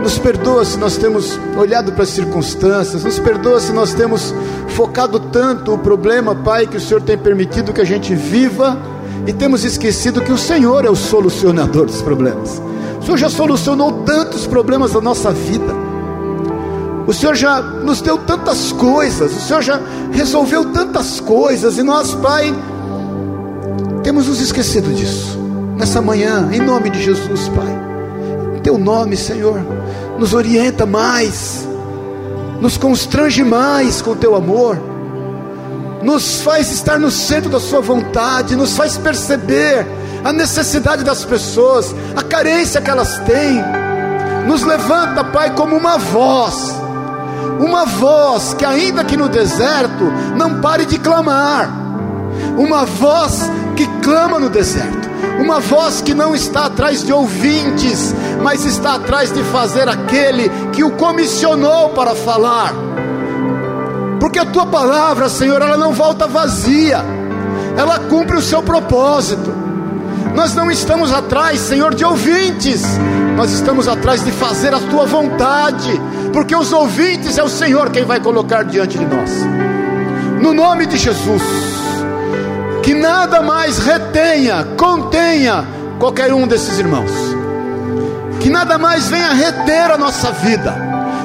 nos 0.01 0.18
perdoa 0.18 0.66
se 0.66 0.78
nós 0.78 0.97
temos 0.97 1.39
olhado 1.57 1.91
para 1.91 2.03
as 2.03 2.10
circunstâncias, 2.10 3.03
nos 3.03 3.20
perdoa 3.20 3.60
se 3.60 3.72
nós 3.72 3.93
temos 3.93 4.34
focado 4.70 5.20
tanto 5.20 5.74
o 5.74 5.78
problema, 5.78 6.34
Pai, 6.34 6.66
que 6.66 6.78
o 6.78 6.82
Senhor 6.82 7.01
tem 7.01 7.18
permitido 7.18 7.74
que 7.74 7.82
a 7.82 7.86
gente 7.86 8.16
viva 8.16 8.78
e 9.28 9.34
temos 9.34 9.64
esquecido 9.64 10.22
que 10.22 10.32
o 10.32 10.38
Senhor 10.38 10.86
é 10.86 10.89
o 10.89 10.95
solucionador 10.95 11.86
dos 11.86 12.01
problemas. 12.01 12.62
O 12.99 13.03
Senhor 13.03 13.17
já 13.17 13.29
solucionou 13.29 14.03
tantos 14.03 14.45
problemas 14.45 14.93
da 14.93 15.01
nossa 15.01 15.31
vida. 15.31 15.73
O 17.07 17.13
Senhor 17.13 17.35
já 17.35 17.61
nos 17.61 18.01
deu 18.01 18.17
tantas 18.19 18.71
coisas, 18.71 19.35
o 19.35 19.39
Senhor 19.39 19.61
já 19.61 19.79
resolveu 20.11 20.71
tantas 20.71 21.19
coisas 21.19 21.77
e 21.77 21.83
nós, 21.83 22.13
Pai, 22.13 22.53
temos 24.03 24.27
nos 24.27 24.39
esquecido 24.39 24.93
disso. 24.93 25.39
Nessa 25.75 26.01
manhã, 26.01 26.49
em 26.51 26.59
nome 26.59 26.89
de 26.89 27.01
Jesus, 27.01 27.49
Pai. 27.49 27.79
Teu 28.61 28.77
nome, 28.77 29.15
Senhor, 29.17 29.59
nos 30.19 30.33
orienta 30.33 30.85
mais, 30.85 31.67
nos 32.59 32.77
constrange 32.77 33.43
mais 33.43 34.01
com 34.01 34.15
teu 34.15 34.35
amor, 34.35 34.77
nos 36.03 36.41
faz 36.41 36.71
estar 36.71 36.99
no 36.99 37.09
centro 37.09 37.49
da 37.49 37.59
Sua 37.59 37.79
vontade, 37.79 38.55
nos 38.55 38.75
faz 38.75 38.97
perceber 38.97 39.87
a 40.24 40.34
necessidade 40.34 41.03
das 41.03 41.24
pessoas, 41.26 41.93
a 42.15 42.24
carência 42.24 42.82
que 42.82 42.89
elas 42.89 43.17
têm. 43.20 43.63
Nos 44.47 44.63
levanta, 44.63 45.24
Pai, 45.24 45.53
como 45.53 45.76
uma 45.76 45.97
voz, 45.97 46.76
uma 47.59 47.86
voz 47.86 48.53
que, 48.53 48.65
ainda 48.65 49.03
que 49.03 49.15
no 49.15 49.30
deserto, 49.30 50.05
não 50.36 50.59
pare 50.61 50.86
de 50.86 50.97
clamar, 50.97 51.70
uma 52.57 52.86
voz 52.86 53.49
que 53.76 53.86
clama 54.01 54.39
no 54.39 54.49
deserto 54.49 55.09
uma 55.39 55.59
voz 55.59 56.01
que 56.01 56.13
não 56.13 56.36
está 56.36 56.65
atrás 56.65 57.03
de 57.03 57.13
ouvintes, 57.13 58.13
mas 58.43 58.65
está 58.65 58.95
atrás 58.95 59.32
de 59.32 59.41
fazer 59.45 59.88
aquele 59.88 60.49
que 60.74 60.84
o 60.84 60.91
comissionou 60.91 61.89
para 61.89 62.13
falar. 62.13 62.74
porque 64.20 64.38
a 64.38 64.45
tua 64.45 64.65
palavra, 64.65 65.30
Senhor, 65.30 65.61
ela 65.61 65.78
não 65.78 65.93
volta 65.93 66.28
vazia, 66.28 67.03
ela 67.78 67.97
cumpre 67.99 68.38
o 68.38 68.41
seu 68.41 68.61
propósito. 68.61 69.51
Nós 70.39 70.55
não 70.55 70.71
estamos 70.71 71.11
atrás, 71.11 71.59
Senhor, 71.59 71.93
de 71.93 72.05
ouvintes, 72.05 72.81
nós 73.35 73.51
estamos 73.51 73.89
atrás 73.89 74.23
de 74.23 74.31
fazer 74.31 74.73
a 74.73 74.79
tua 74.79 75.05
vontade, 75.05 75.91
porque 76.31 76.55
os 76.55 76.71
ouvintes 76.71 77.37
é 77.37 77.43
o 77.43 77.49
Senhor 77.49 77.89
quem 77.89 78.05
vai 78.05 78.21
colocar 78.21 78.63
diante 78.63 78.97
de 78.97 79.05
nós. 79.05 79.29
No 80.41 80.53
nome 80.53 80.85
de 80.85 80.95
Jesus, 80.95 81.43
que 82.81 82.93
nada 82.93 83.41
mais 83.41 83.79
retenha, 83.79 84.65
contenha 84.77 85.67
qualquer 85.99 86.31
um 86.33 86.47
desses 86.47 86.79
irmãos, 86.79 87.11
que 88.39 88.49
nada 88.49 88.77
mais 88.77 89.09
venha 89.09 89.33
reter 89.33 89.91
a 89.91 89.97
nossa 89.97 90.31
vida, 90.31 90.73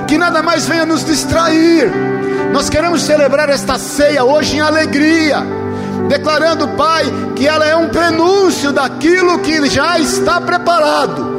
que 0.08 0.18
nada 0.18 0.42
mais 0.42 0.66
venha 0.66 0.84
nos 0.84 1.04
distrair. 1.04 1.88
Nós 2.52 2.68
queremos 2.68 3.02
celebrar 3.02 3.48
esta 3.48 3.78
ceia 3.78 4.24
hoje 4.24 4.56
em 4.56 4.60
alegria, 4.60 5.46
declarando, 6.09 6.68
Pai, 6.68 7.05
que 7.34 7.46
ela 7.46 7.66
é 7.66 7.74
um 7.74 7.88
prenúncio 7.88 8.72
daquilo 8.72 9.38
que 9.38 9.66
já 9.68 9.98
está 9.98 10.40
preparado 10.40 11.34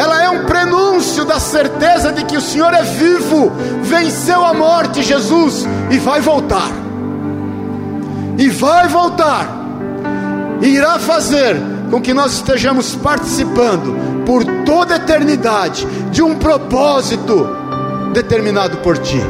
ela 0.00 0.22
é 0.22 0.30
um 0.30 0.46
prenúncio 0.46 1.26
da 1.26 1.38
certeza 1.38 2.10
de 2.10 2.24
que 2.24 2.34
o 2.34 2.40
Senhor 2.40 2.72
é 2.72 2.82
vivo, 2.82 3.52
venceu 3.82 4.42
a 4.44 4.54
morte, 4.54 5.02
Jesus, 5.02 5.66
e 5.90 5.98
vai 5.98 6.22
voltar. 6.22 6.70
E 8.38 8.48
vai 8.48 8.88
voltar, 8.88 9.46
e 10.62 10.68
irá 10.68 10.98
fazer 10.98 11.60
com 11.90 12.00
que 12.00 12.14
nós 12.14 12.32
estejamos 12.32 12.94
participando 12.94 14.24
por 14.24 14.42
toda 14.64 14.94
a 14.94 14.96
eternidade 14.96 15.84
de 16.10 16.22
um 16.22 16.36
propósito 16.36 17.46
determinado 18.14 18.78
por 18.78 18.96
Ti. 18.96 19.20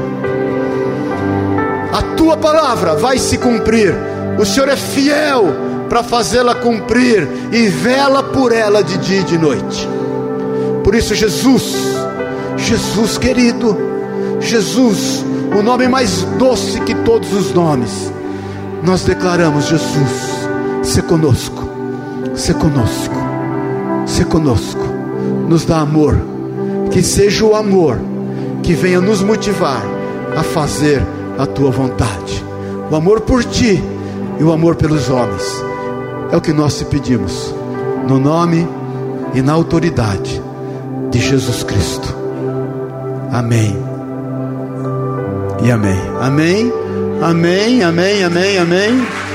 A 1.92 2.02
Tua 2.16 2.36
palavra 2.36 2.94
vai 2.94 3.18
se 3.18 3.38
cumprir, 3.38 3.94
o 4.38 4.44
Senhor 4.44 4.68
é 4.68 4.76
fiel 4.76 5.46
para 5.88 6.02
fazê-la 6.04 6.54
cumprir 6.54 7.28
e 7.50 7.68
vela 7.68 8.22
por 8.22 8.52
ela 8.52 8.82
de 8.82 8.96
dia 8.98 9.20
e 9.20 9.24
de 9.24 9.36
noite. 9.36 9.88
Por 10.84 10.94
isso, 10.94 11.14
Jesus, 11.14 11.74
Jesus 12.56 13.18
querido, 13.18 13.76
Jesus, 14.38 15.24
o 15.58 15.62
nome 15.62 15.88
mais 15.88 16.22
doce 16.38 16.80
que 16.80 16.94
todos 16.94 17.32
os 17.32 17.52
nomes, 17.52 18.12
nós 18.84 19.02
declaramos: 19.02 19.66
Jesus, 19.66 20.48
se 20.82 21.02
conosco, 21.02 21.68
se 22.34 22.54
conosco, 22.54 23.16
se 24.06 24.24
conosco, 24.24 24.84
nos 25.48 25.64
dá 25.64 25.80
amor, 25.80 26.16
que 26.90 27.02
seja 27.02 27.44
o 27.44 27.54
amor 27.54 27.98
que 28.62 28.74
venha 28.74 29.00
nos 29.00 29.22
motivar 29.22 29.82
a 30.36 30.42
fazer 30.42 31.02
a 31.40 31.46
tua 31.46 31.70
vontade, 31.70 32.44
o 32.90 32.94
amor 32.94 33.22
por 33.22 33.42
ti 33.42 33.82
e 34.38 34.44
o 34.44 34.52
amor 34.52 34.76
pelos 34.76 35.08
homens, 35.08 35.64
é 36.30 36.36
o 36.36 36.40
que 36.40 36.52
nós 36.52 36.76
te 36.76 36.84
pedimos, 36.84 37.54
no 38.06 38.18
nome 38.18 38.68
e 39.32 39.40
na 39.40 39.54
autoridade 39.54 40.42
de 41.10 41.18
Jesus 41.18 41.62
Cristo. 41.62 42.14
Amém. 43.32 43.74
E 45.62 45.70
amém. 45.70 45.98
Amém. 46.20 46.72
Amém, 47.22 47.82
amém, 47.82 48.24
amém, 48.24 48.58
amém. 48.58 49.29